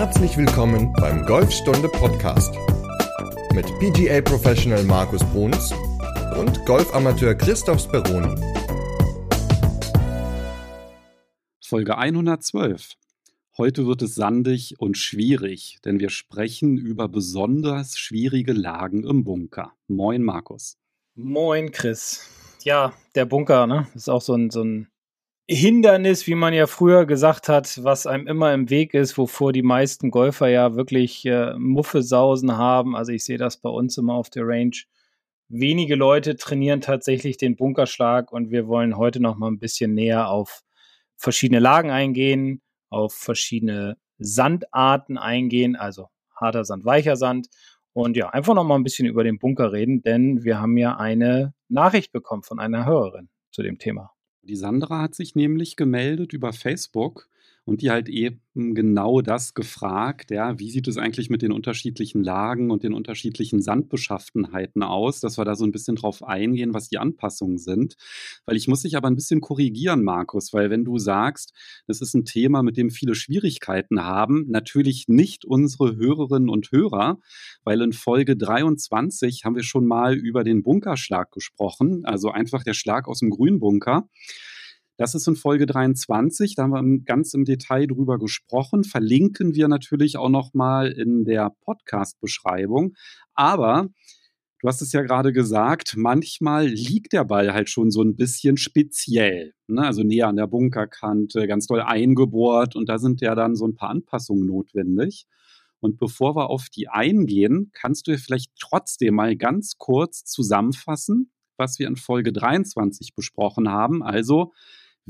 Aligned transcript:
Herzlich 0.00 0.38
willkommen 0.38 0.94
beim 0.94 1.26
Golfstunde 1.26 1.86
Podcast 1.86 2.54
mit 3.52 3.66
PGA 3.80 4.22
Professional 4.22 4.82
Markus 4.84 5.22
Bruns 5.24 5.74
und 6.38 6.64
Golfamateur 6.64 7.34
Christoph 7.34 7.82
Speroni. 7.82 8.34
Folge 11.60 11.98
112. 11.98 12.94
Heute 13.58 13.86
wird 13.86 14.00
es 14.00 14.14
sandig 14.14 14.76
und 14.78 14.96
schwierig, 14.96 15.80
denn 15.84 16.00
wir 16.00 16.08
sprechen 16.08 16.78
über 16.78 17.06
besonders 17.06 17.98
schwierige 17.98 18.54
Lagen 18.54 19.04
im 19.04 19.22
Bunker. 19.22 19.74
Moin, 19.86 20.22
Markus. 20.22 20.78
Moin, 21.14 21.72
Chris. 21.72 22.26
Ja, 22.64 22.94
der 23.14 23.26
Bunker, 23.26 23.66
ne? 23.66 23.86
Ist 23.94 24.08
auch 24.08 24.22
so 24.22 24.32
ein, 24.32 24.48
so 24.48 24.64
ein 24.64 24.89
Hindernis, 25.52 26.28
wie 26.28 26.36
man 26.36 26.54
ja 26.54 26.68
früher 26.68 27.06
gesagt 27.06 27.48
hat, 27.48 27.82
was 27.82 28.06
einem 28.06 28.28
immer 28.28 28.54
im 28.54 28.70
Weg 28.70 28.94
ist, 28.94 29.18
wovor 29.18 29.52
die 29.52 29.64
meisten 29.64 30.12
Golfer 30.12 30.46
ja 30.46 30.76
wirklich 30.76 31.26
äh, 31.26 31.54
Muffesausen 31.58 32.56
haben. 32.56 32.94
Also 32.94 33.10
ich 33.10 33.24
sehe 33.24 33.36
das 33.36 33.56
bei 33.56 33.68
uns 33.68 33.98
immer 33.98 34.14
auf 34.14 34.30
der 34.30 34.46
Range. 34.46 34.76
Wenige 35.48 35.96
Leute 35.96 36.36
trainieren 36.36 36.80
tatsächlich 36.80 37.36
den 37.36 37.56
Bunkerschlag 37.56 38.30
und 38.30 38.52
wir 38.52 38.68
wollen 38.68 38.96
heute 38.96 39.18
noch 39.18 39.36
mal 39.38 39.50
ein 39.50 39.58
bisschen 39.58 39.92
näher 39.92 40.28
auf 40.28 40.62
verschiedene 41.16 41.58
Lagen 41.58 41.90
eingehen, 41.90 42.62
auf 42.88 43.12
verschiedene 43.12 43.96
Sandarten 44.18 45.18
eingehen, 45.18 45.74
also 45.74 46.10
harter 46.36 46.64
Sand, 46.64 46.84
weicher 46.84 47.16
Sand 47.16 47.48
und 47.92 48.16
ja, 48.16 48.28
einfach 48.28 48.54
noch 48.54 48.62
mal 48.62 48.76
ein 48.76 48.84
bisschen 48.84 49.08
über 49.08 49.24
den 49.24 49.40
Bunker 49.40 49.72
reden, 49.72 50.00
denn 50.02 50.44
wir 50.44 50.60
haben 50.60 50.76
ja 50.76 50.96
eine 50.96 51.54
Nachricht 51.68 52.12
bekommen 52.12 52.44
von 52.44 52.60
einer 52.60 52.86
Hörerin 52.86 53.28
zu 53.50 53.64
dem 53.64 53.78
Thema. 53.78 54.12
Die 54.50 54.56
Sandra 54.56 55.00
hat 55.00 55.14
sich 55.14 55.36
nämlich 55.36 55.76
gemeldet 55.76 56.32
über 56.32 56.52
Facebook 56.52 57.29
und 57.70 57.82
die 57.82 57.90
halt 57.92 58.08
eben 58.08 58.40
genau 58.74 59.20
das 59.20 59.54
gefragt, 59.54 60.32
ja, 60.32 60.58
wie 60.58 60.72
sieht 60.72 60.88
es 60.88 60.98
eigentlich 60.98 61.30
mit 61.30 61.40
den 61.40 61.52
unterschiedlichen 61.52 62.24
Lagen 62.24 62.72
und 62.72 62.82
den 62.82 62.92
unterschiedlichen 62.92 63.62
Sandbeschaffenheiten 63.62 64.82
aus, 64.82 65.20
dass 65.20 65.38
wir 65.38 65.44
da 65.44 65.54
so 65.54 65.64
ein 65.64 65.70
bisschen 65.70 65.94
drauf 65.94 66.24
eingehen, 66.24 66.74
was 66.74 66.88
die 66.88 66.98
Anpassungen 66.98 67.58
sind. 67.58 67.94
Weil 68.44 68.56
ich 68.56 68.66
muss 68.66 68.82
dich 68.82 68.96
aber 68.96 69.06
ein 69.06 69.14
bisschen 69.14 69.40
korrigieren, 69.40 70.02
Markus, 70.02 70.52
weil 70.52 70.68
wenn 70.68 70.84
du 70.84 70.98
sagst, 70.98 71.54
das 71.86 72.00
ist 72.00 72.12
ein 72.14 72.24
Thema, 72.24 72.64
mit 72.64 72.76
dem 72.76 72.90
viele 72.90 73.14
Schwierigkeiten 73.14 74.02
haben, 74.02 74.46
natürlich 74.48 75.04
nicht 75.06 75.44
unsere 75.44 75.94
Hörerinnen 75.94 76.48
und 76.48 76.72
Hörer, 76.72 77.20
weil 77.62 77.80
in 77.82 77.92
Folge 77.92 78.36
23 78.36 79.44
haben 79.44 79.54
wir 79.54 79.62
schon 79.62 79.86
mal 79.86 80.16
über 80.16 80.42
den 80.42 80.64
Bunkerschlag 80.64 81.30
gesprochen, 81.30 82.04
also 82.04 82.32
einfach 82.32 82.64
der 82.64 82.74
Schlag 82.74 83.06
aus 83.06 83.20
dem 83.20 83.30
Grünbunker. 83.30 84.08
Das 85.00 85.14
ist 85.14 85.26
in 85.26 85.34
Folge 85.34 85.64
23, 85.64 86.56
da 86.56 86.64
haben 86.64 86.72
wir 86.74 87.04
ganz 87.06 87.32
im 87.32 87.46
Detail 87.46 87.86
drüber 87.86 88.18
gesprochen. 88.18 88.84
Verlinken 88.84 89.54
wir 89.54 89.66
natürlich 89.66 90.18
auch 90.18 90.28
nochmal 90.28 90.92
in 90.92 91.24
der 91.24 91.56
Podcast-Beschreibung. 91.62 92.92
Aber 93.32 93.88
du 94.60 94.68
hast 94.68 94.82
es 94.82 94.92
ja 94.92 95.00
gerade 95.00 95.32
gesagt, 95.32 95.94
manchmal 95.96 96.66
liegt 96.66 97.14
der 97.14 97.24
Ball 97.24 97.54
halt 97.54 97.70
schon 97.70 97.90
so 97.90 98.02
ein 98.02 98.14
bisschen 98.14 98.58
speziell. 98.58 99.54
Ne? 99.68 99.86
Also 99.86 100.02
näher 100.02 100.28
an 100.28 100.36
der 100.36 100.48
Bunkerkante, 100.48 101.46
ganz 101.46 101.66
doll 101.66 101.80
eingebohrt 101.80 102.76
und 102.76 102.90
da 102.90 102.98
sind 102.98 103.22
ja 103.22 103.34
dann 103.34 103.56
so 103.56 103.66
ein 103.66 103.76
paar 103.76 103.88
Anpassungen 103.88 104.46
notwendig. 104.46 105.24
Und 105.78 105.98
bevor 105.98 106.36
wir 106.36 106.50
auf 106.50 106.68
die 106.68 106.88
eingehen, 106.88 107.70
kannst 107.72 108.06
du 108.06 108.18
vielleicht 108.18 108.52
trotzdem 108.60 109.14
mal 109.14 109.34
ganz 109.34 109.78
kurz 109.78 110.24
zusammenfassen, 110.26 111.32
was 111.56 111.78
wir 111.78 111.88
in 111.88 111.96
Folge 111.96 112.34
23 112.34 113.14
besprochen 113.14 113.70
haben. 113.70 114.02
Also 114.02 114.52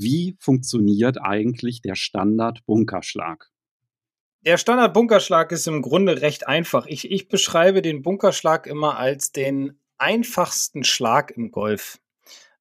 wie 0.01 0.35
funktioniert 0.39 1.17
eigentlich 1.21 1.81
der 1.81 1.95
Standard-Bunkerschlag? 1.95 3.49
Der 4.41 4.57
Standard-Bunkerschlag 4.57 5.51
ist 5.51 5.67
im 5.67 5.81
Grunde 5.83 6.21
recht 6.21 6.47
einfach. 6.47 6.87
Ich, 6.87 7.09
ich 7.11 7.27
beschreibe 7.27 7.81
den 7.81 8.01
Bunkerschlag 8.01 8.65
immer 8.65 8.97
als 8.97 9.31
den 9.31 9.79
einfachsten 9.99 10.83
Schlag 10.83 11.31
im 11.31 11.51
Golf. 11.51 11.99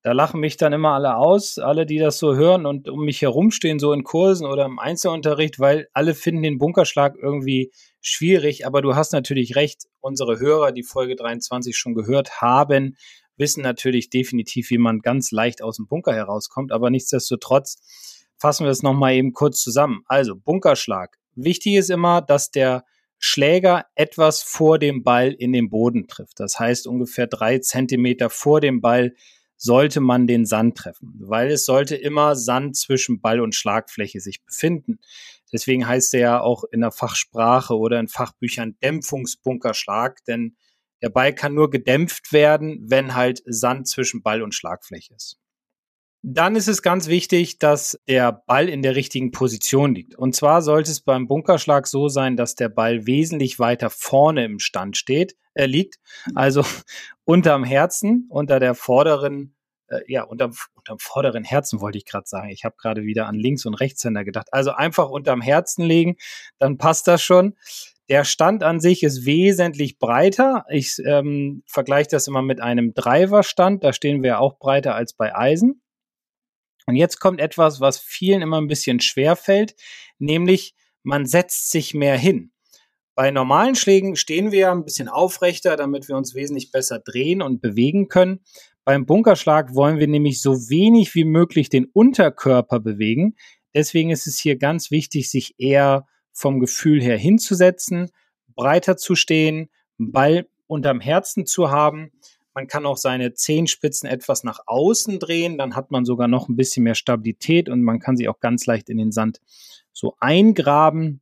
Da 0.03 0.13
lachen 0.13 0.41
mich 0.41 0.57
dann 0.57 0.73
immer 0.73 0.93
alle 0.93 1.17
aus, 1.17 1.59
alle, 1.59 1.85
die 1.85 1.99
das 1.99 2.19
so 2.19 2.35
hören 2.35 2.65
und 2.65 2.89
um 2.89 3.05
mich 3.05 3.21
herumstehen, 3.21 3.79
so 3.79 3.93
in 3.93 4.03
Kursen 4.03 4.47
oder 4.47 4.65
im 4.65 4.79
Einzelunterricht, 4.79 5.59
weil 5.59 5.89
alle 5.93 6.15
finden 6.15 6.43
den 6.43 6.59
Bunkerschlag 6.59 7.17
irgendwie 7.21 7.71
schwierig. 8.01 8.67
Aber 8.67 8.81
du 8.81 8.95
hast 8.95 9.13
natürlich 9.13 9.57
recht, 9.57 9.89
unsere 10.01 10.39
Hörer, 10.39 10.73
die 10.73 10.83
Folge 10.83 11.17
23 11.17 11.77
schon 11.77 11.95
gehört 11.95 12.41
haben, 12.41 12.97
wissen 13.41 13.63
natürlich 13.63 14.11
definitiv, 14.11 14.71
wie 14.71 14.79
man 14.79 15.01
ganz 15.01 15.33
leicht 15.33 15.63
aus 15.63 15.77
dem 15.77 15.89
Bunker 15.89 16.15
herauskommt, 16.15 16.71
aber 16.71 16.91
nichtsdestotrotz 16.91 17.79
fassen 18.37 18.65
wir 18.65 18.71
es 18.71 18.85
nochmal 18.85 19.15
eben 19.15 19.33
kurz 19.33 19.61
zusammen. 19.61 20.03
Also 20.07 20.37
Bunkerschlag. 20.37 21.19
Wichtig 21.35 21.75
ist 21.75 21.91
immer, 21.91 22.23
dass 22.23 22.53
der 22.53 22.85
Schläger 23.19 23.87
etwas 23.97 24.43
vor 24.43 24.79
dem 24.79 25.03
Ball 25.03 25.33
in 25.33 25.53
den 25.53 25.69
Boden 25.69 26.07
trifft. 26.09 26.41
Das 26.41 26.59
heißt, 26.59 26.87
ungefähr 26.87 27.27
drei 27.27 27.59
Zentimeter 27.59 28.31
vor 28.31 28.61
dem 28.61 28.81
Ball 28.81 29.15
sollte 29.57 30.01
man 30.01 30.27
den 30.27 30.47
Sand 30.47 30.79
treffen, 30.79 31.13
weil 31.19 31.51
es 31.51 31.67
sollte 31.67 31.95
immer 31.95 32.35
Sand 32.35 32.79
zwischen 32.79 33.21
Ball 33.21 33.41
und 33.41 33.55
Schlagfläche 33.55 34.21
sich 34.21 34.43
befinden. 34.43 35.01
Deswegen 35.53 35.87
heißt 35.87 36.15
er 36.15 36.21
ja 36.21 36.41
auch 36.41 36.65
in 36.65 36.81
der 36.81 36.93
Fachsprache 36.93 37.77
oder 37.77 38.01
in 38.01 38.09
Fachbüchern 38.09 38.77
Dämpfungsbunkerschlag, 38.83 40.25
denn 40.25 40.57
der 41.03 41.11
Ball 41.11 41.35
kann 41.35 41.55
nur 41.55 41.71
gedämpft 41.71 42.33
werden, 42.33 42.85
wenn 42.89 43.15
halt 43.15 43.43
Sand 43.47 43.89
zwischen 43.89 44.23
Ball 44.23 44.43
und 44.43 44.55
Schlagfläche 44.55 45.15
ist. 45.15 45.39
Dann 46.23 46.55
ist 46.55 46.69
es 46.69 46.83
ganz 46.83 47.09
wichtig, 47.09 47.59
dass 47.59 47.99
der 48.07 48.33
Ball 48.47 48.69
in 48.69 48.83
der 48.83 48.95
richtigen 48.95 49.31
Position 49.31 49.95
liegt. 49.95 50.15
Und 50.15 50.37
zwar 50.37 50.61
sollte 50.61 50.91
es 50.91 51.01
beim 51.01 51.27
Bunkerschlag 51.27 51.87
so 51.87 52.09
sein, 52.09 52.37
dass 52.37 52.55
der 52.55 52.69
Ball 52.69 53.07
wesentlich 53.07 53.59
weiter 53.59 53.89
vorne 53.89 54.45
im 54.45 54.59
Stand 54.59 54.99
steht, 54.99 55.35
er 55.55 55.65
äh, 55.65 55.67
liegt, 55.67 55.99
also 56.35 56.65
unterm 57.25 57.65
Herzen, 57.65 58.27
unter 58.29 58.61
der 58.61 58.75
vorderen, 58.75 59.57
äh, 59.89 60.01
ja, 60.09 60.23
unterm, 60.23 60.53
unterm 60.75 60.99
vorderen 60.99 61.45
Herzen 61.45 61.81
wollte 61.81 61.99
ich 61.99 62.05
gerade 62.05 62.27
sagen. 62.27 62.51
Ich 62.51 62.65
habe 62.65 62.77
gerade 62.79 63.03
wieder 63.03 63.27
an 63.27 63.37
Links- 63.37 63.67
und 63.67 63.75
Rechtshänder 63.75 64.25
gedacht. 64.25 64.49
Also 64.53 64.73
einfach 64.73 65.09
unterm 65.09 65.41
Herzen 65.41 65.85
legen, 65.85 66.17
dann 66.59 66.79
passt 66.79 67.09
das 67.09 67.23
schon. 67.23 67.57
Der 68.11 68.25
Stand 68.25 68.65
an 68.65 68.81
sich 68.81 69.05
ist 69.05 69.25
wesentlich 69.25 70.01
breiter. 70.01 70.65
Ich 70.69 70.97
ähm, 71.07 71.63
vergleiche 71.67 72.09
das 72.11 72.27
immer 72.27 72.43
mit 72.43 72.61
einem 72.61 72.93
Driver-Stand. 72.93 73.85
Da 73.85 73.93
stehen 73.93 74.25
wir 74.25 74.41
auch 74.41 74.59
breiter 74.59 74.97
als 74.97 75.13
bei 75.13 75.35
Eisen. 75.35 75.81
Und 76.87 76.97
jetzt 76.97 77.21
kommt 77.21 77.41
etwas, 77.41 77.81
was 77.81 78.01
vielen 78.01 78.43
immer 78.43 78.61
ein 78.61 78.67
bisschen 78.67 78.99
schwer 78.99 79.37
fällt, 79.37 79.77
nämlich 80.19 80.75
man 81.05 81.25
setzt 81.25 81.71
sich 81.71 81.95
mehr 81.95 82.19
hin. 82.19 82.51
Bei 83.15 83.31
normalen 83.31 83.77
Schlägen 83.77 84.17
stehen 84.17 84.51
wir 84.51 84.73
ein 84.73 84.85
bisschen 84.85 85.09
aufrechter, 85.09 85.77
damit 85.77 86.09
wir 86.09 86.17
uns 86.17 86.35
wesentlich 86.35 86.73
besser 86.73 86.99
drehen 86.99 87.43
und 87.43 87.61
bewegen 87.61 88.09
können. 88.09 88.41
Beim 88.85 89.07
Bunkerschlag 89.07 89.75
wollen 89.77 90.01
wir 90.01 90.09
nämlich 90.09 90.43
so 90.43 90.55
wenig 90.69 91.15
wie 91.15 91.25
möglich 91.25 91.69
den 91.69 91.85
Unterkörper 91.85 92.81
bewegen. 92.81 93.37
Deswegen 93.73 94.11
ist 94.11 94.27
es 94.27 94.41
hier 94.41 94.57
ganz 94.57 94.91
wichtig, 94.91 95.31
sich 95.31 95.55
eher 95.59 96.07
vom 96.41 96.59
Gefühl 96.59 97.03
her 97.03 97.19
hinzusetzen, 97.19 98.11
breiter 98.55 98.97
zu 98.97 99.15
stehen, 99.15 99.69
Ball 99.99 100.49
unterm 100.67 101.01
Herzen 101.01 101.45
zu 101.45 101.71
haben. 101.71 102.13
Man 102.55 102.67
kann 102.67 102.87
auch 102.87 102.97
seine 102.97 103.35
Zehenspitzen 103.35 104.09
etwas 104.09 104.43
nach 104.43 104.61
außen 104.67 105.19
drehen, 105.19 105.59
dann 105.59 105.77
hat 105.77 105.91
man 105.91 106.05
sogar 106.05 106.29
noch 106.29 106.49
ein 106.49 106.57
bisschen 106.57 106.85
mehr 106.85 106.95
Stabilität 106.95 107.69
und 107.69 107.83
man 107.83 108.01
kann 108.01 108.17
sie 108.17 108.29
auch 108.29 108.41
ganz 108.41 108.67
leicht 108.67 108.89
in 108.89 108.97
den 108.97 109.13
Sand 109.13 109.41
so 109.93 110.17
eingraben, 110.19 111.21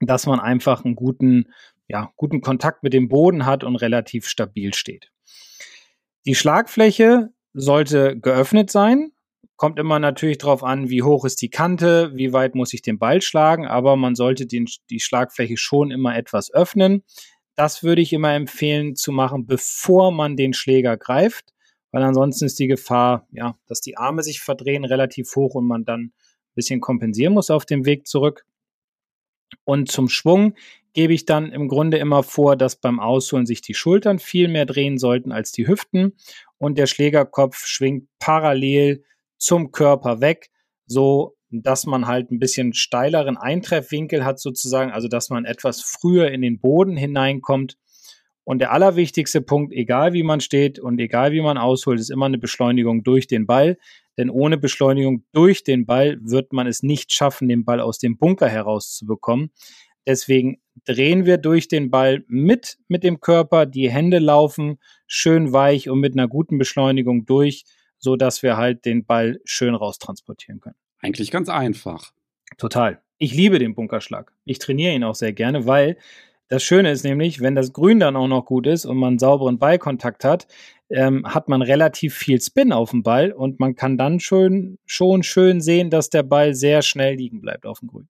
dass 0.00 0.26
man 0.26 0.38
einfach 0.38 0.84
einen 0.84 0.94
guten, 0.94 1.46
ja, 1.88 2.12
guten 2.16 2.40
Kontakt 2.40 2.82
mit 2.82 2.92
dem 2.92 3.08
Boden 3.08 3.46
hat 3.46 3.64
und 3.64 3.76
relativ 3.76 4.28
stabil 4.28 4.72
steht. 4.74 5.10
Die 6.24 6.34
Schlagfläche 6.34 7.30
sollte 7.52 8.18
geöffnet 8.18 8.70
sein, 8.70 9.12
Kommt 9.60 9.78
immer 9.78 9.98
natürlich 9.98 10.38
darauf 10.38 10.64
an, 10.64 10.88
wie 10.88 11.02
hoch 11.02 11.26
ist 11.26 11.42
die 11.42 11.50
Kante, 11.50 12.12
wie 12.14 12.32
weit 12.32 12.54
muss 12.54 12.72
ich 12.72 12.80
den 12.80 12.98
Ball 12.98 13.20
schlagen, 13.20 13.66
aber 13.66 13.94
man 13.94 14.14
sollte 14.14 14.46
den, 14.46 14.64
die 14.88 15.00
Schlagfläche 15.00 15.58
schon 15.58 15.90
immer 15.90 16.16
etwas 16.16 16.50
öffnen. 16.50 17.04
Das 17.56 17.82
würde 17.82 18.00
ich 18.00 18.14
immer 18.14 18.32
empfehlen 18.32 18.96
zu 18.96 19.12
machen, 19.12 19.44
bevor 19.44 20.12
man 20.12 20.34
den 20.34 20.54
Schläger 20.54 20.96
greift, 20.96 21.52
weil 21.90 22.02
ansonsten 22.02 22.46
ist 22.46 22.58
die 22.58 22.68
Gefahr, 22.68 23.28
ja, 23.32 23.58
dass 23.66 23.82
die 23.82 23.98
Arme 23.98 24.22
sich 24.22 24.40
verdrehen 24.40 24.86
relativ 24.86 25.36
hoch 25.36 25.54
und 25.54 25.66
man 25.66 25.84
dann 25.84 26.04
ein 26.04 26.12
bisschen 26.54 26.80
kompensieren 26.80 27.34
muss 27.34 27.50
auf 27.50 27.66
dem 27.66 27.84
Weg 27.84 28.06
zurück. 28.06 28.46
Und 29.64 29.90
zum 29.90 30.08
Schwung 30.08 30.54
gebe 30.94 31.12
ich 31.12 31.26
dann 31.26 31.52
im 31.52 31.68
Grunde 31.68 31.98
immer 31.98 32.22
vor, 32.22 32.56
dass 32.56 32.76
beim 32.76 32.98
Ausholen 32.98 33.44
sich 33.44 33.60
die 33.60 33.74
Schultern 33.74 34.20
viel 34.20 34.48
mehr 34.48 34.64
drehen 34.64 34.96
sollten 34.96 35.32
als 35.32 35.52
die 35.52 35.68
Hüften 35.68 36.16
und 36.56 36.78
der 36.78 36.86
Schlägerkopf 36.86 37.66
schwingt 37.66 38.08
parallel 38.18 39.04
zum 39.40 39.72
Körper 39.72 40.20
weg, 40.20 40.50
so 40.86 41.36
dass 41.50 41.84
man 41.84 42.06
halt 42.06 42.30
ein 42.30 42.38
bisschen 42.38 42.74
steileren 42.74 43.36
Eintreffwinkel 43.36 44.24
hat 44.24 44.38
sozusagen, 44.38 44.92
also 44.92 45.08
dass 45.08 45.30
man 45.30 45.44
etwas 45.44 45.82
früher 45.82 46.30
in 46.30 46.42
den 46.42 46.60
Boden 46.60 46.96
hineinkommt. 46.96 47.76
Und 48.44 48.60
der 48.60 48.72
allerwichtigste 48.72 49.42
Punkt, 49.42 49.72
egal 49.72 50.12
wie 50.12 50.22
man 50.22 50.40
steht 50.40 50.78
und 50.78 50.98
egal 50.98 51.32
wie 51.32 51.40
man 51.40 51.58
ausholt, 51.58 52.00
ist 52.00 52.10
immer 52.10 52.26
eine 52.26 52.38
Beschleunigung 52.38 53.02
durch 53.02 53.26
den 53.26 53.46
Ball. 53.46 53.78
Denn 54.16 54.30
ohne 54.30 54.58
Beschleunigung 54.58 55.24
durch 55.32 55.64
den 55.64 55.86
Ball 55.86 56.18
wird 56.22 56.52
man 56.52 56.66
es 56.66 56.82
nicht 56.82 57.12
schaffen, 57.12 57.48
den 57.48 57.64
Ball 57.64 57.80
aus 57.80 57.98
dem 57.98 58.16
Bunker 58.16 58.48
herauszubekommen. 58.48 59.50
Deswegen 60.06 60.60
drehen 60.84 61.26
wir 61.26 61.38
durch 61.38 61.68
den 61.68 61.90
Ball 61.90 62.24
mit, 62.26 62.78
mit 62.88 63.04
dem 63.04 63.20
Körper, 63.20 63.66
die 63.66 63.90
Hände 63.90 64.18
laufen 64.18 64.78
schön 65.06 65.52
weich 65.52 65.88
und 65.88 66.00
mit 66.00 66.14
einer 66.14 66.28
guten 66.28 66.58
Beschleunigung 66.58 67.26
durch, 67.26 67.64
so 68.00 68.16
dass 68.16 68.42
wir 68.42 68.56
halt 68.56 68.84
den 68.84 69.04
Ball 69.04 69.40
schön 69.44 69.74
raustransportieren 69.74 70.60
können. 70.60 70.76
Eigentlich 71.00 71.30
ganz 71.30 71.48
einfach. 71.48 72.12
Total. 72.58 73.00
Ich 73.18 73.34
liebe 73.34 73.58
den 73.58 73.74
Bunkerschlag. 73.74 74.32
Ich 74.44 74.58
trainiere 74.58 74.94
ihn 74.94 75.04
auch 75.04 75.14
sehr 75.14 75.32
gerne, 75.32 75.66
weil 75.66 75.96
das 76.48 76.64
Schöne 76.64 76.90
ist 76.90 77.04
nämlich, 77.04 77.40
wenn 77.40 77.54
das 77.54 77.72
Grün 77.72 78.00
dann 78.00 78.16
auch 78.16 78.26
noch 78.26 78.44
gut 78.44 78.66
ist 78.66 78.84
und 78.84 78.96
man 78.96 79.18
sauberen 79.18 79.58
Ballkontakt 79.58 80.24
hat, 80.24 80.48
ähm, 80.88 81.24
hat 81.24 81.48
man 81.48 81.62
relativ 81.62 82.14
viel 82.14 82.40
Spin 82.40 82.72
auf 82.72 82.90
dem 82.90 83.04
Ball 83.04 83.30
und 83.30 83.60
man 83.60 83.76
kann 83.76 83.96
dann 83.96 84.18
schon, 84.18 84.78
schon 84.84 85.22
schön 85.22 85.60
sehen, 85.60 85.90
dass 85.90 86.10
der 86.10 86.24
Ball 86.24 86.54
sehr 86.54 86.82
schnell 86.82 87.14
liegen 87.14 87.40
bleibt 87.40 87.66
auf 87.66 87.78
dem 87.78 87.88
Grün. 87.88 88.08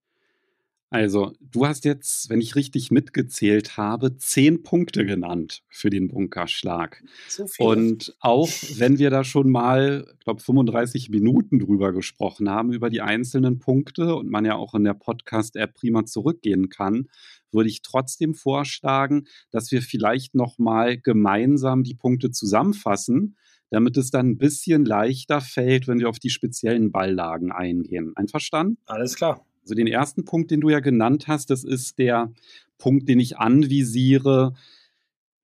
Also, 0.93 1.31
du 1.39 1.65
hast 1.65 1.85
jetzt, 1.85 2.29
wenn 2.29 2.41
ich 2.41 2.57
richtig 2.57 2.91
mitgezählt 2.91 3.77
habe, 3.77 4.17
zehn 4.17 4.61
Punkte 4.61 5.05
genannt 5.05 5.63
für 5.69 5.89
den 5.89 6.09
Bunkerschlag. 6.09 7.01
So 7.29 7.47
viel. 7.47 7.65
Und 7.65 8.15
auch 8.19 8.49
wenn 8.75 8.99
wir 8.99 9.09
da 9.09 9.23
schon 9.23 9.49
mal, 9.49 10.05
ich 10.19 10.25
glaube, 10.25 10.41
35 10.41 11.09
Minuten 11.09 11.59
drüber 11.59 11.93
gesprochen 11.93 12.49
haben, 12.49 12.73
über 12.73 12.89
die 12.89 12.99
einzelnen 12.99 13.59
Punkte 13.59 14.15
und 14.15 14.29
man 14.29 14.43
ja 14.43 14.57
auch 14.57 14.75
in 14.75 14.83
der 14.83 14.93
Podcast-App 14.93 15.75
prima 15.75 16.03
zurückgehen 16.03 16.67
kann, 16.67 17.07
würde 17.53 17.69
ich 17.69 17.83
trotzdem 17.83 18.33
vorschlagen, 18.33 19.27
dass 19.49 19.71
wir 19.71 19.81
vielleicht 19.81 20.35
nochmal 20.35 20.97
gemeinsam 20.97 21.83
die 21.83 21.95
Punkte 21.95 22.31
zusammenfassen, 22.31 23.37
damit 23.69 23.95
es 23.95 24.11
dann 24.11 24.31
ein 24.31 24.37
bisschen 24.37 24.83
leichter 24.83 25.39
fällt, 25.39 25.87
wenn 25.87 25.99
wir 25.99 26.09
auf 26.09 26.19
die 26.19 26.29
speziellen 26.29 26.91
Balllagen 26.91 27.53
eingehen. 27.53 28.11
Einverstanden? 28.17 28.77
Alles 28.85 29.15
klar. 29.15 29.45
Also 29.61 29.75
den 29.75 29.87
ersten 29.87 30.25
Punkt, 30.25 30.51
den 30.51 30.61
du 30.61 30.69
ja 30.69 30.79
genannt 30.79 31.27
hast, 31.27 31.49
das 31.49 31.63
ist 31.63 31.99
der 31.99 32.31
Punkt, 32.77 33.07
den 33.07 33.19
ich 33.19 33.37
anvisiere, 33.37 34.53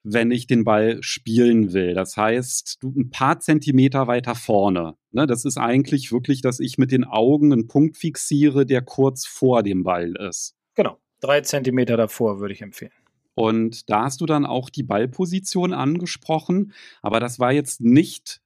wenn 0.04 0.32
ich 0.32 0.48
den 0.48 0.64
Ball 0.64 0.98
spielen 1.02 1.74
will. 1.74 1.94
Das 1.94 2.16
heißt, 2.16 2.78
du 2.82 2.94
ein 2.96 3.10
paar 3.10 3.40
Zentimeter 3.40 4.08
weiter 4.08 4.36
vorne. 4.36 4.96
Ne, 5.12 5.28
das 5.28 5.46
ist 5.46 5.58
eigentlich 5.58 6.12
wirklich, 6.12 6.42
dass 6.42 6.60
ich 6.60 6.78
mit 6.78 6.92
den 6.92 7.04
Augen 7.04 7.52
einen 7.52 7.68
Punkt 7.68 7.98
fixiere, 7.98 8.66
der 8.66 8.82
kurz 8.82 9.26
vor 9.26 9.64
dem 9.64 9.84
Ball 9.84 10.16
ist. 10.30 10.56
Genau, 10.76 10.98
drei 11.20 11.42
Zentimeter 11.42 11.98
davor 11.98 12.40
würde 12.40 12.54
ich 12.54 12.62
empfehlen. 12.62 12.92
Und 13.36 13.90
da 13.90 14.06
hast 14.06 14.22
du 14.22 14.26
dann 14.26 14.46
auch 14.46 14.70
die 14.70 14.84
Ballposition 14.84 15.74
angesprochen, 15.74 16.74
aber 17.02 17.20
das 17.20 17.38
war 17.40 17.52
jetzt 17.52 17.82
nicht 17.82 18.42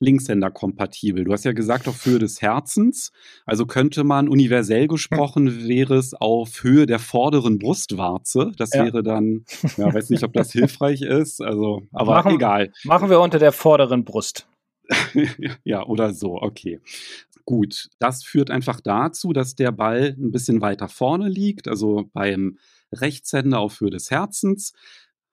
Linkshänder-kompatibel. 0.00 1.24
Du 1.24 1.32
hast 1.32 1.44
ja 1.44 1.52
gesagt, 1.52 1.88
auf 1.88 2.04
Höhe 2.04 2.18
des 2.18 2.42
Herzens. 2.42 3.12
Also 3.46 3.66
könnte 3.66 4.04
man 4.04 4.28
universell 4.28 4.88
gesprochen, 4.88 5.66
wäre 5.66 5.96
es 5.96 6.14
auf 6.14 6.62
Höhe 6.62 6.86
der 6.86 6.98
vorderen 6.98 7.58
Brustwarze. 7.58 8.52
Das 8.56 8.74
ja. 8.74 8.84
wäre 8.84 9.02
dann, 9.02 9.44
ja, 9.76 9.92
weiß 9.94 10.10
nicht, 10.10 10.24
ob 10.24 10.32
das 10.32 10.52
hilfreich 10.52 11.02
ist. 11.02 11.40
Also, 11.40 11.82
aber 11.92 12.14
machen, 12.14 12.34
egal. 12.34 12.72
Machen 12.84 13.10
wir 13.10 13.20
unter 13.20 13.38
der 13.38 13.52
vorderen 13.52 14.04
Brust. 14.04 14.46
ja, 15.64 15.84
oder 15.84 16.12
so, 16.12 16.40
okay. 16.40 16.80
Gut, 17.44 17.88
das 17.98 18.24
führt 18.24 18.50
einfach 18.50 18.80
dazu, 18.80 19.32
dass 19.32 19.54
der 19.54 19.72
Ball 19.72 20.16
ein 20.18 20.32
bisschen 20.32 20.60
weiter 20.60 20.88
vorne 20.88 21.28
liegt, 21.28 21.68
also 21.68 22.10
beim 22.12 22.58
Rechtshänder 22.92 23.60
auf 23.60 23.80
Höhe 23.80 23.90
des 23.90 24.10
Herzens 24.10 24.72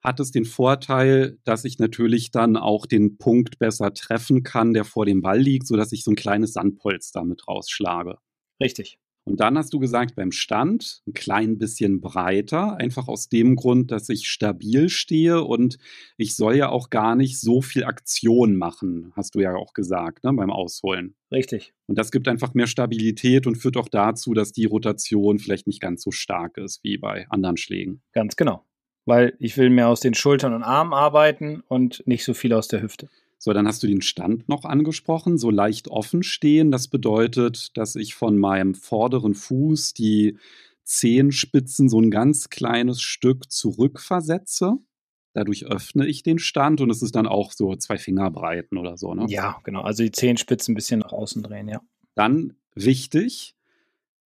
hat 0.04 0.20
es 0.20 0.30
den 0.30 0.44
Vorteil, 0.44 1.38
dass 1.44 1.64
ich 1.64 1.78
natürlich 1.78 2.30
dann 2.30 2.56
auch 2.56 2.84
den 2.84 3.16
Punkt 3.16 3.58
besser 3.58 3.94
treffen 3.94 4.42
kann, 4.42 4.74
der 4.74 4.84
vor 4.84 5.06
dem 5.06 5.22
Ball 5.22 5.40
liegt, 5.40 5.66
sodass 5.66 5.92
ich 5.92 6.04
so 6.04 6.12
ein 6.12 6.16
kleines 6.16 6.52
Sandpolster 6.52 7.24
mit 7.24 7.48
rausschlage. 7.48 8.18
Richtig. 8.60 8.98
Und 9.26 9.40
dann 9.40 9.56
hast 9.56 9.72
du 9.72 9.78
gesagt, 9.78 10.16
beim 10.16 10.32
Stand 10.32 11.00
ein 11.06 11.14
klein 11.14 11.56
bisschen 11.56 12.02
breiter, 12.02 12.76
einfach 12.76 13.08
aus 13.08 13.30
dem 13.30 13.56
Grund, 13.56 13.90
dass 13.90 14.10
ich 14.10 14.28
stabil 14.28 14.90
stehe 14.90 15.42
und 15.42 15.78
ich 16.18 16.36
soll 16.36 16.56
ja 16.56 16.68
auch 16.68 16.90
gar 16.90 17.14
nicht 17.14 17.40
so 17.40 17.62
viel 17.62 17.84
Aktion 17.84 18.54
machen, 18.56 19.12
hast 19.16 19.34
du 19.34 19.40
ja 19.40 19.54
auch 19.54 19.72
gesagt, 19.72 20.24
ne, 20.24 20.32
beim 20.34 20.50
Ausholen. 20.50 21.14
Richtig. 21.32 21.72
Und 21.86 21.96
das 21.96 22.10
gibt 22.10 22.28
einfach 22.28 22.52
mehr 22.52 22.66
Stabilität 22.66 23.46
und 23.46 23.56
führt 23.56 23.78
auch 23.78 23.88
dazu, 23.88 24.34
dass 24.34 24.52
die 24.52 24.66
Rotation 24.66 25.38
vielleicht 25.38 25.66
nicht 25.66 25.80
ganz 25.80 26.02
so 26.02 26.10
stark 26.10 26.58
ist 26.58 26.84
wie 26.84 26.98
bei 26.98 27.26
anderen 27.30 27.56
Schlägen. 27.56 28.02
Ganz 28.12 28.36
genau 28.36 28.66
weil 29.06 29.34
ich 29.38 29.56
will 29.56 29.70
mehr 29.70 29.88
aus 29.88 30.00
den 30.00 30.14
Schultern 30.14 30.54
und 30.54 30.62
Armen 30.62 30.92
arbeiten 30.92 31.62
und 31.68 32.02
nicht 32.06 32.24
so 32.24 32.34
viel 32.34 32.52
aus 32.52 32.68
der 32.68 32.82
Hüfte. 32.82 33.08
So, 33.38 33.52
dann 33.52 33.66
hast 33.66 33.82
du 33.82 33.86
den 33.86 34.00
Stand 34.00 34.48
noch 34.48 34.64
angesprochen, 34.64 35.36
so 35.36 35.50
leicht 35.50 35.88
offen 35.88 36.22
stehen. 36.22 36.70
Das 36.70 36.88
bedeutet, 36.88 37.76
dass 37.76 37.94
ich 37.94 38.14
von 38.14 38.38
meinem 38.38 38.74
vorderen 38.74 39.34
Fuß 39.34 39.92
die 39.92 40.38
Zehenspitzen 40.84 41.88
so 41.88 42.00
ein 42.00 42.10
ganz 42.10 42.48
kleines 42.48 43.02
Stück 43.02 43.50
zurückversetze. 43.50 44.78
Dadurch 45.34 45.66
öffne 45.66 46.06
ich 46.06 46.22
den 46.22 46.38
Stand 46.38 46.80
und 46.80 46.90
es 46.90 47.02
ist 47.02 47.16
dann 47.16 47.26
auch 47.26 47.52
so 47.52 47.74
zwei 47.74 47.98
Fingerbreiten 47.98 48.78
oder 48.78 48.96
so. 48.96 49.14
Ne? 49.14 49.26
Ja, 49.28 49.58
genau. 49.64 49.82
Also 49.82 50.02
die 50.04 50.12
Zehenspitzen 50.12 50.72
ein 50.72 50.76
bisschen 50.76 51.00
nach 51.00 51.12
außen 51.12 51.42
drehen, 51.42 51.68
ja. 51.68 51.82
Dann 52.14 52.54
wichtig, 52.74 53.53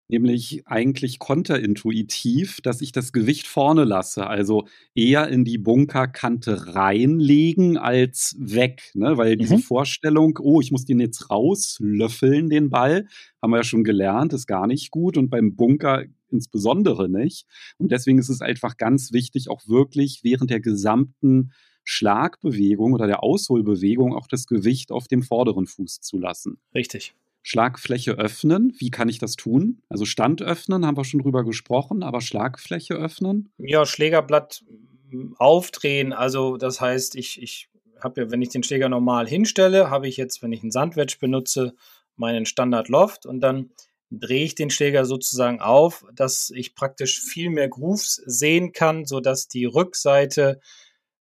nämlich 0.10 0.64
eigentlich 0.66 1.20
konterintuitiv, 1.20 2.62
dass 2.62 2.82
ich 2.82 2.92
das 2.92 3.12
Gewicht 3.12 3.48
vorne 3.48 3.84
lasse, 3.84 4.28
also 4.28 4.68
eher 4.96 5.28
in 5.28 5.44
die 5.44 5.58
Bunkerkante 5.58 6.76
reinlegen 6.76 7.78
als 7.78 8.36
weg, 8.40 8.92
ne? 8.94 9.18
weil 9.18 9.36
mhm. 9.36 9.40
diese 9.40 9.60
Vorstellung, 9.60 10.40
oh, 10.42 10.62
ich 10.62 10.72
muss 10.72 10.86
den 10.86 11.00
jetzt 11.00 11.30
rauslöffeln, 11.30 12.50
den 12.50 12.70
Ball, 12.70 13.08
haben 13.42 13.52
wir 13.52 13.58
ja 13.58 13.64
schon 13.64 13.84
gelernt, 13.84 14.34
ist 14.34 14.48
gar 14.48 14.68
nicht 14.68 14.92
gut 14.92 15.18
und 15.18 15.30
beim 15.30 15.56
Bunker 15.56 16.06
insbesondere 16.30 17.10
nicht. 17.10 17.46
Und 17.78 17.92
deswegen 17.92 18.20
ist 18.20 18.30
es 18.30 18.42
einfach 18.42 18.78
ganz 18.78 19.14
wichtig, 19.14 19.50
auch 19.50 19.68
wirklich 19.68 20.22
während 20.24 20.50
der 20.50 20.60
gesamten 20.60 21.52
Schlagbewegung 21.84 22.94
oder 22.94 23.08
der 23.08 23.24
Ausholbewegung 23.24 24.14
auch 24.14 24.28
das 24.28 24.46
Gewicht 24.46 24.92
auf 24.92 25.08
dem 25.08 25.24
vorderen 25.24 25.68
Fuß 25.68 26.02
zu 26.02 26.18
lassen. 26.18 26.60
Richtig. 26.76 27.16
Schlagfläche 27.48 28.12
öffnen. 28.12 28.74
Wie 28.78 28.92
kann 28.92 29.08
ich 29.08 29.20
das 29.20 29.38
tun? 29.38 29.82
Also 29.88 30.04
Stand 30.04 30.42
öffnen, 30.42 30.86
haben 30.86 30.98
wir 30.98 31.06
schon 31.06 31.22
drüber 31.22 31.46
gesprochen, 31.46 32.04
aber 32.04 32.20
Schlagfläche 32.20 32.96
öffnen? 32.96 33.54
Ja, 33.58 33.86
Schlägerblatt 33.86 34.66
hm, 35.10 35.34
aufdrehen. 35.38 36.12
Also 36.12 36.58
das 36.58 36.82
heißt, 36.82 37.16
ich, 37.16 37.42
ich 37.42 37.70
habe 38.02 38.20
ja, 38.20 38.32
wenn 38.32 38.42
ich 38.42 38.50
den 38.50 38.64
Schläger 38.64 38.90
normal 38.90 39.30
hinstelle, 39.30 39.90
habe 39.90 40.10
ich 40.10 40.18
jetzt, 40.18 40.44
wenn 40.44 40.52
ich 40.52 40.62
einen 40.62 40.72
Sandwedge 40.72 41.16
benutze, 41.22 41.74
meinen 42.18 42.46
Standard 42.46 42.90
Loft 42.90 43.26
und 43.26 43.40
dann 43.40 43.72
drehe 44.12 44.44
ich 44.44 44.56
den 44.56 44.70
Schläger 44.70 45.06
sozusagen 45.06 45.62
auf, 45.62 46.04
dass 46.14 46.52
ich 46.54 46.76
praktisch 46.76 47.22
viel 47.22 47.50
mehr 47.50 47.70
Grooves 47.70 48.22
sehen 48.26 48.74
kann, 48.74 49.06
sodass 49.06 49.48
die 49.48 49.64
Rückseite 49.64 50.60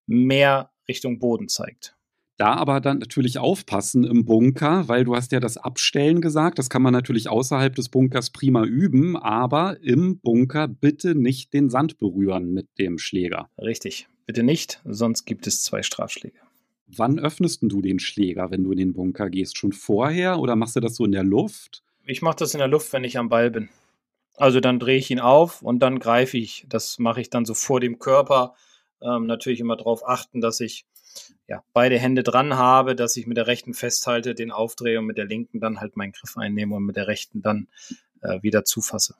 mehr 0.06 0.72
Richtung 0.88 1.20
Boden 1.20 1.46
zeigt. 1.46 1.95
Da 2.36 2.54
aber 2.54 2.80
dann 2.80 2.98
natürlich 2.98 3.38
aufpassen 3.38 4.04
im 4.04 4.26
Bunker, 4.26 4.88
weil 4.88 5.04
du 5.04 5.16
hast 5.16 5.32
ja 5.32 5.40
das 5.40 5.56
Abstellen 5.56 6.20
gesagt. 6.20 6.58
Das 6.58 6.68
kann 6.68 6.82
man 6.82 6.92
natürlich 6.92 7.30
außerhalb 7.30 7.74
des 7.74 7.88
Bunkers 7.88 8.30
prima 8.30 8.64
üben, 8.64 9.16
aber 9.16 9.78
im 9.82 10.18
Bunker 10.18 10.68
bitte 10.68 11.14
nicht 11.14 11.54
den 11.54 11.70
Sand 11.70 11.96
berühren 11.98 12.52
mit 12.52 12.68
dem 12.78 12.98
Schläger. 12.98 13.48
Richtig, 13.58 14.06
bitte 14.26 14.42
nicht, 14.42 14.82
sonst 14.84 15.24
gibt 15.24 15.46
es 15.46 15.62
zwei 15.62 15.82
Strafschläge. 15.82 16.38
Wann 16.88 17.18
öffnest 17.18 17.62
du 17.62 17.80
den 17.80 17.98
Schläger, 17.98 18.50
wenn 18.50 18.64
du 18.64 18.70
in 18.70 18.78
den 18.78 18.92
Bunker 18.92 19.30
gehst? 19.30 19.56
Schon 19.56 19.72
vorher 19.72 20.38
oder 20.38 20.56
machst 20.56 20.76
du 20.76 20.80
das 20.80 20.94
so 20.94 21.04
in 21.04 21.12
der 21.12 21.24
Luft? 21.24 21.82
Ich 22.04 22.22
mache 22.22 22.36
das 22.36 22.54
in 22.54 22.58
der 22.58 22.68
Luft, 22.68 22.92
wenn 22.92 23.02
ich 23.02 23.18
am 23.18 23.28
Ball 23.28 23.50
bin. 23.50 23.70
Also 24.36 24.60
dann 24.60 24.78
drehe 24.78 24.98
ich 24.98 25.10
ihn 25.10 25.18
auf 25.20 25.62
und 25.62 25.80
dann 25.80 25.98
greife 25.98 26.36
ich. 26.36 26.66
Das 26.68 26.98
mache 26.98 27.22
ich 27.22 27.30
dann 27.30 27.46
so 27.46 27.54
vor 27.54 27.80
dem 27.80 27.98
Körper. 27.98 28.54
Ähm, 29.00 29.26
natürlich 29.26 29.60
immer 29.60 29.76
darauf 29.76 30.06
achten, 30.06 30.40
dass 30.40 30.60
ich 30.60 30.84
ja, 31.49 31.62
beide 31.73 31.99
Hände 31.99 32.23
dran 32.23 32.54
habe, 32.54 32.94
dass 32.94 33.16
ich 33.16 33.26
mit 33.26 33.37
der 33.37 33.46
rechten 33.46 33.75
festhalte, 33.75 34.35
den 34.35 34.50
aufdrehe 34.50 34.99
und 34.99 35.06
mit 35.06 35.18
der 35.18 35.26
linken 35.26 35.61
dann 35.61 35.80
halt 35.80 35.96
meinen 35.96 36.12
Griff 36.12 36.37
einnehme 36.37 36.75
und 36.75 36.85
mit 36.85 36.96
der 36.96 37.06
rechten 37.06 37.42
dann 37.42 37.68
äh, 38.23 38.42
wieder 38.42 38.64
zufasse. 38.64 39.14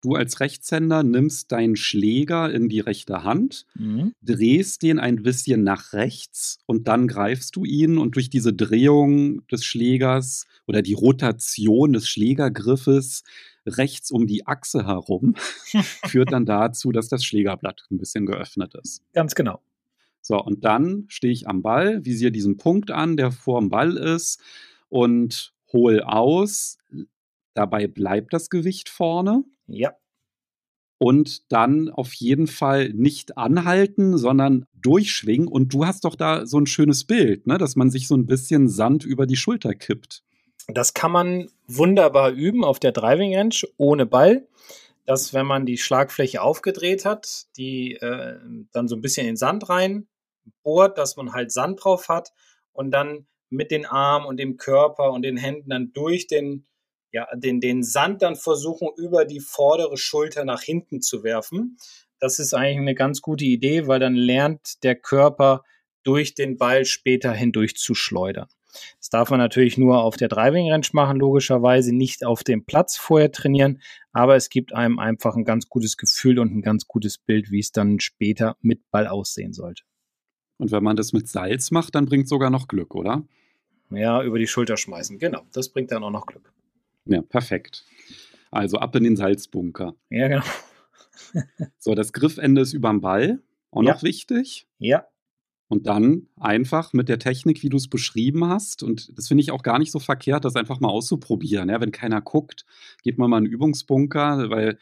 Du 0.00 0.14
als 0.14 0.38
Rechtshänder 0.38 1.02
nimmst 1.02 1.50
deinen 1.50 1.74
Schläger 1.74 2.52
in 2.52 2.68
die 2.68 2.78
rechte 2.78 3.24
Hand, 3.24 3.66
mhm. 3.74 4.14
drehst 4.22 4.82
den 4.82 5.00
ein 5.00 5.24
bisschen 5.24 5.64
nach 5.64 5.92
rechts 5.92 6.60
und 6.66 6.86
dann 6.86 7.08
greifst 7.08 7.56
du 7.56 7.64
ihn 7.64 7.98
und 7.98 8.14
durch 8.14 8.30
diese 8.30 8.52
Drehung 8.52 9.44
des 9.48 9.64
Schlägers 9.64 10.46
oder 10.68 10.82
die 10.82 10.94
Rotation 10.94 11.92
des 11.92 12.08
Schlägergriffes 12.08 13.24
rechts 13.66 14.12
um 14.12 14.28
die 14.28 14.46
Achse 14.46 14.86
herum 14.86 15.34
führt 16.06 16.32
dann 16.32 16.46
dazu, 16.46 16.92
dass 16.92 17.08
das 17.08 17.24
Schlägerblatt 17.24 17.86
ein 17.90 17.98
bisschen 17.98 18.24
geöffnet 18.24 18.74
ist. 18.76 19.02
Ganz 19.12 19.34
genau. 19.34 19.60
So, 20.28 20.38
und 20.44 20.66
dann 20.66 21.06
stehe 21.08 21.32
ich 21.32 21.48
am 21.48 21.62
Ball, 21.62 22.04
visiere 22.04 22.30
diesen 22.30 22.58
Punkt 22.58 22.90
an, 22.90 23.16
der 23.16 23.32
vor 23.32 23.60
dem 23.60 23.70
Ball 23.70 23.96
ist 23.96 24.42
und 24.90 25.54
hole 25.72 26.06
aus. 26.06 26.76
Dabei 27.54 27.86
bleibt 27.86 28.34
das 28.34 28.50
Gewicht 28.50 28.90
vorne. 28.90 29.44
Ja. 29.68 29.94
Und 30.98 31.50
dann 31.50 31.88
auf 31.88 32.12
jeden 32.12 32.46
Fall 32.46 32.90
nicht 32.90 33.38
anhalten, 33.38 34.18
sondern 34.18 34.66
durchschwingen. 34.74 35.48
Und 35.48 35.72
du 35.72 35.86
hast 35.86 36.04
doch 36.04 36.14
da 36.14 36.44
so 36.44 36.58
ein 36.58 36.66
schönes 36.66 37.04
Bild, 37.04 37.46
ne? 37.46 37.56
dass 37.56 37.74
man 37.74 37.90
sich 37.90 38.06
so 38.06 38.14
ein 38.14 38.26
bisschen 38.26 38.68
Sand 38.68 39.06
über 39.06 39.24
die 39.24 39.36
Schulter 39.36 39.74
kippt. 39.74 40.24
Das 40.66 40.92
kann 40.92 41.10
man 41.10 41.48
wunderbar 41.68 42.32
üben 42.32 42.64
auf 42.64 42.78
der 42.80 42.92
Driving 42.92 43.34
Range 43.34 43.54
ohne 43.78 44.04
Ball. 44.04 44.46
dass 45.06 45.32
wenn 45.32 45.46
man 45.46 45.64
die 45.64 45.78
Schlagfläche 45.78 46.42
aufgedreht 46.42 47.06
hat, 47.06 47.46
die 47.56 47.94
äh, 47.94 48.38
dann 48.72 48.88
so 48.88 48.94
ein 48.94 49.00
bisschen 49.00 49.26
in 49.26 49.38
Sand 49.38 49.70
rein 49.70 50.06
bohrt, 50.62 50.98
dass 50.98 51.16
man 51.16 51.32
halt 51.32 51.52
Sand 51.52 51.82
drauf 51.82 52.08
hat 52.08 52.32
und 52.72 52.90
dann 52.90 53.26
mit 53.50 53.70
den 53.70 53.86
Armen 53.86 54.26
und 54.26 54.38
dem 54.38 54.56
Körper 54.56 55.12
und 55.12 55.22
den 55.22 55.36
Händen 55.36 55.70
dann 55.70 55.92
durch 55.92 56.26
den, 56.26 56.66
ja, 57.12 57.26
den, 57.34 57.60
den 57.60 57.82
Sand 57.82 58.22
dann 58.22 58.36
versuchen, 58.36 58.88
über 58.96 59.24
die 59.24 59.40
vordere 59.40 59.96
Schulter 59.96 60.44
nach 60.44 60.62
hinten 60.62 61.00
zu 61.00 61.22
werfen. 61.22 61.78
Das 62.20 62.38
ist 62.38 62.54
eigentlich 62.54 62.78
eine 62.78 62.94
ganz 62.94 63.22
gute 63.22 63.44
Idee, 63.44 63.86
weil 63.86 64.00
dann 64.00 64.14
lernt 64.14 64.82
der 64.82 64.96
Körper 64.96 65.62
durch 66.02 66.34
den 66.34 66.58
Ball 66.58 66.84
später 66.84 67.32
hindurch 67.32 67.76
zu 67.76 67.94
schleudern. 67.94 68.48
Das 68.98 69.08
darf 69.08 69.30
man 69.30 69.38
natürlich 69.38 69.78
nur 69.78 70.02
auf 70.02 70.16
der 70.16 70.28
Driving 70.28 70.70
Range 70.70 70.86
machen, 70.92 71.18
logischerweise 71.18 71.94
nicht 71.94 72.24
auf 72.24 72.44
dem 72.44 72.64
Platz 72.64 72.96
vorher 72.96 73.32
trainieren, 73.32 73.80
aber 74.12 74.36
es 74.36 74.50
gibt 74.50 74.74
einem 74.74 74.98
einfach 74.98 75.36
ein 75.36 75.44
ganz 75.44 75.68
gutes 75.68 75.96
Gefühl 75.96 76.38
und 76.38 76.54
ein 76.54 76.62
ganz 76.62 76.86
gutes 76.86 77.18
Bild, 77.18 77.50
wie 77.50 77.60
es 77.60 77.72
dann 77.72 78.00
später 78.00 78.56
mit 78.60 78.90
Ball 78.90 79.06
aussehen 79.06 79.52
sollte. 79.52 79.84
Und 80.58 80.70
wenn 80.72 80.82
man 80.82 80.96
das 80.96 81.12
mit 81.12 81.28
Salz 81.28 81.70
macht, 81.70 81.94
dann 81.94 82.06
bringt 82.06 82.28
sogar 82.28 82.50
noch 82.50 82.68
Glück, 82.68 82.94
oder? 82.94 83.24
Ja, 83.90 84.22
über 84.22 84.38
die 84.38 84.46
Schulter 84.46 84.76
schmeißen. 84.76 85.18
Genau, 85.18 85.42
das 85.52 85.70
bringt 85.70 85.90
dann 85.92 86.04
auch 86.04 86.10
noch 86.10 86.26
Glück. 86.26 86.52
Ja, 87.06 87.22
perfekt. 87.22 87.84
Also 88.50 88.78
ab 88.78 88.94
in 88.96 89.04
den 89.04 89.16
Salzbunker. 89.16 89.94
Ja, 90.10 90.28
genau. 90.28 90.44
so, 91.78 91.94
das 91.94 92.12
Griffende 92.12 92.60
ist 92.60 92.72
überm 92.72 93.00
Ball. 93.00 93.42
Auch 93.70 93.82
ja. 93.82 93.94
noch 93.94 94.02
wichtig. 94.02 94.66
Ja. 94.78 95.06
Und 95.68 95.86
dann 95.86 96.28
einfach 96.36 96.94
mit 96.94 97.10
der 97.10 97.18
Technik, 97.18 97.62
wie 97.62 97.68
du 97.68 97.76
es 97.76 97.88
beschrieben 97.88 98.46
hast, 98.46 98.82
und 98.82 99.16
das 99.16 99.28
finde 99.28 99.42
ich 99.42 99.50
auch 99.50 99.62
gar 99.62 99.78
nicht 99.78 99.92
so 99.92 99.98
verkehrt, 99.98 100.46
das 100.46 100.56
einfach 100.56 100.80
mal 100.80 100.88
auszuprobieren. 100.88 101.68
Ja, 101.68 101.80
wenn 101.80 101.92
keiner 101.92 102.22
guckt, 102.22 102.64
geht 103.02 103.18
man 103.18 103.28
mal 103.28 103.38
in 103.38 103.44
einen 103.44 103.52
Übungsbunker, 103.52 104.48
weil 104.48 104.78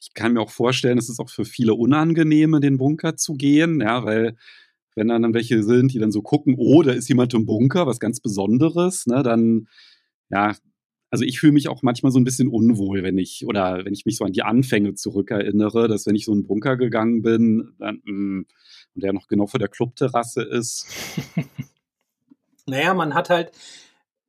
ich 0.00 0.14
kann 0.14 0.32
mir 0.32 0.40
auch 0.40 0.50
vorstellen, 0.50 0.96
es 0.96 1.10
ist 1.10 1.20
auch 1.20 1.28
für 1.28 1.44
viele 1.44 1.74
unangenehm, 1.74 2.54
in 2.54 2.62
den 2.62 2.78
Bunker 2.78 3.16
zu 3.16 3.34
gehen, 3.34 3.82
ja, 3.82 4.02
weil 4.02 4.36
wenn 4.94 5.08
dann, 5.08 5.34
welche 5.34 5.62
sind, 5.62 5.92
die 5.92 5.98
dann 5.98 6.12
so 6.12 6.22
gucken, 6.22 6.56
oh, 6.58 6.82
da 6.82 6.92
ist 6.92 7.08
jemand 7.08 7.34
im 7.34 7.46
Bunker, 7.46 7.86
was 7.86 8.00
ganz 8.00 8.20
Besonderes, 8.20 9.06
ne, 9.06 9.22
dann, 9.22 9.68
ja, 10.30 10.54
also 11.10 11.24
ich 11.24 11.40
fühle 11.40 11.52
mich 11.52 11.68
auch 11.68 11.82
manchmal 11.82 12.12
so 12.12 12.20
ein 12.20 12.24
bisschen 12.24 12.48
unwohl, 12.48 13.02
wenn 13.02 13.18
ich, 13.18 13.44
oder 13.46 13.84
wenn 13.84 13.92
ich 13.92 14.06
mich 14.06 14.16
so 14.16 14.24
an 14.24 14.32
die 14.32 14.42
Anfänge 14.42 14.94
zurückerinnere, 14.94 15.88
dass 15.88 16.06
wenn 16.06 16.14
ich 16.14 16.24
so 16.24 16.32
in 16.32 16.42
den 16.42 16.46
Bunker 16.46 16.76
gegangen 16.76 17.22
bin, 17.22 17.74
dann, 17.78 18.00
mm, 18.04 18.46
und 18.94 19.04
der 19.04 19.12
noch 19.12 19.26
genau 19.26 19.46
vor 19.46 19.58
der 19.58 19.68
Clubterrasse 19.68 20.42
ist. 20.42 20.86
naja, 22.66 22.94
man 22.94 23.14
hat 23.14 23.30
halt, 23.30 23.52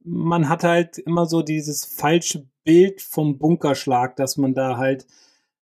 man 0.04 0.50
hat 0.50 0.64
halt 0.64 0.98
immer 0.98 1.26
so 1.28 1.42
dieses 1.44 1.86
falsche 1.86 2.48
Bild 2.64 3.02
vom 3.02 3.38
Bunkerschlag, 3.38 4.16
dass 4.16 4.38
man 4.38 4.54
da 4.54 4.78
halt 4.78 5.06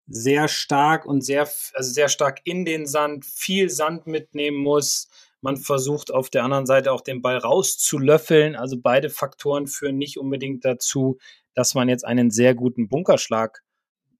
sehr 0.08 0.48
stark 0.48 1.06
und 1.06 1.22
sehr, 1.22 1.48
also 1.74 1.92
sehr 1.92 2.10
stark 2.10 2.42
in 2.44 2.66
den 2.66 2.86
Sand, 2.86 3.26
viel 3.26 3.70
Sand 3.70 4.08
mitnehmen 4.08 4.58
muss. 4.58 5.08
Man 5.42 5.58
versucht 5.58 6.12
auf 6.12 6.30
der 6.30 6.44
anderen 6.44 6.66
Seite 6.66 6.92
auch 6.92 7.02
den 7.02 7.22
Ball 7.22 7.38
rauszulöffeln. 7.38 8.56
Also 8.56 8.78
beide 8.82 9.10
Faktoren 9.10 9.68
führen 9.68 9.98
nicht 9.98 10.18
unbedingt 10.18 10.66
dazu, 10.66 11.18
dass 11.54 11.76
man 11.76 11.90
jetzt 11.90 12.06
einen 12.06 12.32
sehr 12.32 12.56
guten 12.56 12.88
Bunkerschlag 12.88 13.62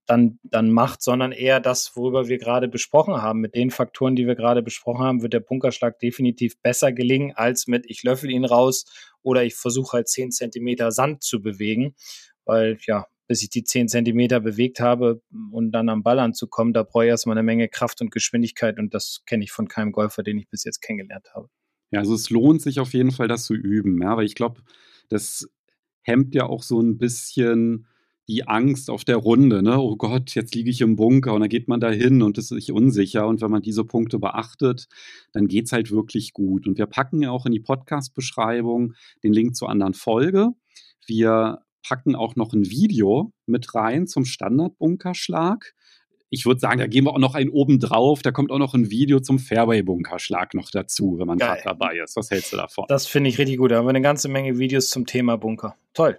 dann, 0.06 0.38
dann 0.42 0.70
macht, 0.70 1.02
sondern 1.02 1.32
eher 1.32 1.60
das, 1.60 1.96
worüber 1.96 2.28
wir 2.28 2.38
gerade 2.38 2.68
besprochen 2.68 3.22
haben. 3.22 3.40
Mit 3.40 3.54
den 3.54 3.70
Faktoren, 3.70 4.16
die 4.16 4.26
wir 4.26 4.34
gerade 4.34 4.62
besprochen 4.62 5.04
haben, 5.04 5.22
wird 5.22 5.32
der 5.32 5.40
Bunkerschlag 5.40 5.98
definitiv 5.98 6.60
besser 6.60 6.92
gelingen, 6.92 7.32
als 7.34 7.66
mit 7.66 7.86
ich 7.88 8.02
löffel 8.02 8.30
ihn 8.30 8.44
raus 8.44 8.84
oder 9.22 9.44
ich 9.44 9.54
versuche 9.54 9.96
halt 9.96 10.08
zehn 10.08 10.30
Zentimeter 10.30 10.92
Sand 10.92 11.22
zu 11.22 11.40
bewegen. 11.40 11.94
Weil 12.44 12.76
ja, 12.86 13.06
bis 13.26 13.42
ich 13.42 13.50
die 13.50 13.64
zehn 13.64 13.88
Zentimeter 13.88 14.40
bewegt 14.40 14.80
habe 14.80 15.22
und 15.50 15.72
dann 15.72 15.88
am 15.88 16.02
Ball 16.02 16.18
anzukommen, 16.18 16.72
da 16.72 16.82
brauche 16.82 17.04
ich 17.04 17.08
erstmal 17.08 17.36
eine 17.36 17.44
Menge 17.44 17.68
Kraft 17.68 18.00
und 18.00 18.10
Geschwindigkeit 18.10 18.78
und 18.78 18.94
das 18.94 19.22
kenne 19.26 19.44
ich 19.44 19.52
von 19.52 19.68
keinem 19.68 19.92
Golfer, 19.92 20.22
den 20.22 20.38
ich 20.38 20.48
bis 20.48 20.64
jetzt 20.64 20.80
kennengelernt 20.80 21.28
habe. 21.34 21.48
Ja, 21.90 22.00
also 22.00 22.14
es 22.14 22.30
lohnt 22.30 22.60
sich 22.60 22.80
auf 22.80 22.92
jeden 22.92 23.12
Fall, 23.12 23.28
das 23.28 23.44
zu 23.44 23.54
üben, 23.54 24.02
ja, 24.02 24.16
weil 24.16 24.26
ich 24.26 24.34
glaube, 24.34 24.60
das 25.08 25.48
hemmt 26.02 26.34
ja 26.34 26.46
auch 26.46 26.62
so 26.62 26.80
ein 26.80 26.98
bisschen 26.98 27.86
die 28.28 28.48
Angst 28.48 28.88
auf 28.88 29.04
der 29.04 29.16
Runde, 29.16 29.62
ne? 29.62 29.78
Oh 29.78 29.96
Gott, 29.96 30.34
jetzt 30.34 30.54
liege 30.54 30.70
ich 30.70 30.80
im 30.80 30.96
Bunker 30.96 31.34
und 31.34 31.40
dann 31.40 31.48
geht 31.50 31.68
man 31.68 31.80
da 31.80 31.90
hin 31.90 32.22
und 32.22 32.38
ist 32.38 32.48
sich 32.48 32.72
unsicher. 32.72 33.26
Und 33.26 33.42
wenn 33.42 33.50
man 33.50 33.60
diese 33.60 33.84
Punkte 33.84 34.18
beachtet, 34.18 34.88
dann 35.32 35.46
geht 35.46 35.66
es 35.66 35.72
halt 35.72 35.90
wirklich 35.90 36.32
gut. 36.32 36.66
Und 36.66 36.78
wir 36.78 36.86
packen 36.86 37.20
ja 37.20 37.30
auch 37.30 37.44
in 37.44 37.52
die 37.52 37.60
Podcast-Beschreibung 37.60 38.94
den 39.22 39.34
Link 39.34 39.54
zur 39.56 39.68
anderen 39.68 39.92
Folge. 39.92 40.50
Wir 41.06 41.60
packen 41.86 42.16
auch 42.16 42.36
noch 42.36 42.52
ein 42.52 42.68
Video 42.70 43.32
mit 43.46 43.74
rein 43.74 44.06
zum 44.06 44.24
Standardbunkerschlag. 44.24 45.74
Ich 46.30 46.46
würde 46.46 46.58
sagen, 46.58 46.80
da 46.80 46.88
gehen 46.88 47.04
wir 47.04 47.12
auch 47.12 47.18
noch 47.18 47.36
einen 47.36 47.50
oben 47.50 47.78
drauf. 47.78 48.22
Da 48.22 48.32
kommt 48.32 48.50
auch 48.50 48.58
noch 48.58 48.74
ein 48.74 48.90
Video 48.90 49.20
zum 49.20 49.38
Fairway-Bunkerschlag 49.38 50.54
noch 50.54 50.70
dazu, 50.70 51.18
wenn 51.18 51.28
man 51.28 51.38
gerade 51.38 51.60
dabei 51.62 51.98
ist. 51.98 52.16
Was 52.16 52.30
hältst 52.30 52.52
du 52.52 52.56
davon? 52.56 52.86
Das 52.88 53.06
finde 53.06 53.30
ich 53.30 53.38
richtig 53.38 53.58
gut. 53.58 53.70
Da 53.70 53.76
haben 53.76 53.84
wir 53.84 53.90
eine 53.90 54.02
ganze 54.02 54.28
Menge 54.28 54.58
Videos 54.58 54.88
zum 54.88 55.06
Thema 55.06 55.36
Bunker. 55.36 55.76
Toll. 55.92 56.18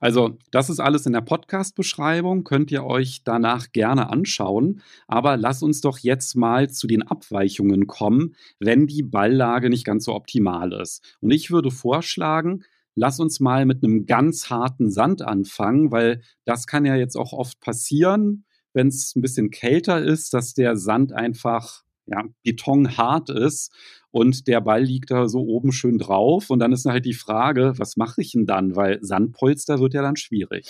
Also, 0.00 0.36
das 0.52 0.70
ist 0.70 0.78
alles 0.78 1.06
in 1.06 1.12
der 1.12 1.22
Podcast-Beschreibung, 1.22 2.44
könnt 2.44 2.70
ihr 2.70 2.84
euch 2.84 3.22
danach 3.24 3.72
gerne 3.72 4.10
anschauen. 4.10 4.80
Aber 5.08 5.36
lass 5.36 5.62
uns 5.62 5.80
doch 5.80 5.98
jetzt 5.98 6.36
mal 6.36 6.70
zu 6.70 6.86
den 6.86 7.02
Abweichungen 7.02 7.86
kommen, 7.86 8.36
wenn 8.60 8.86
die 8.86 9.02
Balllage 9.02 9.70
nicht 9.70 9.84
ganz 9.84 10.04
so 10.04 10.14
optimal 10.14 10.72
ist. 10.72 11.16
Und 11.20 11.30
ich 11.32 11.50
würde 11.50 11.70
vorschlagen, 11.70 12.64
lass 12.98 13.20
uns 13.20 13.40
mal 13.40 13.64
mit 13.64 13.82
einem 13.82 14.06
ganz 14.06 14.50
harten 14.50 14.90
Sand 14.90 15.22
anfangen, 15.22 15.90
weil 15.90 16.22
das 16.44 16.66
kann 16.66 16.84
ja 16.84 16.96
jetzt 16.96 17.16
auch 17.16 17.32
oft 17.32 17.60
passieren, 17.60 18.44
wenn 18.72 18.88
es 18.88 19.14
ein 19.16 19.22
bisschen 19.22 19.50
kälter 19.50 20.02
ist, 20.02 20.34
dass 20.34 20.54
der 20.54 20.76
Sand 20.76 21.12
einfach 21.12 21.84
ja, 22.06 22.24
betonhart 22.42 23.30
ist 23.30 23.72
und 24.10 24.46
der 24.46 24.60
Ball 24.60 24.82
liegt 24.82 25.10
da 25.10 25.28
so 25.28 25.40
oben 25.40 25.72
schön 25.72 25.98
drauf. 25.98 26.50
Und 26.50 26.60
dann 26.60 26.72
ist 26.72 26.86
halt 26.86 27.04
die 27.04 27.14
Frage, 27.14 27.74
was 27.76 27.96
mache 27.96 28.20
ich 28.22 28.32
denn 28.32 28.46
dann? 28.46 28.76
Weil 28.76 28.98
Sandpolster 29.02 29.78
wird 29.78 29.94
ja 29.94 30.02
dann 30.02 30.16
schwierig. 30.16 30.66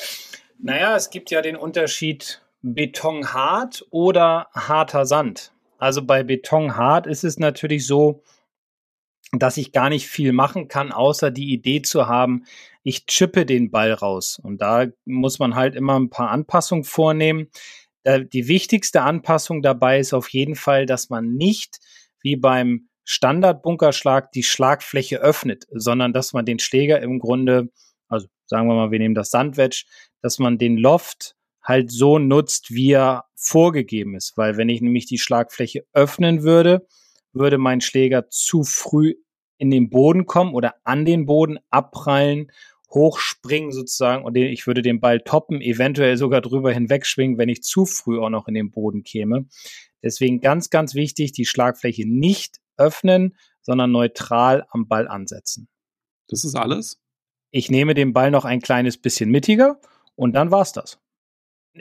Naja, 0.59 0.97
es 0.97 1.11
gibt 1.11 1.31
ja 1.31 1.41
den 1.41 1.57
Unterschied 1.57 2.43
betonhart 2.63 3.87
oder 3.91 4.49
harter 4.53 5.07
Sand. 5.07 5.53
Also 5.79 6.05
bei 6.05 6.25
betonhart 6.25 7.07
ist 7.07 7.23
es 7.23 7.39
natürlich 7.39 7.87
so, 7.87 8.23
dass 9.33 9.57
ich 9.57 9.73
gar 9.73 9.91
nicht 9.91 10.07
viel 10.07 10.33
machen 10.33 10.69
kann, 10.69 10.93
außer 10.93 11.31
die 11.31 11.53
Idee 11.53 11.83
zu 11.83 12.07
haben, 12.07 12.45
ich 12.83 13.07
chippe 13.07 13.45
den 13.45 13.71
Ball 13.71 13.93
raus. 13.93 14.41
Und 14.43 14.63
da 14.63 14.87
muss 15.05 15.39
man 15.39 15.55
halt 15.55 15.75
immer 15.75 15.99
ein 15.99 16.09
paar 16.09 16.31
Anpassungen 16.31 16.85
vornehmen. 16.85 17.49
Die 18.07 18.49
wichtigste 18.49 19.03
Anpassung 19.03 19.61
dabei 19.61 19.99
ist 19.99 20.15
auf 20.15 20.31
jeden 20.31 20.55
Fall, 20.55 20.87
dass 20.87 21.11
man 21.11 21.35
nicht 21.35 21.79
wie 22.23 22.37
beim 22.37 22.89
Standardbunkerschlag 23.05 24.33
die 24.33 24.43
Schlagfläche 24.43 25.19
öffnet, 25.19 25.67
sondern 25.71 26.13
dass 26.13 26.33
man 26.33 26.47
den 26.47 26.59
Schläger 26.59 27.01
im 27.01 27.19
Grunde, 27.19 27.71
also 28.09 28.29
sagen 28.47 28.69
wir 28.69 28.75
mal, 28.75 28.91
wir 28.91 28.99
nehmen 28.99 29.15
das 29.15 29.31
Sandwedge, 29.31 29.85
dass 30.23 30.39
man 30.39 30.57
den 30.57 30.79
Loft 30.79 31.35
halt 31.63 31.91
so 31.91 32.19
nutzt, 32.19 32.73
wie 32.73 32.93
er 32.93 33.27
vorgegeben 33.35 34.15
ist. 34.15 34.39
Weil 34.39 34.57
wenn 34.57 34.71
ich 34.71 34.81
nämlich 34.81 35.05
die 35.05 35.19
Schlagfläche 35.19 35.85
öffnen 35.93 36.43
würde, 36.43 36.87
würde 37.33 37.59
mein 37.59 37.81
Schläger 37.81 38.29
zu 38.29 38.65
früh 38.65 39.15
in 39.59 39.71
den 39.71 39.91
Boden 39.91 40.27
kommen 40.27 40.55
oder 40.55 40.75
an 40.85 41.05
den 41.05 41.27
Boden 41.27 41.59
abprallen, 41.71 42.51
hochspringen 42.91 43.73
sozusagen 43.73 44.25
und 44.25 44.37
ich 44.37 44.67
würde 44.67 44.83
den 44.83 45.01
Ball 45.01 45.21
toppen, 45.21 45.61
eventuell 45.61 46.17
sogar 46.17 46.41
drüber 46.41 46.73
hinwegschwingen, 46.73 47.37
wenn 47.37 47.49
ich 47.49 47.63
zu 47.63 47.85
früh 47.85 48.19
auch 48.19 48.31
noch 48.31 48.49
in 48.49 48.55
den 48.55 48.71
Boden 48.71 49.03
käme. 49.03 49.47
Deswegen 50.03 50.41
ganz, 50.41 50.71
ganz 50.71 50.95
wichtig, 50.95 51.33
die 51.33 51.45
Schlagfläche 51.45 52.09
nicht 52.09 52.61
öffnen, 52.77 53.37
sondern 53.61 53.91
neutral 53.93 54.65
am 54.71 54.89
Ball 54.89 55.09
ansetzen. 55.09 55.69
Das 56.29 56.45
ist 56.45 56.55
alles? 56.55 57.01
Ich 57.51 57.71
nehme 57.71 57.95
den 57.95 58.13
Ball 58.13 58.31
noch 58.31 58.45
ein 58.45 58.61
kleines 58.61 58.97
bisschen 58.97 59.31
mittiger 59.31 59.81
und 60.15 60.33
dann 60.33 60.51
war's 60.51 60.73
das 60.73 60.99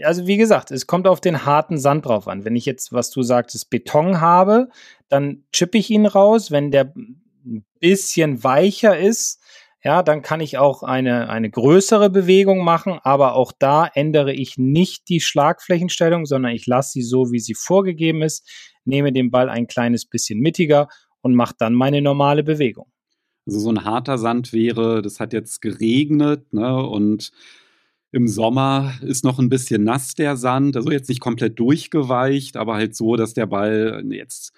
also 0.03 0.27
wie 0.27 0.37
gesagt, 0.37 0.71
es 0.71 0.87
kommt 0.87 1.07
auf 1.07 1.21
den 1.21 1.45
harten 1.45 1.77
Sand 1.77 2.05
drauf 2.05 2.27
an. 2.27 2.45
Wenn 2.45 2.55
ich 2.55 2.65
jetzt, 2.65 2.93
was 2.93 3.09
du 3.09 3.21
sagtest, 3.23 3.69
Beton 3.69 4.21
habe, 4.21 4.69
dann 5.09 5.43
chippe 5.51 5.77
ich 5.77 5.89
ihn 5.89 6.05
raus. 6.05 6.51
Wenn 6.51 6.71
der 6.71 6.93
ein 6.95 7.65
bisschen 7.79 8.43
weicher 8.43 8.97
ist, 8.97 9.41
ja, 9.83 10.03
dann 10.03 10.21
kann 10.21 10.41
ich 10.41 10.57
auch 10.57 10.83
eine, 10.83 11.29
eine 11.29 11.49
größere 11.49 12.09
Bewegung 12.09 12.63
machen, 12.63 12.99
aber 13.03 13.35
auch 13.35 13.51
da 13.57 13.85
ändere 13.85 14.33
ich 14.33 14.57
nicht 14.57 15.07
die 15.07 15.21
Schlagflächenstellung, 15.21 16.25
sondern 16.25 16.51
ich 16.51 16.65
lasse 16.65 16.91
sie 16.93 17.03
so, 17.03 17.31
wie 17.31 17.39
sie 17.39 17.53
vorgegeben 17.53 18.21
ist, 18.21 18.45
nehme 18.85 19.13
den 19.13 19.31
Ball 19.31 19.49
ein 19.49 19.67
kleines 19.67 20.05
bisschen 20.05 20.39
mittiger 20.39 20.87
und 21.21 21.35
mache 21.35 21.55
dann 21.57 21.73
meine 21.73 22.01
normale 22.01 22.43
Bewegung. 22.43 22.87
Also 23.45 23.59
so 23.59 23.69
ein 23.69 23.85
harter 23.85 24.17
Sand 24.17 24.51
wäre, 24.51 25.01
das 25.01 25.19
hat 25.19 25.31
jetzt 25.31 25.61
geregnet, 25.61 26.51
ne, 26.53 26.85
und 26.85 27.31
im 28.11 28.27
Sommer 28.27 28.93
ist 29.01 29.23
noch 29.23 29.39
ein 29.39 29.49
bisschen 29.49 29.83
nass 29.83 30.13
der 30.13 30.37
Sand, 30.37 30.75
also 30.77 30.91
jetzt 30.91 31.09
nicht 31.09 31.19
komplett 31.19 31.59
durchgeweicht, 31.59 32.57
aber 32.57 32.75
halt 32.75 32.95
so, 32.95 33.15
dass 33.15 33.33
der 33.33 33.45
Ball 33.47 34.03
jetzt 34.09 34.53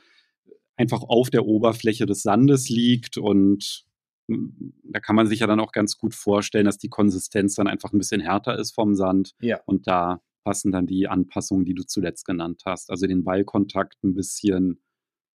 einfach 0.76 1.02
auf 1.04 1.30
der 1.30 1.46
Oberfläche 1.46 2.06
des 2.06 2.22
Sandes 2.22 2.70
liegt 2.70 3.18
und 3.18 3.86
hm, 4.30 4.74
da 4.84 5.00
kann 5.00 5.16
man 5.16 5.28
sich 5.28 5.40
ja 5.40 5.48
dann 5.48 5.60
auch 5.60 5.72
ganz 5.72 5.98
gut 5.98 6.14
vorstellen, 6.16 6.66
dass 6.66 6.78
die 6.78 6.90
Konsistenz 6.90 7.56
dann 7.56 7.68
einfach 7.68 7.92
ein 7.92 7.98
bisschen 7.98 8.22
härter 8.22 8.58
ist 8.58 8.74
vom 8.74 8.96
Sand. 8.96 9.34
Ja. 9.42 9.60
Und 9.66 9.88
da 9.88 10.22
passen 10.44 10.72
dann 10.72 10.88
die 10.88 11.08
Anpassungen, 11.08 11.66
die 11.66 11.74
du 11.74 11.84
zuletzt 11.84 12.26
genannt 12.26 12.62
hast. 12.66 12.90
Also 12.92 13.08
den 13.08 13.24
Ballkontakt 13.24 14.04
ein 14.04 14.14
bisschen 14.14 14.80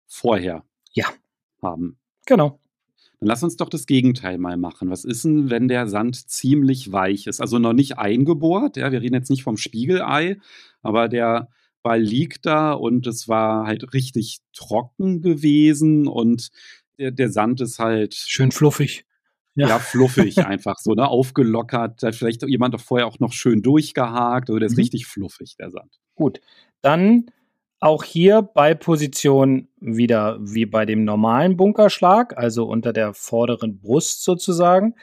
vorher 0.06 0.64
Ja, 0.92 1.06
haben. 1.60 1.98
genau. 2.26 2.58
Dann 3.24 3.28
lass 3.30 3.42
uns 3.42 3.56
doch 3.56 3.70
das 3.70 3.86
Gegenteil 3.86 4.36
mal 4.36 4.58
machen. 4.58 4.90
Was 4.90 5.06
ist 5.06 5.24
denn, 5.24 5.48
wenn 5.48 5.66
der 5.66 5.86
Sand 5.88 6.28
ziemlich 6.28 6.92
weich 6.92 7.26
ist? 7.26 7.40
Also 7.40 7.58
noch 7.58 7.72
nicht 7.72 7.96
eingebohrt, 7.96 8.76
ja, 8.76 8.92
wir 8.92 9.00
reden 9.00 9.14
jetzt 9.14 9.30
nicht 9.30 9.42
vom 9.44 9.56
Spiegelei, 9.56 10.36
aber 10.82 11.08
der 11.08 11.48
Ball 11.82 12.02
liegt 12.02 12.44
da 12.44 12.72
und 12.74 13.06
es 13.06 13.26
war 13.26 13.66
halt 13.66 13.94
richtig 13.94 14.40
trocken 14.52 15.22
gewesen 15.22 16.06
und 16.06 16.50
der, 16.98 17.12
der 17.12 17.30
Sand 17.30 17.62
ist 17.62 17.78
halt 17.78 18.12
Schön 18.12 18.52
fluffig. 18.52 19.06
ja, 19.54 19.68
Ja. 19.68 19.78
fluffig 19.78 20.36
einfach 20.46 20.76
so, 20.78 20.92
ne? 20.92 21.08
Aufgelockert. 21.08 22.02
Da 22.02 22.08
hat 22.08 22.16
vielleicht 22.16 22.42
jemand 22.46 22.74
doch 22.74 22.80
vorher 22.80 23.06
auch 23.06 23.20
noch 23.20 23.32
schön 23.32 23.62
durchgehakt. 23.62 24.50
Also 24.50 24.58
der 24.58 24.66
ist 24.66 24.72
Mhm. 24.74 24.80
richtig 24.80 25.06
fluffig, 25.06 25.56
der 25.58 25.70
Sand. 25.70 25.98
Gut. 26.14 26.42
Dann 26.82 27.24
auch 27.84 28.02
hier 28.02 28.40
Ballposition 28.40 29.68
wieder 29.78 30.38
wie 30.40 30.64
bei 30.64 30.86
dem 30.86 31.04
normalen 31.04 31.58
Bunkerschlag, 31.58 32.34
also 32.38 32.64
unter 32.64 32.94
der 32.94 33.12
vorderen 33.12 33.78
Brust 33.78 34.24
sozusagen. 34.24 34.94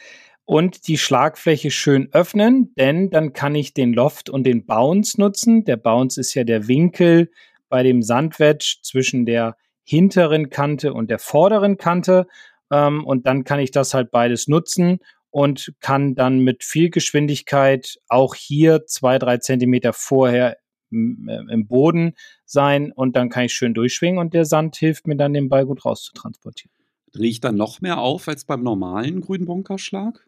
Und 0.45 0.87
die 0.87 0.97
Schlagfläche 0.97 1.69
schön 1.69 2.09
öffnen, 2.11 2.73
denn 2.75 3.11
dann 3.11 3.33
kann 3.33 3.53
ich 3.53 3.75
den 3.75 3.93
Loft 3.93 4.31
und 4.31 4.45
den 4.45 4.65
Bounce 4.65 5.21
nutzen. 5.21 5.63
Der 5.63 5.77
Bounce 5.77 6.19
ist 6.19 6.33
ja 6.33 6.43
der 6.43 6.67
Winkel 6.67 7.29
bei 7.69 7.83
dem 7.83 8.01
Sandwedge 8.01 8.77
zwischen 8.81 9.27
der 9.27 9.57
hinteren 9.83 10.49
Kante 10.49 10.91
und 10.91 11.11
der 11.11 11.19
vorderen 11.19 11.77
Kante. 11.77 12.25
Ähm, 12.71 13.05
und 13.05 13.27
dann 13.27 13.43
kann 13.43 13.59
ich 13.59 13.69
das 13.69 13.93
halt 13.93 14.09
beides 14.09 14.47
nutzen 14.47 14.97
und 15.29 15.71
kann 15.81 16.15
dann 16.15 16.39
mit 16.39 16.63
viel 16.63 16.89
Geschwindigkeit 16.89 17.99
auch 18.09 18.33
hier 18.33 18.87
zwei, 18.87 19.19
drei 19.19 19.37
Zentimeter 19.37 19.93
vorher 19.93 20.57
im 20.91 21.67
Boden 21.67 22.13
sein 22.45 22.91
und 22.91 23.15
dann 23.15 23.29
kann 23.29 23.45
ich 23.45 23.53
schön 23.53 23.73
durchschwingen 23.73 24.19
und 24.19 24.33
der 24.33 24.45
Sand 24.45 24.75
hilft 24.75 25.07
mir 25.07 25.15
dann, 25.15 25.33
den 25.33 25.49
Ball 25.49 25.65
gut 25.65 25.85
rauszutransportieren. 25.85 26.75
Drehe 27.11 27.29
ich 27.29 27.39
dann 27.39 27.55
noch 27.55 27.81
mehr 27.81 27.99
auf 27.99 28.27
als 28.27 28.45
beim 28.45 28.63
normalen 28.63 29.21
grünen 29.21 29.45
Bunkerschlag? 29.45 30.25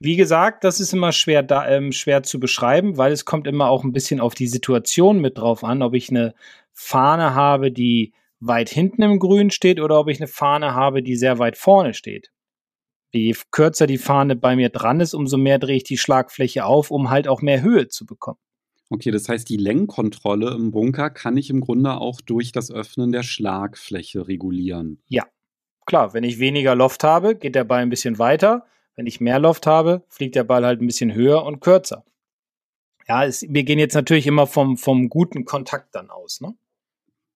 Wie 0.00 0.16
gesagt, 0.16 0.64
das 0.64 0.80
ist 0.80 0.92
immer 0.92 1.12
schwer, 1.12 1.42
da, 1.42 1.68
ähm, 1.68 1.92
schwer 1.92 2.22
zu 2.22 2.40
beschreiben, 2.40 2.96
weil 2.96 3.12
es 3.12 3.24
kommt 3.24 3.46
immer 3.46 3.70
auch 3.70 3.84
ein 3.84 3.92
bisschen 3.92 4.20
auf 4.20 4.34
die 4.34 4.48
Situation 4.48 5.20
mit 5.20 5.38
drauf 5.38 5.64
an, 5.64 5.82
ob 5.82 5.94
ich 5.94 6.10
eine 6.10 6.34
Fahne 6.72 7.34
habe, 7.34 7.70
die 7.70 8.12
weit 8.40 8.68
hinten 8.68 9.02
im 9.02 9.18
Grün 9.18 9.50
steht 9.50 9.80
oder 9.80 9.98
ob 9.98 10.08
ich 10.08 10.20
eine 10.20 10.26
Fahne 10.26 10.74
habe, 10.74 11.02
die 11.02 11.16
sehr 11.16 11.38
weit 11.38 11.56
vorne 11.56 11.94
steht. 11.94 12.30
Je 13.12 13.34
kürzer 13.52 13.86
die 13.86 13.98
Fahne 13.98 14.34
bei 14.34 14.56
mir 14.56 14.70
dran 14.70 15.00
ist, 15.00 15.14
umso 15.14 15.38
mehr 15.38 15.58
drehe 15.58 15.76
ich 15.76 15.84
die 15.84 15.98
Schlagfläche 15.98 16.64
auf, 16.64 16.90
um 16.90 17.10
halt 17.10 17.28
auch 17.28 17.42
mehr 17.42 17.62
Höhe 17.62 17.88
zu 17.88 18.04
bekommen. 18.04 18.40
Okay, 18.94 19.10
das 19.10 19.28
heißt, 19.28 19.48
die 19.48 19.56
Lenkkontrolle 19.56 20.54
im 20.54 20.70
Bunker 20.70 21.10
kann 21.10 21.36
ich 21.36 21.50
im 21.50 21.60
Grunde 21.60 21.96
auch 21.96 22.20
durch 22.20 22.52
das 22.52 22.70
Öffnen 22.70 23.10
der 23.10 23.24
Schlagfläche 23.24 24.28
regulieren. 24.28 25.02
Klar, 25.84 26.14
wenn 26.14 26.22
ich 26.22 26.38
weniger 26.38 26.76
Loft 26.76 27.02
habe, 27.02 27.34
geht 27.34 27.56
der 27.56 27.64
Ball 27.64 27.82
ein 27.82 27.90
bisschen 27.90 28.20
weiter. 28.20 28.66
Wenn 28.94 29.08
ich 29.08 29.20
mehr 29.20 29.40
Loft 29.40 29.66
habe, 29.66 30.04
fliegt 30.06 30.36
der 30.36 30.44
Ball 30.44 30.64
halt 30.64 30.80
ein 30.80 30.86
bisschen 30.86 31.12
höher 31.12 31.44
und 31.44 31.58
kürzer. 31.60 32.04
Ja, 33.08 33.24
es, 33.24 33.44
wir 33.48 33.64
gehen 33.64 33.80
jetzt 33.80 33.94
natürlich 33.94 34.28
immer 34.28 34.46
vom, 34.46 34.76
vom 34.76 35.08
guten 35.08 35.44
Kontakt 35.44 35.92
dann 35.96 36.08
aus. 36.10 36.40
Ne? 36.40 36.54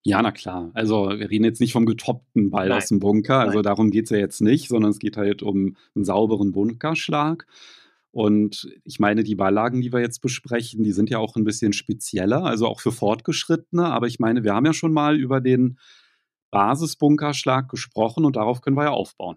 Ja, 0.05 0.23
na 0.23 0.31
klar. 0.31 0.71
Also 0.75 1.09
wir 1.09 1.29
reden 1.29 1.45
jetzt 1.45 1.61
nicht 1.61 1.73
vom 1.73 1.87
getoppten 1.87 2.51
Ball 2.51 2.69
Nein. 2.69 2.79
aus 2.79 2.87
dem 2.87 3.01
Bunker. 3.01 3.41
Also 3.41 3.59
Nein. 3.59 3.65
darum 3.65 3.91
geht 3.91 4.05
es 4.05 4.11
ja 4.11 4.19
jetzt 4.19 4.43
nicht, 4.43 4.69
sondern 4.69 4.93
es 4.93 5.01
geht 5.01 5.17
halt 5.17 5.43
um 5.43 5.77
einen 5.97 6.05
sauberen 6.05 6.53
Bunkerschlag. 6.53 7.49
Und 8.11 8.69
ich 8.85 8.99
meine, 8.99 9.23
die 9.23 9.35
Balllagen, 9.35 9.81
die 9.81 9.93
wir 9.93 10.01
jetzt 10.01 10.21
besprechen, 10.21 10.83
die 10.83 10.93
sind 10.93 11.11
ja 11.11 11.19
auch 11.19 11.37
ein 11.37 11.45
bisschen 11.45 11.73
spezieller, 11.73 12.45
also 12.45 12.67
auch 12.67 12.81
für 12.81 12.93
Fortgeschrittene. 12.93 13.87
Aber 13.87 14.07
ich 14.07 14.19
meine, 14.19 14.45
wir 14.45 14.55
haben 14.55 14.67
ja 14.67 14.73
schon 14.73 14.93
mal 14.93 15.17
über 15.17 15.41
den 15.41 15.79
Basisbunkerschlag 16.51 17.69
gesprochen 17.69 18.25
und 18.25 18.37
darauf 18.37 18.61
können 18.63 18.77
wir 18.77 18.85
ja 18.85 18.91
aufbauen. 18.91 19.37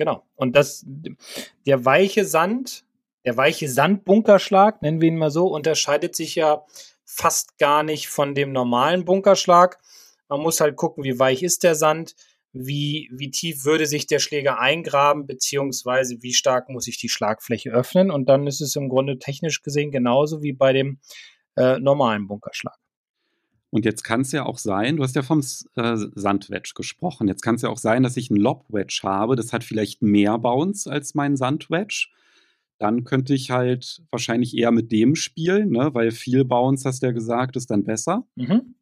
Genau. 0.00 0.24
Und 0.34 0.56
das, 0.56 0.82
der 1.66 1.84
weiche 1.84 2.24
Sand, 2.24 2.86
der 3.26 3.36
weiche 3.36 3.68
Sandbunkerschlag, 3.68 4.80
nennen 4.80 5.02
wir 5.02 5.08
ihn 5.08 5.18
mal 5.18 5.30
so, 5.30 5.48
unterscheidet 5.48 6.16
sich 6.16 6.36
ja 6.36 6.64
fast 7.04 7.58
gar 7.58 7.82
nicht 7.82 8.08
von 8.08 8.34
dem 8.34 8.50
normalen 8.50 9.04
Bunkerschlag. 9.04 9.78
Man 10.30 10.40
muss 10.40 10.62
halt 10.62 10.76
gucken, 10.76 11.04
wie 11.04 11.18
weich 11.18 11.42
ist 11.42 11.64
der 11.64 11.74
Sand, 11.74 12.14
wie, 12.52 13.08
wie 13.12 13.30
tief 13.30 13.64
würde 13.64 13.86
sich 13.86 14.06
der 14.06 14.18
Schläger 14.18 14.58
eingraben, 14.58 15.26
beziehungsweise 15.26 16.22
wie 16.22 16.34
stark 16.34 16.68
muss 16.68 16.88
ich 16.88 16.98
die 16.98 17.08
Schlagfläche 17.08 17.70
öffnen. 17.70 18.10
Und 18.10 18.28
dann 18.28 18.46
ist 18.46 18.60
es 18.60 18.76
im 18.76 18.88
Grunde 18.88 19.18
technisch 19.18 19.62
gesehen 19.62 19.90
genauso 19.90 20.42
wie 20.42 20.52
bei 20.52 20.72
dem 20.72 20.98
äh, 21.56 21.78
normalen 21.78 22.26
Bunkerschlag. 22.26 22.76
Und 23.70 23.84
jetzt 23.84 24.02
kann 24.02 24.22
es 24.22 24.32
ja 24.32 24.44
auch 24.46 24.58
sein, 24.58 24.96
du 24.96 25.04
hast 25.04 25.14
ja 25.14 25.22
vom 25.22 25.40
äh, 25.76 25.96
Sandwedge 25.96 26.72
gesprochen, 26.74 27.28
jetzt 27.28 27.42
kann 27.42 27.54
es 27.54 27.62
ja 27.62 27.68
auch 27.68 27.78
sein, 27.78 28.02
dass 28.02 28.16
ich 28.16 28.28
einen 28.28 28.40
Lobwedge 28.40 29.00
habe, 29.04 29.36
das 29.36 29.52
hat 29.52 29.62
vielleicht 29.62 30.02
mehr 30.02 30.38
Bounce 30.38 30.90
als 30.90 31.14
mein 31.14 31.36
Sandwedge. 31.36 32.08
Dann 32.78 33.04
könnte 33.04 33.34
ich 33.34 33.50
halt 33.50 34.02
wahrscheinlich 34.10 34.56
eher 34.56 34.72
mit 34.72 34.90
dem 34.90 35.14
spielen, 35.14 35.70
ne? 35.70 35.90
weil 35.92 36.10
viel 36.10 36.44
Bounce, 36.44 36.88
hast 36.88 37.02
du 37.02 37.06
ja 37.06 37.12
gesagt, 37.12 37.54
ist 37.54 37.70
dann 37.70 37.84
besser. 37.84 38.26
Mhm. 38.34 38.74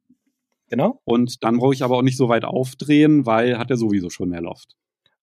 Genau. 0.69 1.01
Und 1.05 1.43
dann 1.45 1.59
brauche 1.59 1.75
ich 1.75 1.83
aber 1.83 1.97
auch 1.97 2.03
nicht 2.03 2.17
so 2.17 2.29
weit 2.29 2.45
aufdrehen, 2.45 3.27
weil 3.27 3.59
hat 3.59 3.71
er 3.71 3.77
sowieso 3.77 4.11
schon 4.11 4.29
mehr 4.29 4.43
Loft. 4.43 4.77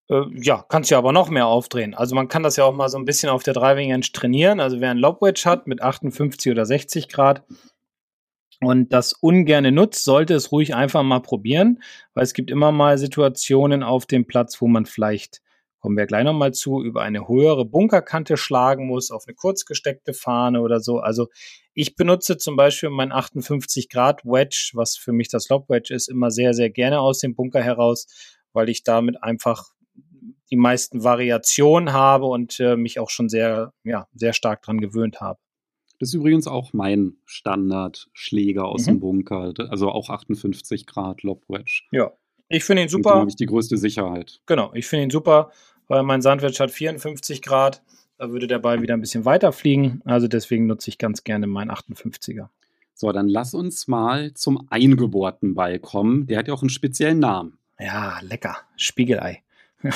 Äh, 0.08 0.22
ja, 0.34 0.64
kannst 0.68 0.90
ja 0.90 0.98
aber 0.98 1.12
noch 1.12 1.30
mehr 1.30 1.46
aufdrehen. 1.46 1.94
Also 1.94 2.14
man 2.14 2.28
kann 2.28 2.42
das 2.42 2.56
ja 2.56 2.64
auch 2.64 2.74
mal 2.74 2.88
so 2.88 2.98
ein 2.98 3.04
bisschen 3.04 3.28
auf 3.28 3.42
der 3.42 3.54
Driving 3.54 3.92
Range 3.92 4.06
trainieren. 4.12 4.60
Also 4.60 4.80
wer 4.80 4.90
einen 4.90 5.00
Lobwedge 5.00 5.44
hat 5.44 5.66
mit 5.66 5.82
58 5.82 6.52
oder 6.52 6.66
60 6.66 7.08
Grad 7.08 7.44
und 8.60 8.92
das 8.92 9.12
ungerne 9.12 9.72
nutzt, 9.72 10.04
sollte 10.04 10.34
es 10.34 10.50
ruhig 10.50 10.74
einfach 10.74 11.02
mal 11.02 11.20
probieren, 11.20 11.82
weil 12.14 12.24
es 12.24 12.32
gibt 12.32 12.50
immer 12.50 12.72
mal 12.72 12.98
Situationen 12.98 13.82
auf 13.82 14.06
dem 14.06 14.26
Platz, 14.26 14.60
wo 14.60 14.66
man 14.66 14.86
vielleicht, 14.86 15.42
kommen 15.80 15.96
wir 15.96 16.06
gleich 16.06 16.24
nochmal 16.24 16.54
zu, 16.54 16.82
über 16.82 17.02
eine 17.02 17.28
höhere 17.28 17.66
Bunkerkante 17.66 18.36
schlagen 18.36 18.86
muss, 18.86 19.10
auf 19.10 19.24
eine 19.26 19.34
kurz 19.34 19.66
gesteckte 19.66 20.14
Fahne 20.14 20.62
oder 20.62 20.80
so. 20.80 20.98
Also 20.98 21.28
ich 21.78 21.94
benutze 21.94 22.38
zum 22.38 22.56
Beispiel 22.56 22.88
mein 22.90 23.12
58 23.12 23.88
Grad 23.90 24.24
Wedge, 24.24 24.70
was 24.72 24.96
für 24.96 25.12
mich 25.12 25.28
das 25.28 25.48
Lobwedge 25.50 25.94
ist, 25.94 26.08
immer 26.08 26.30
sehr, 26.30 26.54
sehr 26.54 26.70
gerne 26.70 27.00
aus 27.00 27.18
dem 27.18 27.34
Bunker 27.36 27.62
heraus, 27.62 28.06
weil 28.52 28.68
ich 28.70 28.82
damit 28.82 29.22
einfach 29.22 29.66
die 30.50 30.56
meisten 30.56 31.04
Variationen 31.04 31.92
habe 31.92 32.26
und 32.26 32.58
äh, 32.60 32.76
mich 32.76 32.98
auch 32.98 33.10
schon 33.10 33.28
sehr, 33.28 33.72
ja, 33.84 34.06
sehr 34.14 34.32
stark 34.32 34.62
dran 34.62 34.80
gewöhnt 34.80 35.20
habe. 35.20 35.38
Das 35.98 36.10
ist 36.10 36.14
übrigens 36.14 36.46
auch 36.46 36.72
mein 36.72 37.16
Standardschläger 37.24 38.64
aus 38.64 38.82
Mhm. 38.82 38.86
dem 38.86 39.00
Bunker, 39.00 39.52
also 39.70 39.90
auch 39.90 40.08
58 40.10 40.86
Grad 40.86 41.22
Lobwedge. 41.22 41.82
Ja. 41.92 42.12
Ich 42.48 42.64
finde 42.64 42.82
ihn 42.82 42.88
super. 42.88 43.14
habe 43.16 43.28
ich 43.28 43.36
die 43.36 43.46
größte 43.46 43.76
Sicherheit. 43.76 44.40
Genau, 44.46 44.72
ich 44.72 44.86
finde 44.86 45.04
ihn 45.04 45.10
super, 45.10 45.50
weil 45.88 46.04
mein 46.04 46.22
Sandwich 46.22 46.60
hat 46.60 46.70
54 46.70 47.42
Grad. 47.42 47.82
Da 48.18 48.30
würde 48.30 48.46
der 48.46 48.58
Ball 48.58 48.80
wieder 48.80 48.94
ein 48.94 49.00
bisschen 49.00 49.24
weiter 49.24 49.52
fliegen. 49.52 50.00
Also 50.04 50.26
deswegen 50.28 50.66
nutze 50.66 50.88
ich 50.88 50.98
ganz 50.98 51.22
gerne 51.24 51.46
meinen 51.46 51.70
58er. 51.70 52.48
So, 52.94 53.12
dann 53.12 53.28
lass 53.28 53.52
uns 53.52 53.88
mal 53.88 54.32
zum 54.32 54.66
eingebohrten 54.70 55.54
Ball 55.54 55.78
kommen. 55.78 56.26
Der 56.26 56.38
hat 56.38 56.48
ja 56.48 56.54
auch 56.54 56.62
einen 56.62 56.70
speziellen 56.70 57.18
Namen. 57.18 57.58
Ja, 57.78 58.20
lecker. 58.22 58.56
Spiegelei. 58.76 59.42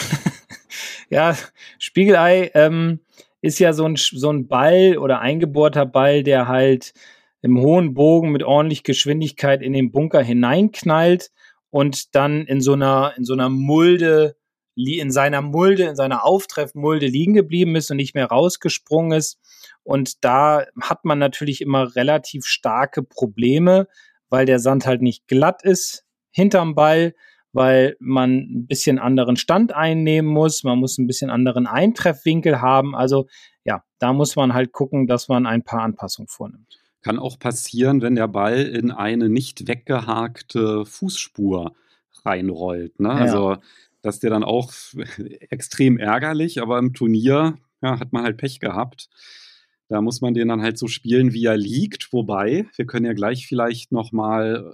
ja, 1.08 1.34
Spiegelei 1.78 2.50
ähm, 2.52 3.00
ist 3.40 3.58
ja 3.58 3.72
so 3.72 3.86
ein, 3.86 3.96
so 3.96 4.30
ein 4.30 4.48
Ball 4.48 4.98
oder 4.98 5.20
eingebohrter 5.20 5.86
Ball, 5.86 6.22
der 6.22 6.46
halt 6.46 6.92
im 7.40 7.58
hohen 7.58 7.94
Bogen 7.94 8.32
mit 8.32 8.42
ordentlich 8.42 8.82
Geschwindigkeit 8.82 9.62
in 9.62 9.72
den 9.72 9.92
Bunker 9.92 10.22
hineinknallt 10.22 11.30
und 11.70 12.14
dann 12.14 12.44
in 12.44 12.60
so 12.60 12.74
einer, 12.74 13.14
in 13.16 13.24
so 13.24 13.32
einer 13.32 13.48
Mulde, 13.48 14.36
in 14.74 15.10
seiner 15.10 15.42
Mulde, 15.42 15.84
in 15.84 15.96
seiner 15.96 16.24
Auftreffmulde 16.24 17.06
liegen 17.06 17.34
geblieben 17.34 17.76
ist 17.76 17.90
und 17.90 17.96
nicht 17.96 18.14
mehr 18.14 18.26
rausgesprungen 18.26 19.18
ist. 19.18 19.38
Und 19.82 20.24
da 20.24 20.64
hat 20.80 21.04
man 21.04 21.18
natürlich 21.18 21.60
immer 21.60 21.94
relativ 21.96 22.46
starke 22.46 23.02
Probleme, 23.02 23.88
weil 24.28 24.46
der 24.46 24.58
Sand 24.58 24.86
halt 24.86 25.02
nicht 25.02 25.26
glatt 25.26 25.62
ist 25.62 26.04
hinterm 26.30 26.74
Ball, 26.74 27.14
weil 27.52 27.96
man 27.98 28.36
ein 28.36 28.66
bisschen 28.66 28.98
anderen 28.98 29.36
Stand 29.36 29.74
einnehmen 29.74 30.30
muss, 30.30 30.62
man 30.62 30.78
muss 30.78 30.98
ein 30.98 31.06
bisschen 31.06 31.30
anderen 31.30 31.66
Eintreffwinkel 31.66 32.60
haben. 32.60 32.94
Also 32.94 33.26
ja, 33.64 33.82
da 33.98 34.12
muss 34.12 34.36
man 34.36 34.54
halt 34.54 34.72
gucken, 34.72 35.06
dass 35.06 35.28
man 35.28 35.46
ein 35.46 35.64
paar 35.64 35.82
Anpassungen 35.82 36.28
vornimmt. 36.28 36.78
Kann 37.02 37.18
auch 37.18 37.38
passieren, 37.38 38.02
wenn 38.02 38.14
der 38.14 38.28
Ball 38.28 38.60
in 38.60 38.90
eine 38.90 39.28
nicht 39.28 39.66
weggehakte 39.66 40.84
Fußspur 40.84 41.74
reinrollt. 42.24 43.00
Ne? 43.00 43.08
Ja. 43.08 43.14
Also, 43.14 43.56
dass 44.02 44.20
der 44.20 44.30
dann 44.30 44.44
auch 44.44 44.72
extrem 45.50 45.98
ärgerlich, 45.98 46.60
aber 46.60 46.78
im 46.78 46.94
Turnier 46.94 47.58
ja, 47.82 47.98
hat 47.98 48.12
man 48.12 48.24
halt 48.24 48.36
Pech 48.36 48.60
gehabt. 48.60 49.08
Da 49.88 50.00
muss 50.00 50.20
man 50.20 50.34
den 50.34 50.48
dann 50.48 50.62
halt 50.62 50.78
so 50.78 50.86
spielen, 50.86 51.32
wie 51.32 51.44
er 51.44 51.56
liegt. 51.56 52.12
Wobei, 52.12 52.66
wir 52.76 52.86
können 52.86 53.06
ja 53.06 53.12
gleich 53.12 53.46
vielleicht 53.46 53.90
nochmal 53.90 54.72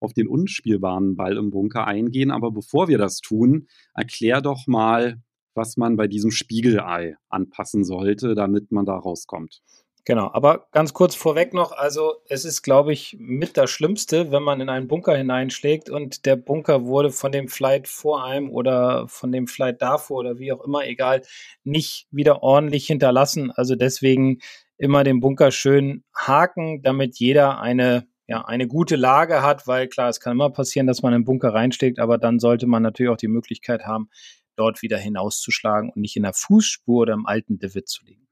auf 0.00 0.12
den 0.12 0.28
unspielbaren 0.28 1.16
Ball 1.16 1.36
im 1.36 1.50
Bunker 1.50 1.86
eingehen. 1.86 2.30
Aber 2.30 2.50
bevor 2.50 2.88
wir 2.88 2.98
das 2.98 3.20
tun, 3.20 3.68
erklär 3.94 4.40
doch 4.40 4.66
mal, 4.66 5.22
was 5.54 5.76
man 5.76 5.96
bei 5.96 6.08
diesem 6.08 6.30
Spiegelei 6.30 7.16
anpassen 7.28 7.84
sollte, 7.84 8.34
damit 8.34 8.72
man 8.72 8.84
da 8.84 8.96
rauskommt. 8.96 9.62
Genau, 10.08 10.30
aber 10.32 10.68
ganz 10.72 10.94
kurz 10.94 11.14
vorweg 11.14 11.52
noch, 11.52 11.72
also 11.72 12.14
es 12.30 12.46
ist, 12.46 12.62
glaube 12.62 12.94
ich, 12.94 13.18
mit 13.20 13.58
das 13.58 13.68
Schlimmste, 13.68 14.32
wenn 14.32 14.42
man 14.42 14.58
in 14.62 14.70
einen 14.70 14.88
Bunker 14.88 15.14
hineinschlägt 15.14 15.90
und 15.90 16.24
der 16.24 16.36
Bunker 16.36 16.86
wurde 16.86 17.10
von 17.10 17.30
dem 17.30 17.48
Flight 17.48 17.88
vor 17.88 18.24
einem 18.24 18.48
oder 18.48 19.06
von 19.08 19.32
dem 19.32 19.46
Flight 19.46 19.82
davor 19.82 20.20
oder 20.20 20.38
wie 20.38 20.50
auch 20.50 20.64
immer, 20.64 20.86
egal, 20.86 21.20
nicht 21.62 22.06
wieder 22.10 22.42
ordentlich 22.42 22.86
hinterlassen. 22.86 23.50
Also 23.50 23.76
deswegen 23.76 24.38
immer 24.78 25.04
den 25.04 25.20
Bunker 25.20 25.50
schön 25.50 26.04
haken, 26.16 26.80
damit 26.80 27.18
jeder 27.18 27.60
eine, 27.60 28.08
ja, 28.26 28.46
eine 28.46 28.66
gute 28.66 28.96
Lage 28.96 29.42
hat, 29.42 29.66
weil 29.66 29.88
klar, 29.88 30.08
es 30.08 30.20
kann 30.20 30.32
immer 30.32 30.48
passieren, 30.48 30.86
dass 30.86 31.02
man 31.02 31.12
in 31.12 31.20
den 31.20 31.26
Bunker 31.26 31.52
reinsteckt, 31.52 31.98
aber 31.98 32.16
dann 32.16 32.38
sollte 32.38 32.66
man 32.66 32.82
natürlich 32.82 33.12
auch 33.12 33.18
die 33.18 33.28
Möglichkeit 33.28 33.84
haben, 33.84 34.08
dort 34.56 34.80
wieder 34.80 34.96
hinauszuschlagen 34.96 35.90
und 35.90 36.00
nicht 36.00 36.16
in 36.16 36.22
der 36.22 36.32
Fußspur 36.32 37.02
oder 37.02 37.12
im 37.12 37.26
alten 37.26 37.58
Divid 37.58 37.90
zu 37.90 38.06
liegen. 38.06 38.27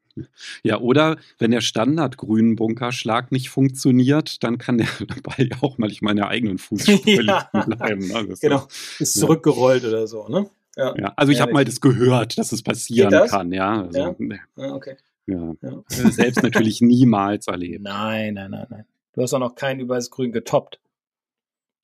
Ja, 0.62 0.80
oder 0.80 1.16
wenn 1.38 1.50
der 1.50 1.60
Standard-grünen 1.60 2.56
Bunkerschlag 2.56 3.32
nicht 3.32 3.50
funktioniert, 3.50 4.42
dann 4.42 4.58
kann 4.58 4.78
der 4.78 4.86
Ball 5.22 5.48
ja 5.48 5.56
auch 5.60 5.78
mal 5.78 5.90
ich 5.90 6.02
meine 6.02 6.28
eigenen 6.28 6.58
Fußspur 6.58 7.22
ja. 7.22 7.48
bleiben. 7.52 8.08
Ne? 8.08 8.34
genau, 8.40 8.66
ist 8.98 9.14
zurückgerollt 9.14 9.82
ja. 9.82 9.88
oder 9.90 10.06
so, 10.06 10.28
ne? 10.28 10.48
Ja, 10.76 10.94
ja 10.96 11.12
also 11.16 11.32
ich 11.32 11.40
habe 11.40 11.52
mal 11.52 11.64
das 11.64 11.80
gehört, 11.80 12.38
dass 12.38 12.52
es 12.52 12.62
passieren 12.62 13.10
das? 13.10 13.30
kann, 13.30 13.52
ja. 13.52 13.82
Also, 13.82 13.98
ja? 13.98 14.14
Ne. 14.18 14.40
Ah, 14.56 14.74
okay. 14.74 14.96
Ja. 15.26 15.54
ja. 15.60 15.82
Selbst 15.88 16.42
natürlich 16.42 16.80
niemals 16.80 17.48
erlebt. 17.48 17.82
Nein, 17.82 18.34
nein, 18.34 18.50
nein, 18.50 18.66
nein. 18.68 18.84
Du 19.14 19.22
hast 19.22 19.32
auch 19.32 19.38
noch 19.38 19.54
keinen 19.54 19.80
über 19.80 19.96
das 19.96 20.10
Grün 20.10 20.32
getoppt. 20.32 20.78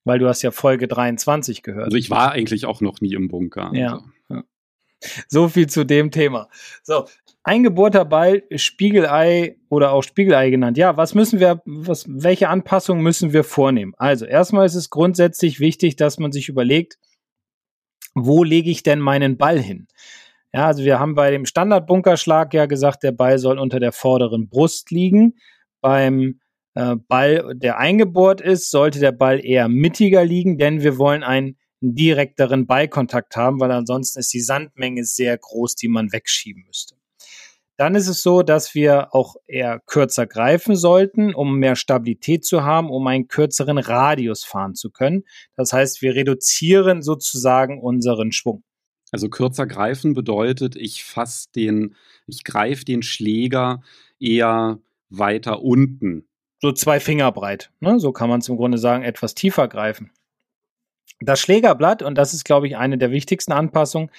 Weil 0.04 0.18
du 0.18 0.28
hast 0.28 0.42
ja 0.42 0.50
Folge 0.50 0.88
23 0.88 1.62
gehört. 1.62 1.84
Also 1.86 1.96
ich 1.96 2.10
war 2.10 2.32
eigentlich 2.32 2.66
auch 2.66 2.80
noch 2.80 3.00
nie 3.00 3.14
im 3.14 3.28
Bunker. 3.28 3.70
Ja. 3.72 3.94
Also. 3.94 4.04
So 5.28 5.48
viel 5.48 5.68
zu 5.68 5.84
dem 5.84 6.10
Thema. 6.10 6.48
So, 6.82 7.06
eingebohrter 7.44 8.04
Ball, 8.04 8.42
Spiegelei 8.54 9.56
oder 9.68 9.92
auch 9.92 10.02
Spiegelei 10.02 10.50
genannt. 10.50 10.78
Ja, 10.78 10.96
was 10.96 11.14
müssen 11.14 11.40
wir, 11.40 11.62
was, 11.64 12.06
welche 12.08 12.48
Anpassungen 12.48 13.02
müssen 13.02 13.32
wir 13.32 13.44
vornehmen? 13.44 13.94
Also, 13.98 14.24
erstmal 14.26 14.66
ist 14.66 14.74
es 14.74 14.90
grundsätzlich 14.90 15.60
wichtig, 15.60 15.96
dass 15.96 16.18
man 16.18 16.32
sich 16.32 16.48
überlegt, 16.48 16.98
wo 18.14 18.44
lege 18.44 18.70
ich 18.70 18.82
denn 18.82 19.00
meinen 19.00 19.38
Ball 19.38 19.58
hin? 19.58 19.86
Ja, 20.54 20.66
also 20.66 20.84
wir 20.84 21.00
haben 21.00 21.14
bei 21.14 21.30
dem 21.30 21.46
Standardbunkerschlag 21.46 22.52
ja 22.52 22.66
gesagt, 22.66 23.02
der 23.02 23.12
Ball 23.12 23.38
soll 23.38 23.58
unter 23.58 23.80
der 23.80 23.92
vorderen 23.92 24.48
Brust 24.50 24.90
liegen. 24.90 25.36
Beim 25.80 26.40
äh, 26.74 26.96
Ball, 27.08 27.54
der 27.54 27.78
eingebohrt 27.78 28.42
ist, 28.42 28.70
sollte 28.70 29.00
der 29.00 29.12
Ball 29.12 29.44
eher 29.44 29.68
mittiger 29.68 30.24
liegen, 30.24 30.58
denn 30.58 30.82
wir 30.82 30.98
wollen 30.98 31.22
einen 31.22 31.56
direkteren 31.82 32.66
Ballkontakt 32.66 33.36
haben, 33.36 33.60
weil 33.60 33.72
ansonsten 33.72 34.20
ist 34.20 34.32
die 34.32 34.40
Sandmenge 34.40 35.04
sehr 35.04 35.36
groß, 35.36 35.74
die 35.74 35.88
man 35.88 36.12
wegschieben 36.12 36.64
müsste. 36.66 36.96
Dann 37.76 37.94
ist 37.94 38.06
es 38.06 38.22
so, 38.22 38.42
dass 38.42 38.74
wir 38.74 39.14
auch 39.14 39.34
eher 39.46 39.80
kürzer 39.86 40.26
greifen 40.26 40.76
sollten, 40.76 41.34
um 41.34 41.58
mehr 41.58 41.74
Stabilität 41.74 42.44
zu 42.44 42.62
haben, 42.62 42.90
um 42.90 43.06
einen 43.06 43.28
kürzeren 43.28 43.78
Radius 43.78 44.44
fahren 44.44 44.74
zu 44.74 44.90
können. 44.90 45.24
Das 45.56 45.72
heißt, 45.72 46.02
wir 46.02 46.14
reduzieren 46.14 47.02
sozusagen 47.02 47.80
unseren 47.80 48.30
Schwung. 48.30 48.62
Also 49.10 49.28
kürzer 49.28 49.66
greifen 49.66 50.14
bedeutet, 50.14 50.76
ich 50.76 51.04
fasse 51.04 51.48
den, 51.54 51.96
ich 52.26 52.44
greife 52.44 52.84
den 52.84 53.02
Schläger 53.02 53.82
eher 54.20 54.78
weiter 55.10 55.62
unten. 55.62 56.28
So 56.60 56.72
zwei 56.72 57.00
Finger 57.00 57.32
breit. 57.32 57.72
Ne? 57.80 57.98
So 57.98 58.12
kann 58.12 58.30
man 58.30 58.40
es 58.40 58.48
im 58.48 58.56
Grunde 58.56 58.78
sagen, 58.78 59.02
etwas 59.02 59.34
tiefer 59.34 59.66
greifen. 59.66 60.12
Das 61.20 61.40
Schlägerblatt, 61.40 62.02
und 62.02 62.16
das 62.16 62.34
ist, 62.34 62.44
glaube 62.44 62.66
ich, 62.66 62.76
eine 62.76 62.98
der 62.98 63.10
wichtigsten 63.10 63.52
Anpassungen, 63.52 64.10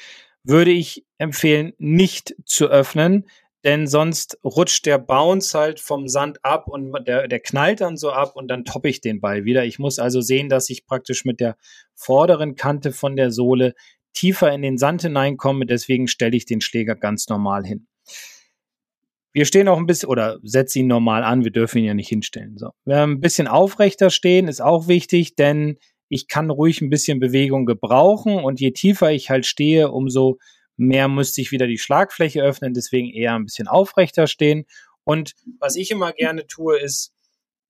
würde 0.44 0.72
ich 0.72 1.06
empfehlen, 1.18 1.74
nicht 1.78 2.36
zu 2.46 2.68
öffnen, 2.68 3.26
denn 3.64 3.88
sonst 3.88 4.38
rutscht 4.44 4.86
der 4.86 4.98
Bounce 4.98 5.58
halt 5.58 5.80
vom 5.80 6.08
Sand 6.10 6.44
ab 6.44 6.68
und 6.68 6.92
der, 7.08 7.30
der 7.30 7.40
knallt 7.40 7.80
dann 7.80 7.96
so 7.96 8.12
ab 8.12 8.36
und 8.36 8.50
dann 8.50 8.66
toppe 8.66 8.90
ich 8.90 9.00
den 9.00 9.22
Ball 9.22 9.46
wieder. 9.46 9.64
Ich 9.64 9.80
muss 9.80 10.00
also 10.00 10.20
sehen, 10.20 10.50
dass 10.50 10.70
ich 10.70 10.86
praktisch 10.86 11.24
mit 11.24 11.40
der 11.40 11.56
vorderen 11.96 12.56
Kante 12.56 12.92
von 12.92 13.16
der 13.16 13.32
Sohle 13.32 13.74
tiefer 14.12 14.52
in 14.52 14.62
den 14.62 14.78
Sand 14.78 15.04
hineinkomme. 15.04 15.66
Deswegen 15.66 16.08
stelle 16.08 16.36
ich 16.36 16.46
den 16.46 16.60
Schläger 16.60 16.96
ganz 16.96 17.30
normal 17.30 17.66
hin. 17.66 17.88
Wir 19.32 19.46
stehen 19.46 19.68
auch 19.68 19.78
ein 19.78 19.88
bisschen 19.88 20.10
oder 20.10 20.40
setze 20.44 20.80
ihn 20.80 20.88
normal 20.88 21.24
an. 21.24 21.46
Wir 21.46 21.52
dürfen 21.52 21.80
ihn 21.80 21.86
ja 21.86 21.94
nicht 21.94 22.10
hinstellen. 22.10 22.58
So. 22.58 22.72
Ein 22.86 23.22
bisschen 23.22 23.48
aufrechter 23.48 24.10
stehen 24.10 24.48
ist 24.48 24.62
auch 24.62 24.88
wichtig, 24.88 25.36
denn 25.36 25.78
ich 26.14 26.28
kann 26.28 26.52
ruhig 26.52 26.80
ein 26.80 26.92
bisschen 26.92 27.20
Bewegung 27.20 27.66
gebrauchen 27.66 28.36
und 28.36 28.60
je 28.60 28.70
tiefer 28.70 29.12
ich 29.12 29.32
halt 29.32 29.48
stehe, 29.48 29.90
umso 29.90 30.38
mehr 30.78 31.08
müsste 31.08 31.42
ich 31.42 31.52
wieder 31.52 31.66
die 31.66 31.80
Schlagfläche 31.80 32.44
öffnen, 32.44 32.76
deswegen 32.76 33.10
eher 33.10 33.34
ein 33.34 33.46
bisschen 33.46 33.68
aufrechter 33.68 34.28
stehen. 34.28 34.66
Und 35.04 35.34
was 35.60 35.76
ich 35.76 35.90
immer 35.90 36.14
gerne 36.14 36.46
tue, 36.46 36.80
ist, 36.80 37.14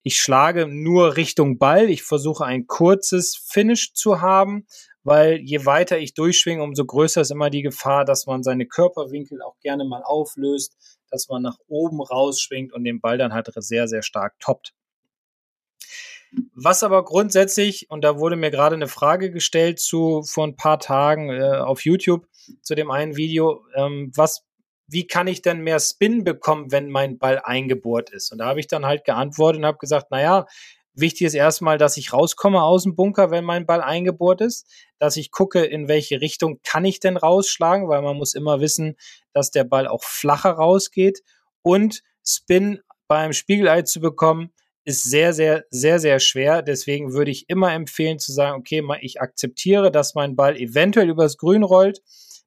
ich 0.03 0.19
schlage 0.19 0.67
nur 0.67 1.15
Richtung 1.15 1.57
Ball. 1.57 1.89
Ich 1.89 2.03
versuche 2.03 2.43
ein 2.43 2.67
kurzes 2.67 3.41
Finish 3.49 3.93
zu 3.93 4.19
haben, 4.19 4.67
weil 5.03 5.39
je 5.39 5.65
weiter 5.65 5.97
ich 5.97 6.13
durchschwinge, 6.13 6.61
umso 6.61 6.85
größer 6.85 7.21
ist 7.21 7.31
immer 7.31 7.49
die 7.49 7.61
Gefahr, 7.61 8.03
dass 8.03 8.25
man 8.25 8.43
seine 8.43 8.65
Körperwinkel 8.65 9.41
auch 9.41 9.57
gerne 9.61 9.85
mal 9.85 10.03
auflöst, 10.03 10.75
dass 11.09 11.29
man 11.29 11.43
nach 11.43 11.57
oben 11.69 12.01
rausschwingt 12.01 12.73
und 12.73 12.83
den 12.83 12.99
Ball 12.99 13.17
dann 13.17 13.33
halt 13.33 13.47
sehr, 13.55 13.87
sehr 13.87 14.01
stark 14.01 14.37
toppt. 14.41 14.73
Was 16.55 16.83
aber 16.83 17.03
grundsätzlich, 17.03 17.89
und 17.89 18.03
da 18.03 18.19
wurde 18.19 18.35
mir 18.35 18.51
gerade 18.51 18.75
eine 18.75 18.87
Frage 18.87 19.31
gestellt 19.31 19.79
zu 19.79 20.23
vor 20.23 20.47
ein 20.47 20.55
paar 20.55 20.79
Tagen 20.79 21.29
äh, 21.29 21.57
auf 21.57 21.83
YouTube 21.83 22.27
zu 22.61 22.75
dem 22.75 22.91
einen 22.91 23.15
Video, 23.15 23.65
ähm, 23.75 24.11
was, 24.15 24.45
wie 24.87 25.07
kann 25.07 25.27
ich 25.27 25.41
denn 25.41 25.61
mehr 25.61 25.79
Spin 25.79 26.23
bekommen, 26.23 26.71
wenn 26.71 26.89
mein 26.89 27.17
Ball 27.17 27.41
eingebohrt 27.43 28.09
ist? 28.11 28.31
Und 28.31 28.39
da 28.39 28.45
habe 28.45 28.59
ich 28.59 28.67
dann 28.67 28.85
halt 28.85 29.05
geantwortet 29.05 29.59
und 29.59 29.65
habe 29.65 29.77
gesagt, 29.77 30.11
naja, 30.11 30.45
wichtig 30.93 31.27
ist 31.27 31.33
erstmal, 31.33 31.77
dass 31.77 31.97
ich 31.97 32.13
rauskomme 32.13 32.61
aus 32.61 32.83
dem 32.83 32.95
Bunker, 32.95 33.31
wenn 33.31 33.43
mein 33.43 33.65
Ball 33.65 33.81
eingebohrt 33.81 34.41
ist, 34.41 34.67
dass 34.99 35.17
ich 35.17 35.31
gucke, 35.31 35.63
in 35.63 35.87
welche 35.87 36.21
Richtung 36.21 36.59
kann 36.63 36.85
ich 36.85 36.99
denn 36.99 37.17
rausschlagen, 37.17 37.87
weil 37.87 38.01
man 38.01 38.17
muss 38.17 38.35
immer 38.35 38.59
wissen, 38.59 38.95
dass 39.33 39.51
der 39.51 39.63
Ball 39.63 39.87
auch 39.87 40.03
flacher 40.03 40.51
rausgeht 40.51 41.23
und 41.61 42.03
Spin 42.25 42.79
beim 43.07 43.33
Spiegelei 43.33 43.81
zu 43.81 43.99
bekommen, 43.99 44.53
ist 44.85 45.03
sehr, 45.03 45.33
sehr, 45.33 45.65
sehr, 45.69 45.99
sehr 45.99 46.19
schwer. 46.19 46.61
Deswegen 46.61 47.13
würde 47.13 47.31
ich 47.31 47.49
immer 47.49 47.73
empfehlen 47.73 48.19
zu 48.19 48.31
sagen, 48.31 48.59
okay, 48.59 48.83
ich 49.01 49.21
akzeptiere, 49.21 49.91
dass 49.91 50.15
mein 50.15 50.35
Ball 50.35 50.57
eventuell 50.57 51.09
übers 51.09 51.37
Grün 51.37 51.63
rollt, 51.63 52.01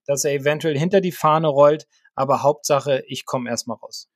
dass 0.07 0.25
er 0.25 0.35
eventuell 0.35 0.79
hinter 0.79 1.01
die 1.01 1.12
Fahne 1.12 1.49
rollt, 1.49 1.87
aber 2.14 2.42
Hauptsache, 2.42 3.03
ich 3.07 3.25
komme 3.25 3.51
erstmal 3.51 3.77
raus. 3.79 4.09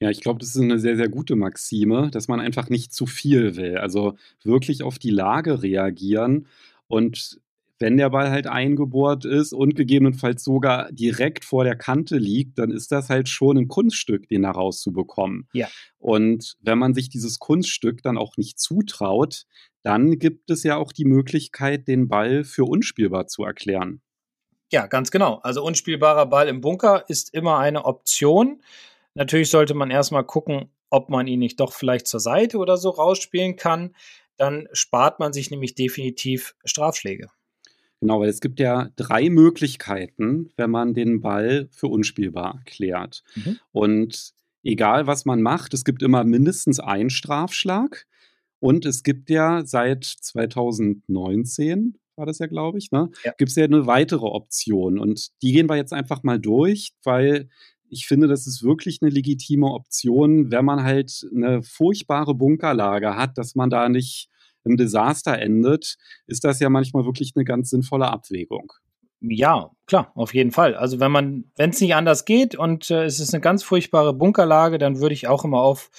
Ja, 0.00 0.10
ich 0.10 0.20
glaube, 0.20 0.38
das 0.38 0.54
ist 0.54 0.62
eine 0.62 0.78
sehr, 0.78 0.96
sehr 0.96 1.08
gute 1.08 1.34
Maxime, 1.34 2.10
dass 2.10 2.28
man 2.28 2.40
einfach 2.40 2.68
nicht 2.68 2.92
zu 2.92 3.06
viel 3.06 3.56
will. 3.56 3.78
Also 3.78 4.16
wirklich 4.44 4.84
auf 4.84 4.98
die 4.98 5.10
Lage 5.10 5.62
reagieren 5.62 6.46
und 6.86 7.40
wenn 7.78 7.96
der 7.96 8.10
Ball 8.10 8.30
halt 8.30 8.46
eingebohrt 8.46 9.24
ist 9.24 9.52
und 9.52 9.74
gegebenenfalls 9.74 10.42
sogar 10.42 10.90
direkt 10.92 11.44
vor 11.44 11.64
der 11.64 11.76
Kante 11.76 12.18
liegt, 12.18 12.58
dann 12.58 12.70
ist 12.70 12.90
das 12.90 13.08
halt 13.08 13.28
schon 13.28 13.56
ein 13.56 13.68
Kunststück, 13.68 14.28
den 14.28 14.42
da 14.42 14.50
rauszubekommen. 14.50 15.48
Ja. 15.52 15.68
Und 15.98 16.56
wenn 16.60 16.78
man 16.78 16.94
sich 16.94 17.08
dieses 17.08 17.38
Kunststück 17.38 18.02
dann 18.02 18.18
auch 18.18 18.36
nicht 18.36 18.58
zutraut, 18.58 19.44
dann 19.82 20.18
gibt 20.18 20.50
es 20.50 20.64
ja 20.64 20.76
auch 20.76 20.92
die 20.92 21.04
Möglichkeit, 21.04 21.86
den 21.86 22.08
Ball 22.08 22.44
für 22.44 22.64
unspielbar 22.64 23.26
zu 23.26 23.44
erklären. 23.44 24.00
Ja, 24.70 24.86
ganz 24.86 25.10
genau. 25.10 25.40
Also 25.42 25.64
unspielbarer 25.64 26.26
Ball 26.26 26.48
im 26.48 26.60
Bunker 26.60 27.04
ist 27.08 27.32
immer 27.32 27.58
eine 27.58 27.84
Option. 27.84 28.62
Natürlich 29.14 29.50
sollte 29.50 29.74
man 29.74 29.90
erstmal 29.90 30.24
gucken, 30.24 30.70
ob 30.90 31.08
man 31.08 31.26
ihn 31.26 31.38
nicht 31.38 31.60
doch 31.60 31.72
vielleicht 31.72 32.06
zur 32.06 32.20
Seite 32.20 32.58
oder 32.58 32.76
so 32.76 32.90
rausspielen 32.90 33.56
kann. 33.56 33.94
Dann 34.36 34.68
spart 34.72 35.20
man 35.20 35.32
sich 35.32 35.50
nämlich 35.50 35.74
definitiv 35.74 36.54
Strafschläge. 36.64 37.28
Genau, 38.00 38.20
weil 38.20 38.28
es 38.28 38.40
gibt 38.40 38.60
ja 38.60 38.90
drei 38.96 39.28
Möglichkeiten, 39.28 40.50
wenn 40.56 40.70
man 40.70 40.94
den 40.94 41.20
Ball 41.20 41.68
für 41.72 41.88
unspielbar 41.88 42.56
erklärt. 42.58 43.24
Mhm. 43.34 43.58
Und 43.72 44.32
egal, 44.62 45.06
was 45.06 45.24
man 45.24 45.42
macht, 45.42 45.74
es 45.74 45.84
gibt 45.84 46.02
immer 46.02 46.24
mindestens 46.24 46.78
einen 46.80 47.10
Strafschlag. 47.10 48.06
Und 48.60 48.86
es 48.86 49.02
gibt 49.02 49.30
ja 49.30 49.64
seit 49.64 50.04
2019, 50.04 51.96
war 52.16 52.26
das 52.26 52.38
ja, 52.38 52.46
glaube 52.46 52.78
ich, 52.78 52.90
ne? 52.90 53.10
Ja. 53.24 53.32
gibt 53.38 53.50
es 53.50 53.56
ja 53.56 53.64
eine 53.64 53.86
weitere 53.86 54.26
Option. 54.26 54.98
Und 54.98 55.28
die 55.42 55.52
gehen 55.52 55.68
wir 55.68 55.76
jetzt 55.76 55.92
einfach 55.92 56.22
mal 56.24 56.40
durch, 56.40 56.92
weil 57.04 57.48
ich 57.88 58.06
finde, 58.06 58.26
das 58.26 58.46
ist 58.46 58.62
wirklich 58.62 58.98
eine 59.00 59.10
legitime 59.10 59.66
Option, 59.66 60.50
wenn 60.50 60.64
man 60.64 60.82
halt 60.82 61.26
eine 61.34 61.62
furchtbare 61.62 62.34
Bunkerlage 62.34 63.16
hat, 63.16 63.38
dass 63.38 63.54
man 63.54 63.70
da 63.70 63.88
nicht 63.88 64.28
im 64.68 64.76
Desaster 64.76 65.38
endet, 65.38 65.96
ist 66.26 66.44
das 66.44 66.60
ja 66.60 66.68
manchmal 66.68 67.04
wirklich 67.04 67.32
eine 67.34 67.44
ganz 67.44 67.70
sinnvolle 67.70 68.08
Abwägung. 68.08 68.72
Ja, 69.20 69.70
klar, 69.86 70.12
auf 70.14 70.32
jeden 70.32 70.52
Fall. 70.52 70.76
Also 70.76 71.00
wenn 71.00 71.10
man, 71.10 71.50
wenn 71.56 71.70
es 71.70 71.80
nicht 71.80 71.94
anders 71.94 72.24
geht 72.24 72.54
und 72.54 72.90
äh, 72.90 73.04
es 73.04 73.18
ist 73.18 73.34
eine 73.34 73.40
ganz 73.40 73.64
furchtbare 73.64 74.14
Bunkerlage, 74.14 74.78
dann 74.78 75.00
würde 75.00 75.14
ich 75.14 75.26
auch 75.26 75.44
immer 75.44 75.60
auf 75.60 75.90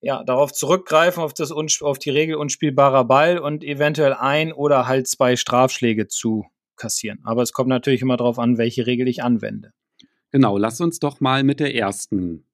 ja, 0.00 0.22
darauf 0.22 0.52
zurückgreifen, 0.52 1.22
auf, 1.22 1.34
das, 1.34 1.50
auf 1.50 1.98
die 1.98 2.10
Regel 2.10 2.36
unspielbarer 2.36 3.04
Ball 3.04 3.38
und 3.38 3.64
eventuell 3.64 4.12
ein 4.12 4.52
oder 4.52 4.86
halt 4.86 5.08
zwei 5.08 5.34
Strafschläge 5.34 6.06
zu 6.06 6.46
kassieren. 6.76 7.20
Aber 7.24 7.42
es 7.42 7.52
kommt 7.52 7.68
natürlich 7.68 8.02
immer 8.02 8.16
darauf 8.16 8.38
an, 8.38 8.58
welche 8.58 8.86
Regel 8.86 9.08
ich 9.08 9.24
anwende. 9.24 9.72
Genau, 10.30 10.58
lass 10.58 10.80
uns 10.80 10.98
doch 10.98 11.20
mal 11.20 11.42
mit 11.42 11.58
der 11.60 11.74
ersten 11.74 12.46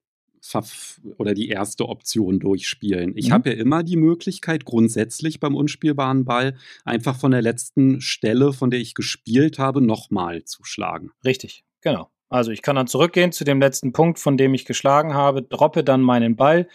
oder 1.19 1.35
die 1.35 1.49
erste 1.49 1.89
Option 1.89 2.41
durchspielen. 2.41 3.17
Ich 3.17 3.29
Mhm. 3.29 3.33
habe 3.33 3.51
ja 3.51 3.57
immer 3.57 3.83
die 3.83 3.97
Möglichkeit, 3.97 4.65
grundsätzlich 4.65 5.41
beim 5.41 5.55
unspielbaren 5.55 6.25
Ball 6.25 6.57
einfach 6.85 7.17
von 7.19 7.31
der 7.31 7.43
letzten 7.43 8.01
Stelle, 8.01 8.53
von 8.53 8.71
der 8.71 8.81
ich 8.81 8.95
gespielt 8.95 9.59
habe, 9.59 9.81
nochmal 9.81 10.45
zu 10.45 10.65
schlagen. 10.65 11.11
Richtig, 11.25 11.65
genau. 11.81 12.11
Also 12.29 12.51
ich 12.51 12.63
kann 12.63 12.77
dann 12.77 12.87
zurückgehen 12.87 13.31
zu 13.31 13.45
dem 13.45 13.61
letzten 13.61 13.93
Punkt, 13.93 14.19
von 14.19 14.37
dem 14.39 14.55
ich 14.55 14.65
geschlagen 14.65 15.13
habe, 15.15 15.43
droppe 15.43 15.85
dann 15.85 16.01
meinen 16.01 16.35
Ball, 16.35 16.67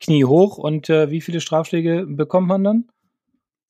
Knie 0.00 0.24
hoch 0.24 0.58
und 0.58 0.90
äh, 0.90 1.10
wie 1.10 1.20
viele 1.20 1.40
Strafschläge 1.40 2.04
bekommt 2.08 2.48
man 2.48 2.64
dann? 2.64 2.88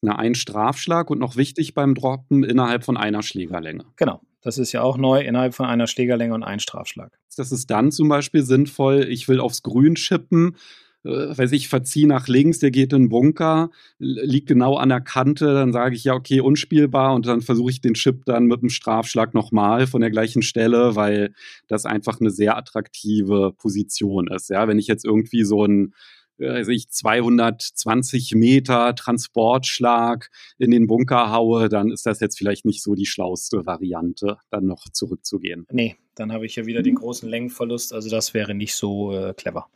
Na, 0.01 0.17
ein 0.17 0.35
Strafschlag 0.35 1.11
und 1.11 1.19
noch 1.19 1.37
wichtig 1.37 1.75
beim 1.75 1.95
Droppen 1.95 2.45
innerhalb 2.45 2.85
von 2.85 2.97
einer 2.97 3.23
Schlägerlänge. 3.23 3.85
Genau. 3.97 4.21
Das 4.44 4.59
ist 4.59 4.72
ja 4.72 4.83
auch 4.83 4.98
neu, 4.98 5.22
innerhalb 5.22 5.54
von 5.54 5.66
einer 5.66 5.87
Schlägerlänge 5.87 6.35
und 6.35 6.42
ein 6.42 6.61
Strafschlag. 6.61 7.18
Das 7.37 7.50
ist 7.50 7.70
dann 7.70 7.90
zum 7.90 8.09
Beispiel 8.09 8.42
sinnvoll, 8.42 9.07
ich 9.09 9.26
will 9.26 9.40
aufs 9.40 9.62
Grün 9.62 9.94
chippen, 9.94 10.57
äh, 11.02 11.37
weiß 11.37 11.52
ich, 11.52 11.68
verzieh 11.68 12.04
nach 12.04 12.28
links, 12.28 12.59
der 12.59 12.70
geht 12.70 12.92
in 12.92 13.04
den 13.04 13.09
Bunker, 13.09 13.70
liegt 13.98 14.46
genau 14.46 14.76
an 14.76 14.90
der 14.90 15.00
Kante, 15.00 15.46
dann 15.54 15.72
sage 15.72 15.96
ich 15.96 16.04
ja, 16.04 16.12
okay, 16.12 16.40
unspielbar 16.40 17.14
und 17.14 17.26
dann 17.26 17.40
versuche 17.40 17.70
ich 17.70 17.80
den 17.80 17.94
Chip 17.94 18.26
dann 18.26 18.44
mit 18.44 18.61
einem 18.61 18.68
Strafschlag 18.68 19.33
nochmal 19.33 19.87
von 19.87 20.02
der 20.02 20.11
gleichen 20.11 20.42
Stelle, 20.42 20.94
weil 20.94 21.33
das 21.66 21.87
einfach 21.87 22.20
eine 22.20 22.30
sehr 22.30 22.57
attraktive 22.59 23.54
Position 23.57 24.28
ist. 24.28 24.50
Ja, 24.50 24.68
wenn 24.68 24.78
ich 24.78 24.87
jetzt 24.87 25.07
irgendwie 25.07 25.44
so 25.44 25.64
ein 25.64 25.94
weiß 26.38 26.68
ich 26.68 26.88
220 26.88 28.35
Meter 28.35 28.94
Transportschlag 28.94 30.31
in 30.59 30.70
den 30.70 30.87
Bunker 30.87 31.31
haue, 31.31 31.68
dann 31.68 31.90
ist 31.90 32.07
das 32.07 32.20
jetzt 32.20 32.38
vielleicht 32.38 32.64
nicht 32.64 32.83
so 32.83 32.94
die 32.94 33.07
schlauste 33.07 33.66
Variante, 33.66 34.38
dann 34.51 34.66
noch 34.66 34.88
zurückzugehen. 34.90 35.66
Nee, 35.70 35.97
dann 36.14 36.33
habe 36.33 36.47
ich 36.47 36.57
ja 36.57 36.66
wieder 36.66 36.83
den 36.83 36.97
großen 36.97 37.29
Längenverlust. 37.29 37.92
Also 37.92 38.11
das 38.11 38.35
wäre 38.35 38.55
nicht 38.55 38.75
so 38.75 39.12
äh, 39.12 39.35
clever. 39.35 39.68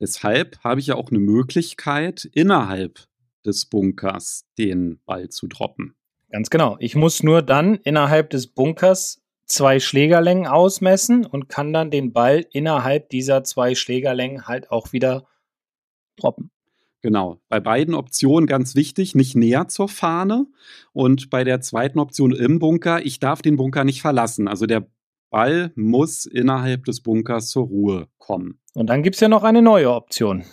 Deshalb 0.00 0.58
habe 0.64 0.80
ich 0.80 0.88
ja 0.88 0.96
auch 0.96 1.10
eine 1.10 1.20
Möglichkeit, 1.20 2.24
innerhalb 2.32 3.06
des 3.44 3.66
Bunkers 3.66 4.46
den 4.58 5.00
Ball 5.04 5.28
zu 5.28 5.46
droppen. 5.46 5.94
Ganz 6.30 6.50
genau. 6.50 6.76
Ich 6.80 6.96
muss 6.96 7.22
nur 7.22 7.42
dann 7.42 7.76
innerhalb 7.76 8.30
des 8.30 8.46
Bunkers 8.46 9.22
zwei 9.46 9.80
Schlägerlängen 9.80 10.46
ausmessen 10.46 11.26
und 11.26 11.48
kann 11.48 11.72
dann 11.72 11.90
den 11.90 12.12
Ball 12.12 12.46
innerhalb 12.52 13.10
dieser 13.10 13.44
zwei 13.44 13.74
Schlägerlängen 13.74 14.46
halt 14.46 14.70
auch 14.70 14.92
wieder 14.92 15.26
droppen. 16.16 16.50
Genau. 17.02 17.40
Bei 17.48 17.58
beiden 17.58 17.94
Optionen 17.94 18.46
ganz 18.46 18.76
wichtig, 18.76 19.14
nicht 19.14 19.34
näher 19.34 19.66
zur 19.68 19.88
Fahne. 19.88 20.46
Und 20.92 21.30
bei 21.30 21.42
der 21.42 21.60
zweiten 21.60 21.98
Option 21.98 22.32
im 22.32 22.60
Bunker, 22.60 23.04
ich 23.04 23.18
darf 23.18 23.42
den 23.42 23.56
Bunker 23.56 23.84
nicht 23.84 24.00
verlassen. 24.00 24.46
Also 24.46 24.66
der 24.66 24.86
Ball 25.30 25.72
muss 25.74 26.26
innerhalb 26.26 26.84
des 26.84 27.00
Bunkers 27.00 27.48
zur 27.48 27.66
Ruhe 27.66 28.06
kommen. 28.18 28.60
Und 28.74 28.86
dann 28.86 29.02
gibt 29.02 29.16
es 29.16 29.20
ja 29.20 29.28
noch 29.28 29.42
eine 29.42 29.62
neue 29.62 29.90
Option. 29.90 30.44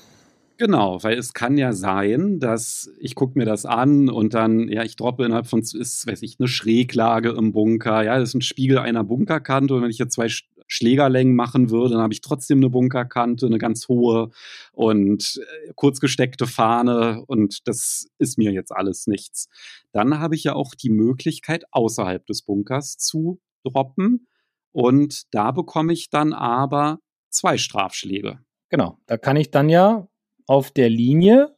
Genau, 0.57 1.01
weil 1.03 1.17
es 1.17 1.33
kann 1.33 1.57
ja 1.57 1.71
sein, 1.71 2.39
dass 2.39 2.91
ich 2.99 3.15
gucke 3.15 3.39
mir 3.39 3.45
das 3.45 3.65
an 3.65 4.09
und 4.09 4.33
dann, 4.33 4.67
ja, 4.67 4.83
ich 4.83 4.97
droppe 4.97 5.23
innerhalb 5.23 5.47
von, 5.47 5.61
ist, 5.61 6.05
weiß 6.05 6.21
ich, 6.21 6.35
eine 6.37 6.49
Schräglage 6.49 7.29
im 7.29 7.53
Bunker, 7.53 8.03
ja, 8.03 8.19
das 8.19 8.29
ist 8.29 8.35
ein 8.35 8.41
Spiegel 8.41 8.77
einer 8.77 9.05
Bunkerkante 9.05 9.73
und 9.73 9.83
wenn 9.83 9.89
ich 9.89 9.99
jetzt 9.99 10.15
zwei 10.15 10.27
Schlägerlängen 10.69 11.35
machen 11.35 11.69
würde, 11.69 11.95
dann 11.95 12.03
habe 12.03 12.13
ich 12.13 12.21
trotzdem 12.21 12.59
eine 12.59 12.69
Bunkerkante, 12.69 13.47
eine 13.47 13.57
ganz 13.57 13.87
hohe 13.87 14.29
und 14.71 15.41
äh, 15.41 15.73
kurz 15.75 15.99
gesteckte 15.99 16.47
Fahne 16.47 17.23
und 17.25 17.67
das 17.67 18.07
ist 18.19 18.37
mir 18.37 18.51
jetzt 18.51 18.71
alles 18.71 19.07
nichts. 19.07 19.49
Dann 19.91 20.19
habe 20.19 20.35
ich 20.35 20.43
ja 20.43 20.53
auch 20.53 20.75
die 20.75 20.91
Möglichkeit, 20.91 21.65
außerhalb 21.71 22.25
des 22.27 22.43
Bunkers 22.43 22.97
zu 22.97 23.41
droppen 23.63 24.27
und 24.71 25.23
da 25.33 25.51
bekomme 25.51 25.91
ich 25.91 26.09
dann 26.09 26.33
aber 26.33 26.99
zwei 27.29 27.57
Strafschläge. 27.57 28.39
Genau. 28.69 28.99
Da 29.07 29.17
kann 29.17 29.35
ich 29.35 29.51
dann 29.51 29.69
ja 29.69 30.07
auf 30.45 30.71
der 30.71 30.89
Linie 30.89 31.55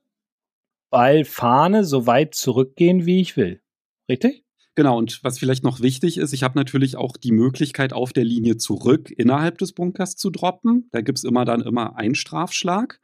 Ball, 0.89 1.23
Fahne 1.23 1.85
so 1.85 2.05
weit 2.05 2.35
zurückgehen, 2.35 3.05
wie 3.05 3.21
ich 3.21 3.37
will. 3.37 3.61
Richtig? 4.09 4.45
Genau, 4.75 4.97
und 4.97 5.21
was 5.23 5.37
vielleicht 5.37 5.63
noch 5.63 5.81
wichtig 5.81 6.17
ist, 6.17 6.31
ich 6.31 6.43
habe 6.43 6.57
natürlich 6.57 6.95
auch 6.95 7.17
die 7.17 7.33
Möglichkeit, 7.33 7.91
auf 7.91 8.13
der 8.13 8.23
Linie 8.23 8.55
zurück 8.55 9.11
innerhalb 9.11 9.57
des 9.57 9.73
Bunkers 9.73 10.15
zu 10.15 10.29
droppen. 10.29 10.87
Da 10.91 11.01
gibt 11.01 11.17
es 11.17 11.25
immer 11.25 11.43
dann 11.43 11.61
immer 11.61 11.97
einen 11.97 12.15
Strafschlag. 12.15 13.01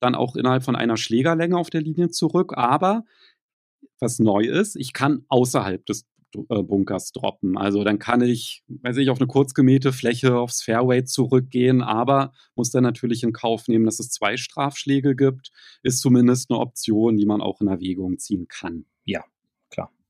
Dann 0.00 0.14
auch 0.14 0.34
innerhalb 0.34 0.64
von 0.64 0.76
einer 0.76 0.96
Schlägerlänge 0.96 1.58
auf 1.58 1.68
der 1.68 1.82
Linie 1.82 2.08
zurück. 2.08 2.54
Aber 2.56 3.04
was 4.00 4.18
neu 4.18 4.44
ist, 4.44 4.76
ich 4.76 4.92
kann 4.94 5.24
außerhalb 5.28 5.84
des 5.84 6.06
äh, 6.48 6.62
Bunkers 6.62 7.12
droppen. 7.12 7.56
Also 7.58 7.84
dann 7.84 7.98
kann 7.98 8.22
ich, 8.22 8.64
weiß 8.68 8.96
ich, 8.96 9.10
auf 9.10 9.18
eine 9.18 9.26
kurz 9.26 9.54
gemähte 9.54 9.92
Fläche 9.92 10.36
aufs 10.36 10.62
Fairway 10.62 11.04
zurückgehen, 11.04 11.82
aber 11.82 12.32
muss 12.56 12.70
dann 12.70 12.82
natürlich 12.82 13.22
in 13.22 13.32
Kauf 13.32 13.68
nehmen, 13.68 13.84
dass 13.84 14.00
es 14.00 14.10
zwei 14.10 14.36
Strafschläge 14.36 15.16
gibt. 15.16 15.50
Ist 15.82 16.00
zumindest 16.00 16.50
eine 16.50 16.60
Option, 16.60 17.16
die 17.16 17.26
man 17.26 17.40
auch 17.40 17.60
in 17.60 17.68
Erwägung 17.68 18.18
ziehen 18.18 18.48
kann. 18.48 18.86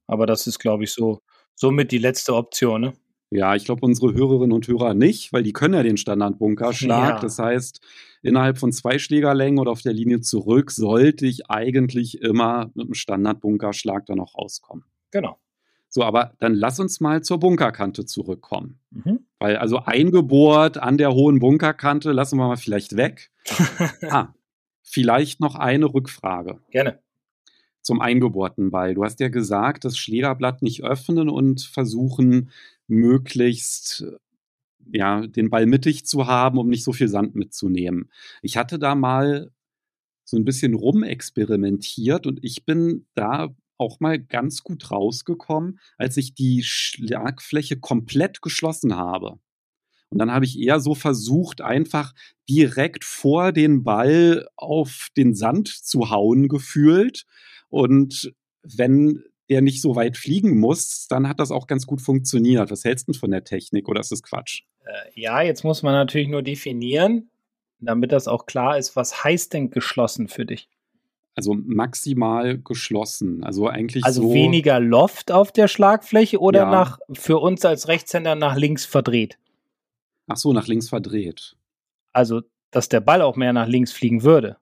Aber 0.06 0.26
das 0.26 0.46
ist, 0.46 0.58
glaube 0.58 0.84
ich, 0.84 0.92
so 0.92 1.20
somit 1.54 1.92
die 1.92 1.98
letzte 1.98 2.34
Option. 2.34 2.80
Ne? 2.80 2.92
Ja, 3.30 3.54
ich 3.54 3.64
glaube, 3.64 3.84
unsere 3.84 4.14
Hörerinnen 4.14 4.52
und 4.52 4.68
Hörer 4.68 4.94
nicht, 4.94 5.32
weil 5.32 5.42
die 5.42 5.52
können 5.52 5.74
ja 5.74 5.82
den 5.82 5.96
Standardbunkerschlag. 5.96 7.14
Ja. 7.14 7.20
Das 7.20 7.38
heißt, 7.38 7.80
innerhalb 8.22 8.58
von 8.58 8.72
zwei 8.72 8.98
Schlägerlängen 8.98 9.58
oder 9.58 9.72
auf 9.72 9.82
der 9.82 9.92
Linie 9.92 10.20
zurück 10.20 10.70
sollte 10.70 11.26
ich 11.26 11.50
eigentlich 11.50 12.22
immer 12.22 12.70
mit 12.74 12.86
einem 12.86 12.94
Standardbunkerschlag 12.94 14.06
dann 14.06 14.20
auch 14.20 14.36
rauskommen. 14.36 14.84
Genau. 15.10 15.38
So, 15.88 16.02
aber 16.02 16.32
dann 16.40 16.54
lass 16.54 16.80
uns 16.80 17.00
mal 17.00 17.22
zur 17.22 17.38
Bunkerkante 17.38 18.04
zurückkommen. 18.04 18.80
Mhm. 18.90 19.26
Weil 19.38 19.56
also 19.56 19.78
eingebohrt 19.78 20.76
an 20.76 20.98
der 20.98 21.12
hohen 21.12 21.38
Bunkerkante 21.38 22.10
lassen 22.12 22.36
wir 22.38 22.48
mal 22.48 22.56
vielleicht 22.56 22.96
weg. 22.96 23.30
Ah, 24.10 24.34
vielleicht 24.82 25.40
noch 25.40 25.54
eine 25.54 25.86
Rückfrage 25.86 26.60
Gerne. 26.70 27.00
Zum 27.84 28.00
eingebohrten 28.00 28.70
Ball. 28.70 28.94
Du 28.94 29.04
hast 29.04 29.20
ja 29.20 29.28
gesagt, 29.28 29.84
das 29.84 29.96
Schlägerblatt 29.96 30.62
nicht 30.62 30.82
öffnen 30.82 31.28
und 31.28 31.60
versuchen, 31.60 32.50
möglichst 32.88 34.04
ja, 34.92 35.26
den 35.26 35.50
Ball 35.50 35.66
mittig 35.66 36.06
zu 36.06 36.26
haben, 36.26 36.58
um 36.58 36.68
nicht 36.68 36.84
so 36.84 36.92
viel 36.92 37.08
Sand 37.08 37.34
mitzunehmen. 37.34 38.10
Ich 38.42 38.56
hatte 38.56 38.78
da 38.78 38.94
mal 38.94 39.50
so 40.24 40.36
ein 40.36 40.44
bisschen 40.44 40.74
rumexperimentiert 40.74 42.26
und 42.26 42.40
ich 42.42 42.64
bin 42.64 43.06
da 43.14 43.54
auch 43.76 44.00
mal 44.00 44.18
ganz 44.18 44.62
gut 44.62 44.90
rausgekommen, 44.90 45.78
als 45.98 46.16
ich 46.16 46.34
die 46.34 46.62
Schlagfläche 46.62 47.78
komplett 47.78 48.40
geschlossen 48.40 48.96
habe. 48.96 49.38
Und 50.10 50.18
dann 50.18 50.30
habe 50.30 50.44
ich 50.44 50.58
eher 50.60 50.80
so 50.80 50.94
versucht, 50.94 51.60
einfach 51.60 52.14
direkt 52.48 53.04
vor 53.04 53.52
den 53.52 53.82
Ball 53.82 54.46
auf 54.56 55.08
den 55.16 55.34
Sand 55.34 55.68
zu 55.68 56.10
hauen 56.10 56.48
gefühlt. 56.48 57.26
Und 57.74 58.32
wenn 58.62 59.24
der 59.50 59.60
nicht 59.60 59.82
so 59.82 59.96
weit 59.96 60.16
fliegen 60.16 60.60
muss, 60.60 61.08
dann 61.08 61.28
hat 61.28 61.40
das 61.40 61.50
auch 61.50 61.66
ganz 61.66 61.86
gut 61.86 62.00
funktioniert. 62.00 62.70
Was 62.70 62.84
hältst 62.84 63.08
du 63.08 63.12
denn 63.12 63.18
von 63.18 63.32
der 63.32 63.42
Technik 63.42 63.88
oder 63.88 63.98
ist 64.00 64.12
das 64.12 64.22
Quatsch? 64.22 64.62
Äh, 64.84 65.20
ja, 65.20 65.42
jetzt 65.42 65.64
muss 65.64 65.82
man 65.82 65.92
natürlich 65.92 66.28
nur 66.28 66.42
definieren, 66.42 67.30
damit 67.80 68.12
das 68.12 68.28
auch 68.28 68.46
klar 68.46 68.78
ist, 68.78 68.94
was 68.94 69.24
heißt 69.24 69.52
denn 69.52 69.70
geschlossen 69.70 70.28
für 70.28 70.46
dich? 70.46 70.68
Also 71.34 71.54
maximal 71.54 72.58
geschlossen. 72.58 73.42
Also 73.42 73.66
eigentlich 73.66 74.04
Also 74.04 74.22
so. 74.22 74.32
weniger 74.34 74.78
Loft 74.78 75.32
auf 75.32 75.50
der 75.50 75.66
Schlagfläche 75.66 76.38
oder 76.38 76.60
Ja. 76.60 76.70
nach 76.70 77.00
für 77.12 77.38
uns 77.38 77.64
als 77.64 77.88
Rechtshänder 77.88 78.36
nach 78.36 78.54
links 78.56 78.84
verdreht? 78.86 79.36
Ach 80.28 80.36
so, 80.36 80.52
nach 80.52 80.68
links 80.68 80.88
verdreht. 80.88 81.56
Also, 82.12 82.42
dass 82.70 82.88
der 82.88 83.00
Ball 83.00 83.20
auch 83.20 83.34
mehr 83.34 83.52
nach 83.52 83.66
links 83.66 83.92
fliegen 83.92 84.22
würde. 84.22 84.58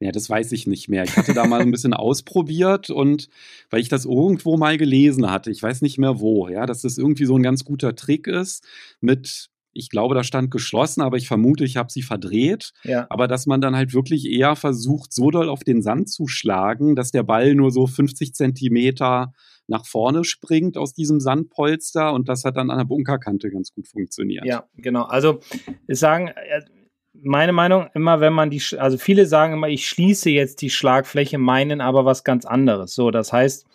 Ja, 0.00 0.12
das 0.12 0.30
weiß 0.30 0.52
ich 0.52 0.66
nicht 0.66 0.88
mehr. 0.88 1.04
Ich 1.04 1.16
hatte 1.16 1.34
da 1.34 1.46
mal 1.46 1.60
ein 1.60 1.70
bisschen 1.70 1.92
ausprobiert 1.94 2.88
und 2.88 3.28
weil 3.68 3.80
ich 3.80 3.90
das 3.90 4.06
irgendwo 4.06 4.56
mal 4.56 4.78
gelesen 4.78 5.30
hatte, 5.30 5.50
ich 5.50 5.62
weiß 5.62 5.82
nicht 5.82 5.98
mehr 5.98 6.20
wo, 6.20 6.48
ja, 6.48 6.64
dass 6.64 6.82
das 6.82 6.96
irgendwie 6.96 7.26
so 7.26 7.36
ein 7.36 7.42
ganz 7.42 7.64
guter 7.64 7.94
Trick 7.94 8.26
ist 8.26 8.66
mit, 9.02 9.50
ich 9.74 9.90
glaube, 9.90 10.14
da 10.14 10.24
stand 10.24 10.50
geschlossen, 10.50 11.02
aber 11.02 11.18
ich 11.18 11.28
vermute, 11.28 11.64
ich 11.64 11.76
habe 11.76 11.92
sie 11.92 12.00
verdreht. 12.00 12.72
Ja. 12.82 13.06
Aber 13.10 13.28
dass 13.28 13.44
man 13.44 13.60
dann 13.60 13.76
halt 13.76 13.92
wirklich 13.92 14.24
eher 14.24 14.56
versucht, 14.56 15.12
so 15.12 15.30
doll 15.30 15.50
auf 15.50 15.64
den 15.64 15.82
Sand 15.82 16.08
zu 16.08 16.26
schlagen, 16.26 16.96
dass 16.96 17.10
der 17.10 17.22
Ball 17.22 17.54
nur 17.54 17.70
so 17.70 17.86
50 17.86 18.34
Zentimeter 18.34 19.34
nach 19.66 19.86
vorne 19.86 20.24
springt 20.24 20.78
aus 20.78 20.94
diesem 20.94 21.20
Sandpolster 21.20 22.12
und 22.12 22.28
das 22.28 22.44
hat 22.44 22.56
dann 22.56 22.70
an 22.70 22.78
der 22.78 22.86
Bunkerkante 22.86 23.50
ganz 23.50 23.72
gut 23.72 23.86
funktioniert. 23.86 24.44
Ja, 24.44 24.64
genau. 24.76 25.04
Also 25.04 25.40
sagen, 25.88 26.28
äh, 26.28 26.62
meine 27.12 27.52
Meinung 27.52 27.88
immer, 27.94 28.20
wenn 28.20 28.32
man 28.32 28.50
die, 28.50 28.62
also 28.78 28.96
viele 28.96 29.26
sagen 29.26 29.54
immer, 29.54 29.68
ich 29.68 29.88
schließe 29.88 30.30
jetzt 30.30 30.62
die 30.62 30.70
Schlagfläche, 30.70 31.38
meinen 31.38 31.80
aber 31.80 32.04
was 32.04 32.24
ganz 32.24 32.44
anderes. 32.44 32.94
So, 32.94 33.10
das 33.10 33.32
heißt, 33.32 33.66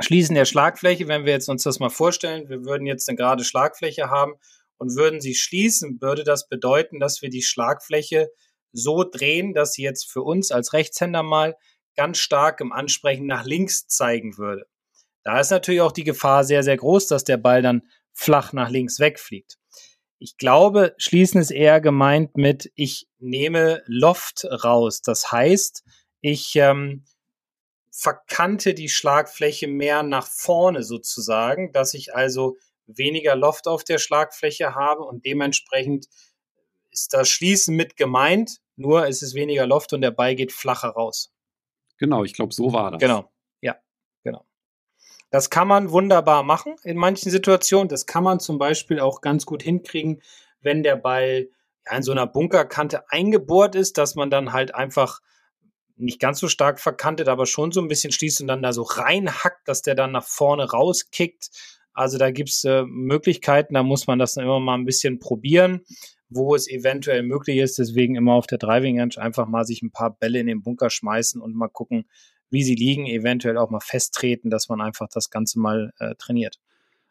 Schließen 0.00 0.36
der 0.36 0.44
Schlagfläche, 0.44 1.08
wenn 1.08 1.24
wir 1.24 1.32
jetzt 1.32 1.48
uns 1.48 1.64
das 1.64 1.80
mal 1.80 1.90
vorstellen, 1.90 2.48
wir 2.48 2.64
würden 2.64 2.86
jetzt 2.86 3.08
eine 3.08 3.16
gerade 3.16 3.42
Schlagfläche 3.42 4.10
haben 4.10 4.34
und 4.76 4.94
würden 4.94 5.20
sie 5.20 5.34
schließen, 5.34 6.00
würde 6.00 6.22
das 6.22 6.48
bedeuten, 6.48 7.00
dass 7.00 7.20
wir 7.20 7.30
die 7.30 7.42
Schlagfläche 7.42 8.30
so 8.72 9.02
drehen, 9.02 9.54
dass 9.54 9.72
sie 9.72 9.82
jetzt 9.82 10.08
für 10.08 10.22
uns 10.22 10.52
als 10.52 10.72
Rechtshänder 10.72 11.24
mal 11.24 11.56
ganz 11.96 12.18
stark 12.18 12.60
im 12.60 12.70
Ansprechen 12.70 13.26
nach 13.26 13.44
links 13.44 13.88
zeigen 13.88 14.38
würde. 14.38 14.66
Da 15.24 15.40
ist 15.40 15.50
natürlich 15.50 15.80
auch 15.80 15.90
die 15.90 16.04
Gefahr 16.04 16.44
sehr, 16.44 16.62
sehr 16.62 16.76
groß, 16.76 17.08
dass 17.08 17.24
der 17.24 17.36
Ball 17.36 17.60
dann 17.60 17.82
flach 18.12 18.52
nach 18.52 18.70
links 18.70 19.00
wegfliegt. 19.00 19.57
Ich 20.18 20.36
glaube, 20.36 20.94
schließen 20.98 21.40
ist 21.40 21.50
eher 21.50 21.80
gemeint 21.80 22.36
mit, 22.36 22.72
ich 22.74 23.06
nehme 23.18 23.82
Loft 23.86 24.44
raus. 24.44 25.00
Das 25.00 25.30
heißt, 25.30 25.84
ich 26.20 26.56
ähm, 26.56 27.04
verkante 27.90 28.74
die 28.74 28.88
Schlagfläche 28.88 29.68
mehr 29.68 30.02
nach 30.02 30.26
vorne 30.26 30.82
sozusagen, 30.82 31.72
dass 31.72 31.94
ich 31.94 32.14
also 32.14 32.56
weniger 32.86 33.36
Loft 33.36 33.68
auf 33.68 33.84
der 33.84 33.98
Schlagfläche 33.98 34.74
habe 34.74 35.02
und 35.02 35.24
dementsprechend 35.24 36.06
ist 36.90 37.12
das 37.12 37.28
Schließen 37.28 37.76
mit 37.76 37.96
gemeint, 37.96 38.58
nur 38.76 39.06
ist 39.06 39.22
es 39.22 39.34
weniger 39.34 39.66
Loft 39.66 39.92
und 39.92 40.00
der 40.00 40.10
Ball 40.10 40.34
geht 40.34 40.52
flacher 40.52 40.88
raus. 40.88 41.32
Genau, 41.98 42.24
ich 42.24 42.32
glaube, 42.32 42.54
so 42.54 42.72
war 42.72 42.92
das. 42.92 43.00
Genau, 43.00 43.22
genau. 43.22 43.32
Das 45.30 45.50
kann 45.50 45.68
man 45.68 45.90
wunderbar 45.90 46.42
machen 46.42 46.76
in 46.84 46.96
manchen 46.96 47.30
Situationen. 47.30 47.88
Das 47.88 48.06
kann 48.06 48.24
man 48.24 48.40
zum 48.40 48.58
Beispiel 48.58 49.00
auch 49.00 49.20
ganz 49.20 49.44
gut 49.44 49.62
hinkriegen, 49.62 50.22
wenn 50.60 50.82
der 50.82 50.96
Ball 50.96 51.48
in 51.94 52.02
so 52.02 52.12
einer 52.12 52.26
Bunkerkante 52.26 53.10
eingebohrt 53.10 53.74
ist, 53.74 53.98
dass 53.98 54.14
man 54.14 54.30
dann 54.30 54.52
halt 54.52 54.74
einfach 54.74 55.20
nicht 55.96 56.20
ganz 56.20 56.38
so 56.38 56.48
stark 56.48 56.80
verkantet, 56.80 57.28
aber 57.28 57.46
schon 57.46 57.72
so 57.72 57.80
ein 57.80 57.88
bisschen 57.88 58.12
schließt 58.12 58.40
und 58.40 58.46
dann 58.46 58.62
da 58.62 58.72
so 58.72 58.82
reinhackt, 58.82 59.66
dass 59.66 59.82
der 59.82 59.94
dann 59.94 60.12
nach 60.12 60.24
vorne 60.24 60.70
rauskickt. 60.70 61.50
Also 61.92 62.18
da 62.18 62.30
gibt's 62.30 62.62
äh, 62.64 62.84
Möglichkeiten, 62.84 63.74
da 63.74 63.82
muss 63.82 64.06
man 64.06 64.18
das 64.18 64.34
dann 64.34 64.44
immer 64.44 64.60
mal 64.60 64.74
ein 64.74 64.84
bisschen 64.84 65.18
probieren, 65.18 65.84
wo 66.28 66.54
es 66.54 66.68
eventuell 66.68 67.24
möglich 67.24 67.58
ist. 67.58 67.78
Deswegen 67.78 68.14
immer 68.14 68.34
auf 68.34 68.46
der 68.46 68.58
Driving 68.58 69.00
Range 69.00 69.14
einfach 69.16 69.48
mal 69.48 69.64
sich 69.64 69.82
ein 69.82 69.90
paar 69.90 70.16
Bälle 70.16 70.38
in 70.38 70.46
den 70.46 70.62
Bunker 70.62 70.90
schmeißen 70.90 71.40
und 71.40 71.56
mal 71.56 71.68
gucken, 71.68 72.08
wie 72.50 72.62
sie 72.62 72.74
liegen, 72.74 73.06
eventuell 73.06 73.56
auch 73.58 73.70
mal 73.70 73.80
festtreten, 73.80 74.50
dass 74.50 74.68
man 74.68 74.80
einfach 74.80 75.08
das 75.08 75.30
Ganze 75.30 75.58
mal 75.58 75.92
äh, 75.98 76.14
trainiert. 76.16 76.58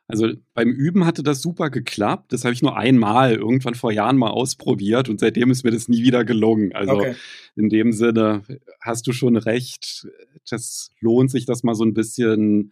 Also 0.09 0.29
beim 0.53 0.69
Üben 0.69 1.05
hatte 1.05 1.21
das 1.21 1.41
super 1.41 1.69
geklappt. 1.69 2.31
Das 2.31 2.45
habe 2.45 2.53
ich 2.53 2.61
nur 2.61 2.77
einmal 2.77 3.33
irgendwann 3.33 3.75
vor 3.75 3.91
Jahren 3.91 4.15
mal 4.17 4.29
ausprobiert 4.29 5.09
und 5.09 5.19
seitdem 5.19 5.51
ist 5.51 5.65
mir 5.65 5.71
das 5.71 5.89
nie 5.89 6.01
wieder 6.03 6.23
gelungen. 6.23 6.73
Also 6.73 6.93
okay. 6.93 7.15
in 7.57 7.67
dem 7.67 7.91
Sinne 7.91 8.43
hast 8.79 9.05
du 9.05 9.11
schon 9.11 9.35
recht. 9.35 10.07
Das 10.49 10.91
lohnt 11.01 11.29
sich, 11.29 11.45
das 11.45 11.63
mal 11.63 11.75
so 11.75 11.83
ein 11.83 11.93
bisschen 11.93 12.71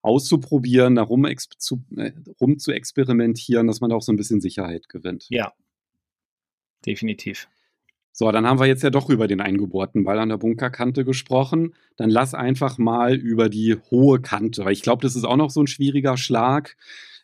auszuprobieren, 0.00 0.94
da 0.94 1.02
rum, 1.02 1.26
zu, 1.58 1.84
äh, 1.96 2.12
rum 2.40 2.58
zu 2.58 2.72
experimentieren, 2.72 3.66
dass 3.66 3.82
man 3.82 3.90
da 3.90 3.96
auch 3.96 4.02
so 4.02 4.12
ein 4.12 4.16
bisschen 4.16 4.40
Sicherheit 4.40 4.88
gewinnt. 4.88 5.26
Ja, 5.28 5.52
definitiv. 6.86 7.48
So, 8.12 8.30
dann 8.32 8.46
haben 8.46 8.58
wir 8.58 8.66
jetzt 8.66 8.82
ja 8.82 8.90
doch 8.90 9.10
über 9.10 9.28
den 9.28 9.40
eingebohrten 9.40 10.04
Ball 10.04 10.18
an 10.18 10.28
der 10.28 10.38
Bunkerkante 10.38 11.04
gesprochen. 11.04 11.74
Dann 11.96 12.10
lass 12.10 12.34
einfach 12.34 12.78
mal 12.78 13.14
über 13.14 13.48
die 13.48 13.76
hohe 13.90 14.20
Kante, 14.20 14.64
weil 14.64 14.72
ich 14.72 14.82
glaube, 14.82 15.02
das 15.02 15.14
ist 15.14 15.24
auch 15.24 15.36
noch 15.36 15.50
so 15.50 15.62
ein 15.62 15.68
schwieriger 15.68 16.16
Schlag. 16.16 16.76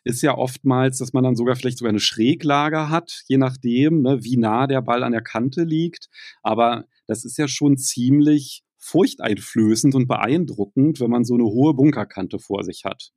Ist 0.05 0.21
ja 0.21 0.37
oftmals, 0.37 0.99
dass 0.99 1.13
man 1.13 1.23
dann 1.23 1.35
sogar 1.35 1.55
vielleicht 1.55 1.79
sogar 1.79 1.89
eine 1.89 1.99
Schräglage 1.99 2.89
hat, 2.89 3.23
je 3.27 3.37
nachdem, 3.37 4.03
ne, 4.03 4.23
wie 4.23 4.37
nah 4.37 4.67
der 4.67 4.81
Ball 4.81 5.03
an 5.03 5.11
der 5.11 5.23
Kante 5.23 5.63
liegt. 5.63 6.09
Aber 6.43 6.85
das 7.07 7.25
ist 7.25 7.37
ja 7.37 7.47
schon 7.47 7.77
ziemlich 7.77 8.63
furchteinflößend 8.77 9.95
und 9.95 10.07
beeindruckend, 10.07 10.99
wenn 10.99 11.09
man 11.09 11.25
so 11.25 11.33
eine 11.33 11.45
hohe 11.45 11.73
Bunkerkante 11.73 12.39
vor 12.39 12.63
sich 12.63 12.85
hat. 12.85 13.11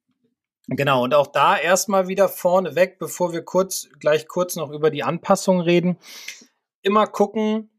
Genau, 0.67 1.05
und 1.05 1.15
auch 1.15 1.29
da 1.29 1.57
erstmal 1.57 2.09
wieder 2.09 2.29
vorne 2.29 2.75
weg, 2.75 2.99
bevor 2.99 3.33
wir 3.33 3.43
kurz, 3.43 3.89
gleich 4.01 4.27
kurz 4.27 4.57
noch 4.57 4.71
über 4.71 4.91
die 4.91 5.03
Anpassung 5.03 5.61
reden 5.61 5.97
immer 6.83 7.07
gucken, 7.07 7.71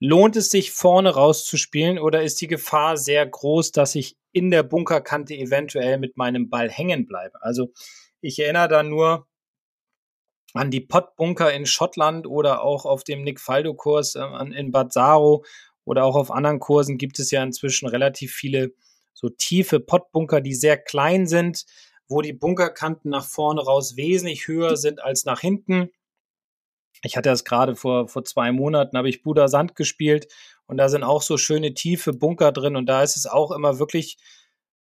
lohnt 0.00 0.36
es 0.36 0.50
sich 0.50 0.72
vorne 0.72 1.10
rauszuspielen 1.10 1.98
oder 1.98 2.22
ist 2.22 2.40
die 2.40 2.46
Gefahr 2.46 2.96
sehr 2.96 3.26
groß, 3.26 3.72
dass 3.72 3.94
ich 3.94 4.16
in 4.32 4.50
der 4.50 4.62
Bunkerkante 4.62 5.34
eventuell 5.34 5.98
mit 5.98 6.16
meinem 6.16 6.50
Ball 6.50 6.70
hängen 6.70 7.06
bleibe? 7.06 7.42
Also 7.42 7.72
ich 8.20 8.38
erinnere 8.38 8.68
da 8.68 8.82
nur 8.82 9.26
an 10.54 10.70
die 10.70 10.80
Pottbunker 10.80 11.52
in 11.52 11.66
Schottland 11.66 12.26
oder 12.26 12.62
auch 12.62 12.84
auf 12.84 13.04
dem 13.04 13.22
Nick 13.22 13.40
Faldo 13.40 13.74
Kurs 13.74 14.14
äh, 14.14 14.24
in 14.54 14.70
Bad 14.70 14.92
Saro 14.92 15.44
oder 15.84 16.04
auch 16.04 16.16
auf 16.16 16.30
anderen 16.30 16.60
Kursen 16.60 16.96
gibt 16.96 17.18
es 17.18 17.30
ja 17.30 17.42
inzwischen 17.42 17.88
relativ 17.88 18.32
viele 18.32 18.72
so 19.12 19.28
tiefe 19.28 19.80
Pottbunker, 19.80 20.40
die 20.40 20.54
sehr 20.54 20.76
klein 20.76 21.26
sind, 21.26 21.64
wo 22.08 22.20
die 22.20 22.32
Bunkerkanten 22.32 23.10
nach 23.10 23.24
vorne 23.24 23.62
raus 23.62 23.96
wesentlich 23.96 24.46
höher 24.48 24.76
sind 24.76 25.02
als 25.02 25.24
nach 25.24 25.40
hinten. 25.40 25.90
Ich 27.02 27.16
hatte 27.16 27.28
das 27.28 27.44
gerade 27.44 27.76
vor, 27.76 28.08
vor 28.08 28.24
zwei 28.24 28.52
Monaten, 28.52 28.96
habe 28.96 29.08
ich 29.08 29.22
Buda 29.22 29.48
Sand 29.48 29.76
gespielt 29.76 30.28
und 30.66 30.76
da 30.76 30.88
sind 30.88 31.02
auch 31.02 31.22
so 31.22 31.36
schöne 31.36 31.74
tiefe 31.74 32.12
Bunker 32.12 32.52
drin 32.52 32.76
und 32.76 32.86
da 32.86 33.02
ist 33.02 33.16
es 33.16 33.26
auch 33.26 33.50
immer 33.50 33.78
wirklich, 33.78 34.16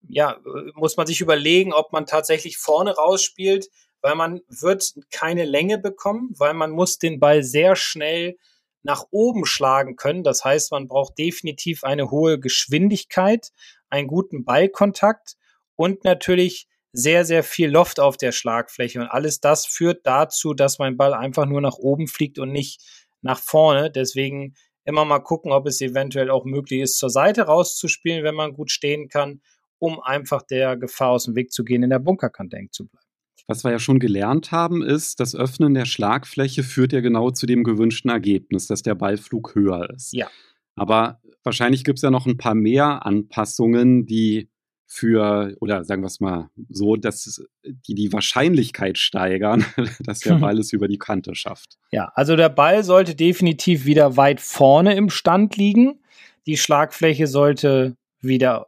ja, 0.07 0.37
muss 0.75 0.97
man 0.97 1.07
sich 1.07 1.21
überlegen, 1.21 1.73
ob 1.73 1.91
man 1.93 2.05
tatsächlich 2.05 2.57
vorne 2.57 2.95
rausspielt, 2.95 3.69
weil 4.01 4.15
man 4.15 4.41
wird 4.47 4.93
keine 5.11 5.45
Länge 5.45 5.77
bekommen, 5.77 6.33
weil 6.37 6.53
man 6.53 6.71
muss 6.71 6.97
den 6.99 7.19
Ball 7.19 7.43
sehr 7.43 7.75
schnell 7.75 8.37
nach 8.81 9.05
oben 9.11 9.45
schlagen 9.45 9.97
können. 9.97 10.23
Das 10.23 10.45
heißt, 10.45 10.71
man 10.71 10.87
braucht 10.87 11.17
definitiv 11.17 11.83
eine 11.83 12.11
hohe 12.11 12.39
Geschwindigkeit, 12.39 13.51
einen 13.89 14.07
guten 14.07 14.45
Ballkontakt 14.45 15.35
und 15.75 16.03
natürlich 16.05 16.68
sehr, 16.91 17.25
sehr 17.25 17.43
viel 17.43 17.69
Loft 17.69 17.99
auf 17.99 18.17
der 18.17 18.31
Schlagfläche 18.31 18.99
und 18.99 19.07
alles 19.07 19.39
das 19.39 19.65
führt 19.65 20.05
dazu, 20.05 20.53
dass 20.53 20.79
mein 20.79 20.97
Ball 20.97 21.13
einfach 21.13 21.45
nur 21.45 21.61
nach 21.61 21.75
oben 21.75 22.07
fliegt 22.07 22.39
und 22.39 22.51
nicht 22.51 22.81
nach 23.21 23.39
vorne. 23.39 23.91
Deswegen 23.91 24.55
immer 24.85 25.05
mal 25.05 25.19
gucken, 25.19 25.51
ob 25.51 25.67
es 25.67 25.81
eventuell 25.81 26.31
auch 26.31 26.45
möglich 26.45 26.81
ist, 26.81 26.97
zur 26.97 27.09
Seite 27.09 27.43
rauszuspielen, 27.43 28.23
wenn 28.23 28.35
man 28.35 28.53
gut 28.53 28.71
stehen 28.71 29.07
kann, 29.07 29.41
um 29.77 29.99
einfach 29.99 30.41
der 30.41 30.77
Gefahr 30.77 31.11
aus 31.11 31.25
dem 31.25 31.35
Weg 31.35 31.51
zu 31.51 31.63
gehen, 31.63 31.83
in 31.83 31.89
der 31.89 31.99
Bunkerkante 31.99 32.57
eng 32.57 32.69
zu 32.71 32.87
bleiben. 32.87 33.05
Was 33.47 33.63
wir 33.63 33.71
ja 33.71 33.79
schon 33.79 33.99
gelernt 33.99 34.51
haben, 34.51 34.83
ist, 34.83 35.19
das 35.19 35.35
Öffnen 35.35 35.73
der 35.73 35.85
Schlagfläche 35.85 36.63
führt 36.63 36.93
ja 36.93 37.01
genau 37.01 37.31
zu 37.31 37.45
dem 37.45 37.63
gewünschten 37.63 38.11
Ergebnis, 38.11 38.67
dass 38.67 38.83
der 38.83 38.95
Ballflug 38.95 39.55
höher 39.55 39.89
ist. 39.89 40.13
Ja. 40.13 40.27
Aber 40.75 41.19
wahrscheinlich 41.43 41.83
gibt 41.83 41.97
es 41.97 42.03
ja 42.03 42.11
noch 42.11 42.27
ein 42.27 42.37
paar 42.37 42.53
mehr 42.53 43.05
Anpassungen, 43.05 44.05
die 44.05 44.49
für, 44.91 45.55
oder 45.59 45.83
sagen 45.83 46.01
wir 46.01 46.07
es 46.07 46.19
mal 46.19 46.49
so, 46.67 46.95
dass 46.95 47.45
die 47.63 47.93
die 47.93 48.11
Wahrscheinlichkeit 48.11 48.97
steigern, 48.97 49.63
dass 49.99 50.19
der 50.21 50.35
Ball 50.35 50.57
es 50.57 50.73
über 50.73 50.87
die 50.87 50.97
Kante 50.97 51.35
schafft. 51.35 51.77
Ja, 51.91 52.11
also 52.15 52.35
der 52.35 52.49
Ball 52.49 52.83
sollte 52.83 53.13
definitiv 53.13 53.85
wieder 53.85 54.17
weit 54.17 54.41
vorne 54.41 54.95
im 54.95 55.11
Stand 55.11 55.55
liegen. 55.55 55.99
Die 56.47 56.57
Schlagfläche 56.57 57.27
sollte 57.27 57.97
wieder 58.19 58.67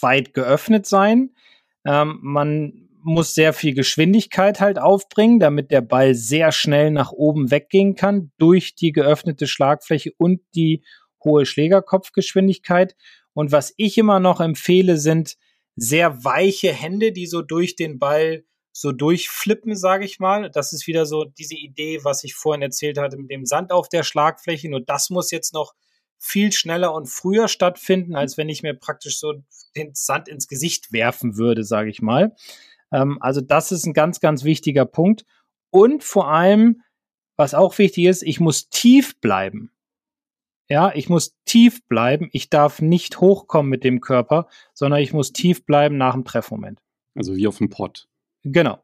weit 0.00 0.32
geöffnet 0.32 0.86
sein. 0.86 1.34
Ähm, 1.84 2.18
man 2.22 2.88
muss 3.02 3.34
sehr 3.34 3.52
viel 3.52 3.74
Geschwindigkeit 3.74 4.60
halt 4.60 4.78
aufbringen, 4.78 5.38
damit 5.38 5.70
der 5.70 5.82
Ball 5.82 6.14
sehr 6.14 6.50
schnell 6.50 6.90
nach 6.90 7.12
oben 7.12 7.50
weggehen 7.50 7.94
kann 7.94 8.32
durch 8.38 8.74
die 8.74 8.92
geöffnete 8.92 9.46
Schlagfläche 9.46 10.12
und 10.16 10.40
die 10.54 10.82
hohe 11.22 11.44
Schlägerkopfgeschwindigkeit. 11.44 12.96
Und 13.34 13.52
was 13.52 13.74
ich 13.76 13.98
immer 13.98 14.18
noch 14.18 14.40
empfehle, 14.40 14.96
sind 14.96 15.36
sehr 15.80 16.24
weiche 16.24 16.72
Hände, 16.72 17.12
die 17.12 17.26
so 17.26 17.42
durch 17.42 17.76
den 17.76 17.98
Ball 17.98 18.44
so 18.72 18.92
durchflippen, 18.92 19.74
sage 19.76 20.04
ich 20.04 20.20
mal. 20.20 20.50
Das 20.50 20.72
ist 20.72 20.86
wieder 20.86 21.04
so 21.04 21.24
diese 21.24 21.56
Idee, 21.56 22.04
was 22.04 22.22
ich 22.22 22.34
vorhin 22.34 22.62
erzählt 22.62 22.98
hatte 22.98 23.16
mit 23.16 23.30
dem 23.30 23.44
Sand 23.44 23.72
auf 23.72 23.88
der 23.88 24.04
Schlagfläche. 24.04 24.68
Nur 24.68 24.80
das 24.80 25.10
muss 25.10 25.30
jetzt 25.30 25.52
noch 25.52 25.74
viel 26.18 26.52
schneller 26.52 26.94
und 26.94 27.06
früher 27.06 27.48
stattfinden, 27.48 28.14
als 28.14 28.36
wenn 28.36 28.48
ich 28.48 28.62
mir 28.62 28.74
praktisch 28.74 29.18
so 29.18 29.34
den 29.76 29.94
Sand 29.94 30.28
ins 30.28 30.48
Gesicht 30.48 30.92
werfen 30.92 31.36
würde, 31.36 31.64
sage 31.64 31.90
ich 31.90 32.02
mal. 32.02 32.34
Ähm, 32.92 33.18
also 33.20 33.40
das 33.40 33.72
ist 33.72 33.86
ein 33.86 33.94
ganz, 33.94 34.20
ganz 34.20 34.44
wichtiger 34.44 34.84
Punkt. 34.84 35.24
Und 35.70 36.02
vor 36.04 36.28
allem, 36.28 36.82
was 37.36 37.54
auch 37.54 37.78
wichtig 37.78 38.06
ist, 38.06 38.22
ich 38.22 38.40
muss 38.40 38.68
tief 38.68 39.20
bleiben. 39.20 39.72
Ja, 40.68 40.92
ich 40.94 41.08
muss 41.08 41.36
tief 41.44 41.86
bleiben. 41.86 42.28
Ich 42.32 42.50
darf 42.50 42.82
nicht 42.82 43.20
hochkommen 43.20 43.70
mit 43.70 43.84
dem 43.84 44.00
Körper, 44.00 44.48
sondern 44.74 45.00
ich 45.00 45.12
muss 45.12 45.32
tief 45.32 45.64
bleiben 45.64 45.96
nach 45.96 46.14
dem 46.14 46.24
Treffmoment. 46.24 46.80
Also 47.14 47.36
wie 47.36 47.46
auf 47.46 47.58
dem 47.58 47.70
Pott. 47.70 48.06
Genau. 48.44 48.78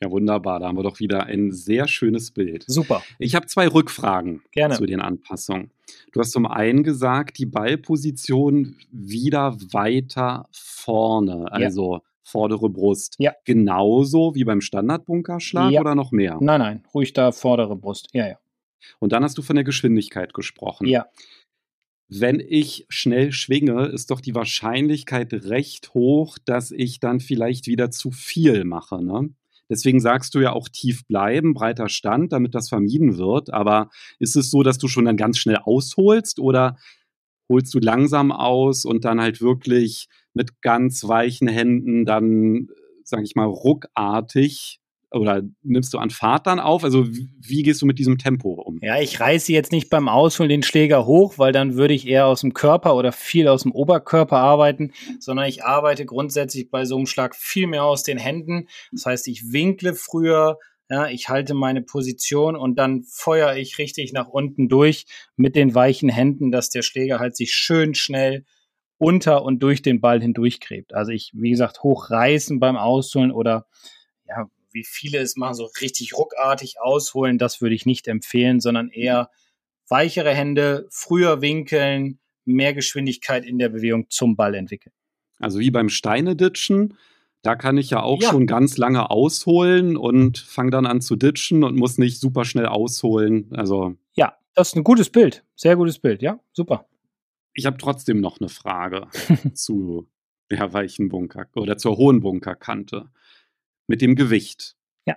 Ja, 0.00 0.10
wunderbar. 0.10 0.60
Da 0.60 0.68
haben 0.68 0.76
wir 0.76 0.84
doch 0.84 1.00
wieder 1.00 1.24
ein 1.24 1.50
sehr 1.50 1.88
schönes 1.88 2.30
Bild. 2.30 2.64
Super. 2.68 3.02
Ich 3.18 3.34
habe 3.34 3.46
zwei 3.46 3.66
Rückfragen 3.66 4.42
Gerne. 4.52 4.76
zu 4.76 4.86
den 4.86 5.00
Anpassungen. 5.00 5.72
Du 6.12 6.20
hast 6.20 6.30
zum 6.30 6.46
einen 6.46 6.84
gesagt, 6.84 7.38
die 7.38 7.46
Ballposition 7.46 8.76
wieder 8.92 9.56
weiter 9.72 10.46
vorne, 10.52 11.50
also 11.50 11.94
ja. 11.94 12.02
vordere 12.22 12.68
Brust. 12.68 13.16
Ja. 13.18 13.32
Genauso 13.44 14.34
wie 14.34 14.44
beim 14.44 14.60
Standardbunkerschlag 14.60 15.72
ja. 15.72 15.80
oder 15.80 15.94
noch 15.94 16.12
mehr? 16.12 16.38
Nein, 16.40 16.60
nein, 16.60 16.84
ruhig 16.94 17.12
da 17.12 17.32
vordere 17.32 17.74
Brust. 17.74 18.08
Ja, 18.12 18.28
ja. 18.28 18.38
Und 18.98 19.12
dann 19.12 19.24
hast 19.24 19.38
du 19.38 19.42
von 19.42 19.56
der 19.56 19.64
Geschwindigkeit 19.64 20.34
gesprochen. 20.34 20.86
Ja. 20.86 21.06
Wenn 22.10 22.40
ich 22.40 22.86
schnell 22.88 23.32
schwinge, 23.32 23.86
ist 23.86 24.10
doch 24.10 24.20
die 24.20 24.34
Wahrscheinlichkeit 24.34 25.32
recht 25.32 25.92
hoch, 25.92 26.38
dass 26.44 26.70
ich 26.70 27.00
dann 27.00 27.20
vielleicht 27.20 27.66
wieder 27.66 27.90
zu 27.90 28.10
viel 28.10 28.64
mache. 28.64 29.04
Ne? 29.04 29.30
Deswegen 29.70 30.00
sagst 30.00 30.34
du 30.34 30.40
ja 30.40 30.52
auch 30.52 30.68
tief 30.68 31.06
bleiben, 31.06 31.52
breiter 31.52 31.90
Stand, 31.90 32.32
damit 32.32 32.54
das 32.54 32.70
vermieden 32.70 33.18
wird. 33.18 33.52
Aber 33.52 33.90
ist 34.18 34.36
es 34.36 34.50
so, 34.50 34.62
dass 34.62 34.78
du 34.78 34.88
schon 34.88 35.04
dann 35.04 35.18
ganz 35.18 35.38
schnell 35.38 35.58
ausholst 35.58 36.38
oder 36.38 36.78
holst 37.48 37.74
du 37.74 37.78
langsam 37.78 38.32
aus 38.32 38.84
und 38.84 39.04
dann 39.04 39.20
halt 39.20 39.40
wirklich 39.40 40.08
mit 40.32 40.62
ganz 40.62 41.06
weichen 41.06 41.48
Händen 41.48 42.04
dann, 42.06 42.68
sag 43.04 43.22
ich 43.22 43.34
mal, 43.34 43.46
ruckartig 43.46 44.80
oder 45.10 45.42
nimmst 45.62 45.94
du 45.94 45.98
an 45.98 46.10
Fahrt 46.10 46.46
dann 46.46 46.60
auf? 46.60 46.84
Also 46.84 47.06
wie 47.08 47.62
gehst 47.62 47.80
du 47.80 47.86
mit 47.86 47.98
diesem 47.98 48.18
Tempo 48.18 48.50
um? 48.50 48.78
Ja, 48.82 49.00
ich 49.00 49.18
reiße 49.18 49.52
jetzt 49.52 49.72
nicht 49.72 49.90
beim 49.90 50.08
Ausholen 50.08 50.50
den 50.50 50.62
Schläger 50.62 51.06
hoch, 51.06 51.38
weil 51.38 51.52
dann 51.52 51.76
würde 51.76 51.94
ich 51.94 52.06
eher 52.06 52.26
aus 52.26 52.42
dem 52.42 52.52
Körper 52.52 52.94
oder 52.94 53.12
viel 53.12 53.48
aus 53.48 53.62
dem 53.62 53.72
Oberkörper 53.72 54.36
arbeiten, 54.36 54.92
sondern 55.18 55.46
ich 55.46 55.64
arbeite 55.64 56.04
grundsätzlich 56.04 56.70
bei 56.70 56.84
so 56.84 56.96
einem 56.96 57.06
Schlag 57.06 57.34
viel 57.34 57.66
mehr 57.66 57.84
aus 57.84 58.02
den 58.02 58.18
Händen. 58.18 58.68
Das 58.92 59.06
heißt, 59.06 59.28
ich 59.28 59.52
winkle 59.52 59.94
früher, 59.94 60.58
ja, 60.90 61.08
ich 61.08 61.28
halte 61.28 61.54
meine 61.54 61.82
Position 61.82 62.56
und 62.56 62.78
dann 62.78 63.02
feuere 63.04 63.56
ich 63.56 63.78
richtig 63.78 64.12
nach 64.12 64.28
unten 64.28 64.68
durch 64.68 65.06
mit 65.36 65.54
den 65.54 65.74
weichen 65.74 66.08
Händen, 66.08 66.50
dass 66.50 66.70
der 66.70 66.82
Schläger 66.82 67.18
halt 67.18 67.36
sich 67.36 67.52
schön 67.52 67.94
schnell 67.94 68.44
unter 68.98 69.44
und 69.44 69.62
durch 69.62 69.82
den 69.82 70.00
Ball 70.00 70.20
hindurchgräbt. 70.20 70.94
Also 70.94 71.12
ich, 71.12 71.30
wie 71.34 71.50
gesagt, 71.50 71.82
hochreißen 71.82 72.58
beim 72.58 72.76
Ausholen 72.76 73.30
oder 73.30 73.66
wie 74.72 74.84
viele 74.84 75.18
es 75.18 75.36
machen, 75.36 75.54
so 75.54 75.70
richtig 75.80 76.16
ruckartig 76.16 76.80
ausholen, 76.80 77.38
das 77.38 77.60
würde 77.60 77.74
ich 77.74 77.86
nicht 77.86 78.08
empfehlen, 78.08 78.60
sondern 78.60 78.90
eher 78.90 79.30
weichere 79.88 80.34
Hände, 80.34 80.86
früher 80.90 81.40
winkeln, 81.40 82.18
mehr 82.44 82.74
Geschwindigkeit 82.74 83.44
in 83.44 83.58
der 83.58 83.68
Bewegung 83.68 84.10
zum 84.10 84.36
Ball 84.36 84.54
entwickeln. 84.54 84.92
Also 85.38 85.58
wie 85.60 85.70
beim 85.70 85.88
Steineditschen, 85.88 86.96
da 87.42 87.54
kann 87.54 87.78
ich 87.78 87.90
ja 87.90 88.02
auch 88.02 88.20
ja. 88.22 88.30
schon 88.30 88.46
ganz 88.46 88.76
lange 88.76 89.10
ausholen 89.10 89.96
und 89.96 90.38
fange 90.38 90.70
dann 90.70 90.86
an 90.86 91.00
zu 91.00 91.16
ditchen 91.16 91.62
und 91.62 91.76
muss 91.76 91.98
nicht 91.98 92.20
super 92.20 92.44
schnell 92.44 92.66
ausholen. 92.66 93.48
Also 93.52 93.94
ja, 94.14 94.36
das 94.54 94.68
ist 94.68 94.76
ein 94.76 94.84
gutes 94.84 95.10
Bild, 95.10 95.44
sehr 95.54 95.76
gutes 95.76 95.98
Bild, 95.98 96.22
ja, 96.22 96.40
super. 96.52 96.86
Ich 97.54 97.66
habe 97.66 97.76
trotzdem 97.78 98.20
noch 98.20 98.40
eine 98.40 98.48
Frage 98.48 99.08
zu 99.54 100.08
der 100.50 100.72
weichen 100.72 101.08
Bunker 101.08 101.46
oder 101.54 101.76
zur 101.76 101.96
hohen 101.96 102.20
Bunkerkante 102.20 103.10
mit 103.88 104.00
dem 104.00 104.14
Gewicht. 104.14 104.76
Ja. 105.06 105.16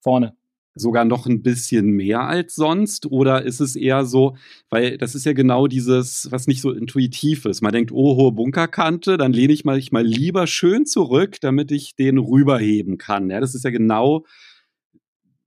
Vorne. 0.00 0.36
Sogar 0.74 1.04
noch 1.04 1.26
ein 1.26 1.42
bisschen 1.42 1.90
mehr 1.90 2.20
als 2.20 2.54
sonst? 2.54 3.06
Oder 3.06 3.42
ist 3.42 3.58
es 3.58 3.74
eher 3.74 4.04
so, 4.04 4.36
weil 4.70 4.96
das 4.96 5.16
ist 5.16 5.26
ja 5.26 5.32
genau 5.32 5.66
dieses, 5.66 6.30
was 6.30 6.46
nicht 6.46 6.60
so 6.60 6.70
intuitiv 6.70 7.46
ist. 7.46 7.62
Man 7.62 7.72
denkt, 7.72 7.90
oh, 7.90 8.14
hohe 8.14 8.30
Bunkerkante, 8.30 9.16
dann 9.16 9.32
lehne 9.32 9.52
ich 9.52 9.64
mal, 9.64 9.76
ich 9.76 9.90
mal 9.90 10.06
lieber 10.06 10.46
schön 10.46 10.86
zurück, 10.86 11.38
damit 11.40 11.72
ich 11.72 11.96
den 11.96 12.18
rüberheben 12.18 12.96
kann. 12.96 13.28
Ja, 13.28 13.40
das 13.40 13.56
ist 13.56 13.64
ja 13.64 13.70
genau 13.70 14.24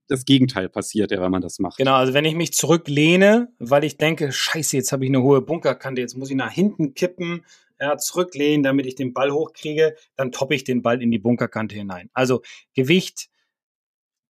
das 0.08 0.26
Gegenteil 0.26 0.68
passiert, 0.68 1.10
ja, 1.10 1.20
wenn 1.20 1.30
man 1.30 1.40
das 1.40 1.58
macht. 1.58 1.78
Genau, 1.78 1.94
also 1.94 2.12
wenn 2.12 2.26
ich 2.26 2.34
mich 2.34 2.52
zurücklehne, 2.52 3.48
weil 3.58 3.84
ich 3.84 3.96
denke, 3.96 4.30
scheiße, 4.30 4.76
jetzt 4.76 4.92
habe 4.92 5.04
ich 5.04 5.10
eine 5.10 5.22
hohe 5.22 5.40
Bunkerkante, 5.40 6.02
jetzt 6.02 6.16
muss 6.16 6.28
ich 6.28 6.36
nach 6.36 6.52
hinten 6.52 6.92
kippen, 6.92 7.44
ja, 7.80 7.96
zurücklehnen, 7.96 8.62
damit 8.62 8.86
ich 8.86 8.94
den 8.94 9.12
Ball 9.12 9.30
hochkriege, 9.30 9.96
dann 10.16 10.32
toppe 10.32 10.54
ich 10.54 10.64
den 10.64 10.82
Ball 10.82 11.02
in 11.02 11.10
die 11.10 11.18
Bunkerkante 11.18 11.74
hinein. 11.74 12.10
Also 12.12 12.42
Gewicht, 12.74 13.28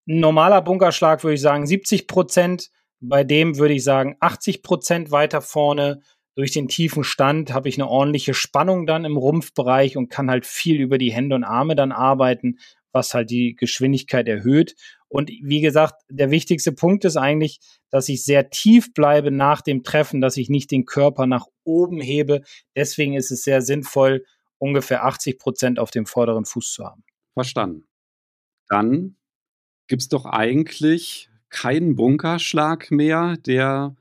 normaler 0.05 0.63
Bunkerschlag 0.63 1.23
würde 1.23 1.35
ich 1.35 1.41
sagen 1.41 1.67
70 1.67 2.07
Prozent, 2.07 2.71
bei 3.01 3.25
dem 3.25 3.59
würde 3.59 3.75
ich 3.75 3.85
sagen 3.85 4.17
80 4.21 4.63
Prozent 4.63 5.11
weiter 5.11 5.41
vorne. 5.41 6.03
Durch 6.35 6.53
den 6.53 6.69
tiefen 6.69 7.05
Stand 7.05 7.53
habe 7.53 7.69
ich 7.69 7.77
eine 7.77 7.89
ordentliche 7.89 8.33
Spannung 8.33 8.87
dann 8.87 9.05
im 9.05 9.19
Rumpfbereich 9.19 9.97
und 9.97 10.09
kann 10.09 10.31
halt 10.31 10.47
viel 10.47 10.81
über 10.81 10.97
die 10.97 11.13
Hände 11.13 11.37
und 11.37 11.45
Arme 11.45 11.77
dann 11.77 11.93
arbeiten, 11.93 12.59
was 12.91 13.13
halt 13.13 13.31
die 13.31 13.55
Geschwindigkeit 13.55 14.29
erhöht. 14.29 14.75
Und 15.13 15.29
wie 15.29 15.61
gesagt, 15.61 16.03
der 16.09 16.31
wichtigste 16.31 16.73
Punkt 16.73 17.05
ist 17.05 17.19
eigentlich, 17.19 17.61
dass 17.91 18.09
ich 18.09 18.25
sehr 18.25 18.49
tief 18.49 18.95
bleibe 18.95 19.31
nach 19.31 19.61
dem 19.61 19.83
Treffen, 19.83 20.23
dass 20.23 20.39
ich 20.39 20.49
nicht 20.49 20.71
den 20.71 20.87
Körper 20.87 21.27
nach 21.27 21.49
oben 21.65 22.01
hebe. 22.01 22.41
Deswegen 22.75 23.13
ist 23.13 23.31
es 23.31 23.43
sehr 23.43 23.61
sinnvoll, 23.61 24.25
ungefähr 24.57 25.05
80 25.05 25.39
Prozent 25.39 25.79
auf 25.79 25.91
dem 25.91 26.07
vorderen 26.07 26.47
Fuß 26.47 26.73
zu 26.73 26.87
haben. 26.87 27.05
Verstanden. 27.35 27.85
Dann 28.69 29.17
gibt 29.87 30.01
es 30.01 30.09
doch 30.09 30.25
eigentlich 30.25 31.29
keinen 31.51 31.95
Bunkerschlag 31.95 32.91
mehr, 32.91 33.37
der 33.37 33.95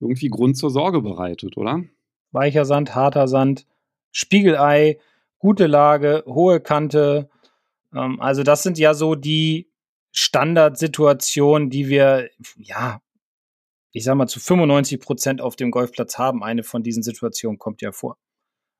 irgendwie 0.00 0.28
Grund 0.30 0.56
zur 0.56 0.70
Sorge 0.70 1.02
bereitet, 1.02 1.58
oder? 1.58 1.84
Weicher 2.32 2.64
Sand, 2.64 2.94
harter 2.94 3.28
Sand, 3.28 3.66
Spiegelei, 4.12 4.98
gute 5.38 5.66
Lage, 5.66 6.24
hohe 6.26 6.60
Kante. 6.60 7.28
Ähm, 7.94 8.18
also 8.18 8.42
das 8.42 8.62
sind 8.62 8.78
ja 8.78 8.94
so 8.94 9.14
die 9.14 9.68
Standardsituation, 10.16 11.70
die 11.70 11.88
wir, 11.88 12.30
ja, 12.56 13.02
ich 13.90 14.04
sag 14.04 14.14
mal, 14.14 14.28
zu 14.28 14.38
95 14.38 15.00
Prozent 15.00 15.40
auf 15.40 15.56
dem 15.56 15.72
Golfplatz 15.72 16.18
haben. 16.18 16.44
Eine 16.44 16.62
von 16.62 16.84
diesen 16.84 17.02
Situationen 17.02 17.58
kommt 17.58 17.82
ja 17.82 17.90
vor. 17.90 18.16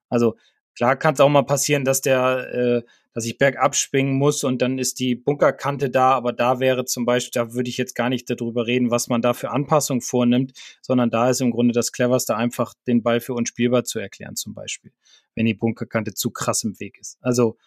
Also 0.09 0.37
klar 0.75 0.95
kann 0.95 1.13
es 1.13 1.19
auch 1.19 1.27
mal 1.27 1.43
passieren, 1.43 1.83
dass 1.83 1.99
der, 1.99 2.53
äh, 2.53 2.83
dass 3.13 3.25
ich 3.25 3.37
bergab 3.37 3.75
schwingen 3.75 4.15
muss 4.17 4.45
und 4.45 4.61
dann 4.61 4.79
ist 4.79 4.99
die 4.99 5.15
Bunkerkante 5.15 5.89
da, 5.89 6.11
aber 6.11 6.31
da 6.31 6.61
wäre 6.61 6.85
zum 6.85 7.05
Beispiel, 7.05 7.41
da 7.41 7.53
würde 7.53 7.69
ich 7.69 7.77
jetzt 7.77 7.95
gar 7.95 8.09
nicht 8.09 8.29
darüber 8.29 8.65
reden, 8.65 8.89
was 8.89 9.09
man 9.09 9.21
da 9.21 9.33
für 9.33 9.51
Anpassungen 9.51 10.01
vornimmt, 10.01 10.53
sondern 10.81 11.09
da 11.09 11.29
ist 11.29 11.41
im 11.41 11.51
Grunde 11.51 11.73
das 11.73 11.91
cleverste 11.91 12.37
einfach, 12.37 12.73
den 12.87 13.03
Ball 13.03 13.19
für 13.19 13.33
unspielbar 13.33 13.83
zu 13.83 13.99
erklären, 13.99 14.37
zum 14.37 14.53
Beispiel, 14.53 14.93
wenn 15.33 15.45
die 15.45 15.53
Bunkerkante 15.53 16.13
zu 16.13 16.31
krass 16.31 16.63
im 16.63 16.79
Weg 16.79 16.97
ist. 16.97 17.17
Also 17.19 17.57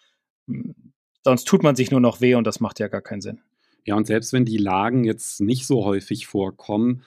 sonst 1.23 1.45
tut 1.45 1.61
man 1.61 1.75
sich 1.75 1.91
nur 1.91 2.01
noch 2.01 2.19
weh 2.21 2.33
und 2.33 2.45
das 2.45 2.59
macht 2.59 2.79
ja 2.79 2.87
gar 2.87 3.01
keinen 3.01 3.21
Sinn. 3.21 3.41
Ja, 3.89 3.95
und 3.95 4.05
selbst 4.05 4.33
wenn 4.33 4.45
die 4.45 4.57
Lagen 4.57 5.03
jetzt 5.03 5.41
nicht 5.41 5.65
so 5.65 5.83
häufig 5.83 6.27
vorkommen, 6.27 7.01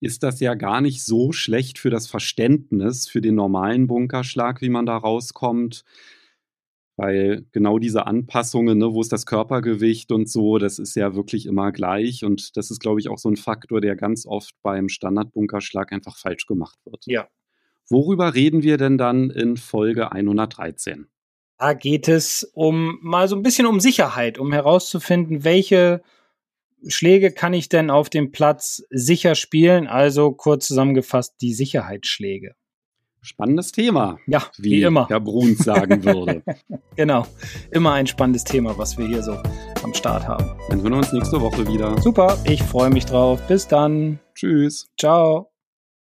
ist 0.00 0.24
das 0.24 0.40
ja 0.40 0.54
gar 0.54 0.80
nicht 0.80 1.04
so 1.04 1.30
schlecht 1.30 1.78
für 1.78 1.90
das 1.90 2.08
Verständnis 2.08 3.06
für 3.06 3.20
den 3.20 3.36
normalen 3.36 3.86
Bunkerschlag, 3.86 4.60
wie 4.60 4.68
man 4.68 4.84
da 4.84 4.96
rauskommt. 4.96 5.84
Weil 6.96 7.46
genau 7.52 7.78
diese 7.78 8.08
Anpassungen, 8.08 8.78
ne, 8.78 8.92
wo 8.92 9.00
ist 9.00 9.12
das 9.12 9.26
Körpergewicht 9.26 10.10
und 10.10 10.28
so, 10.28 10.58
das 10.58 10.80
ist 10.80 10.96
ja 10.96 11.14
wirklich 11.14 11.46
immer 11.46 11.70
gleich. 11.70 12.24
Und 12.24 12.56
das 12.56 12.72
ist, 12.72 12.80
glaube 12.80 12.98
ich, 12.98 13.08
auch 13.08 13.18
so 13.18 13.28
ein 13.28 13.36
Faktor, 13.36 13.80
der 13.80 13.94
ganz 13.94 14.26
oft 14.26 14.56
beim 14.64 14.88
Standardbunkerschlag 14.88 15.92
einfach 15.92 16.18
falsch 16.18 16.46
gemacht 16.46 16.80
wird. 16.84 17.04
Ja. 17.06 17.28
Worüber 17.88 18.34
reden 18.34 18.64
wir 18.64 18.76
denn 18.76 18.98
dann 18.98 19.30
in 19.30 19.56
Folge 19.56 20.10
113? 20.10 21.06
Da 21.58 21.74
geht 21.74 22.08
es 22.08 22.42
um 22.54 22.98
mal 23.02 23.28
so 23.28 23.36
ein 23.36 23.44
bisschen 23.44 23.66
um 23.66 23.78
Sicherheit, 23.78 24.36
um 24.38 24.52
herauszufinden, 24.52 25.44
welche 25.44 26.02
Schläge 26.86 27.32
kann 27.32 27.54
ich 27.54 27.68
denn 27.68 27.90
auf 27.90 28.10
dem 28.10 28.32
Platz 28.32 28.82
sicher 28.90 29.34
spielen? 29.34 29.86
Also 29.86 30.32
kurz 30.32 30.66
zusammengefasst 30.66 31.34
die 31.40 31.54
Sicherheitsschläge. 31.54 32.54
Spannendes 33.24 33.72
Thema. 33.72 34.18
Ja, 34.26 34.42
wie, 34.58 34.72
wie 34.72 34.82
immer. 34.82 35.08
Herr 35.08 35.20
Bruns 35.20 35.58
sagen 35.60 36.04
würde. 36.04 36.42
genau. 36.96 37.26
Immer 37.70 37.94
ein 37.94 38.06
spannendes 38.06 38.44
Thema, 38.44 38.76
was 38.76 38.98
wir 38.98 39.06
hier 39.06 39.22
so 39.22 39.38
am 39.82 39.94
Start 39.94 40.28
haben. 40.28 40.44
Dann 40.68 40.82
hören 40.82 40.92
wir 40.92 40.98
uns 40.98 41.12
nächste 41.12 41.40
Woche 41.40 41.66
wieder. 41.66 41.98
Super. 42.02 42.36
Ich 42.44 42.62
freue 42.62 42.90
mich 42.90 43.06
drauf. 43.06 43.40
Bis 43.48 43.66
dann. 43.66 44.20
Tschüss. 44.34 44.90
Ciao. 44.98 45.53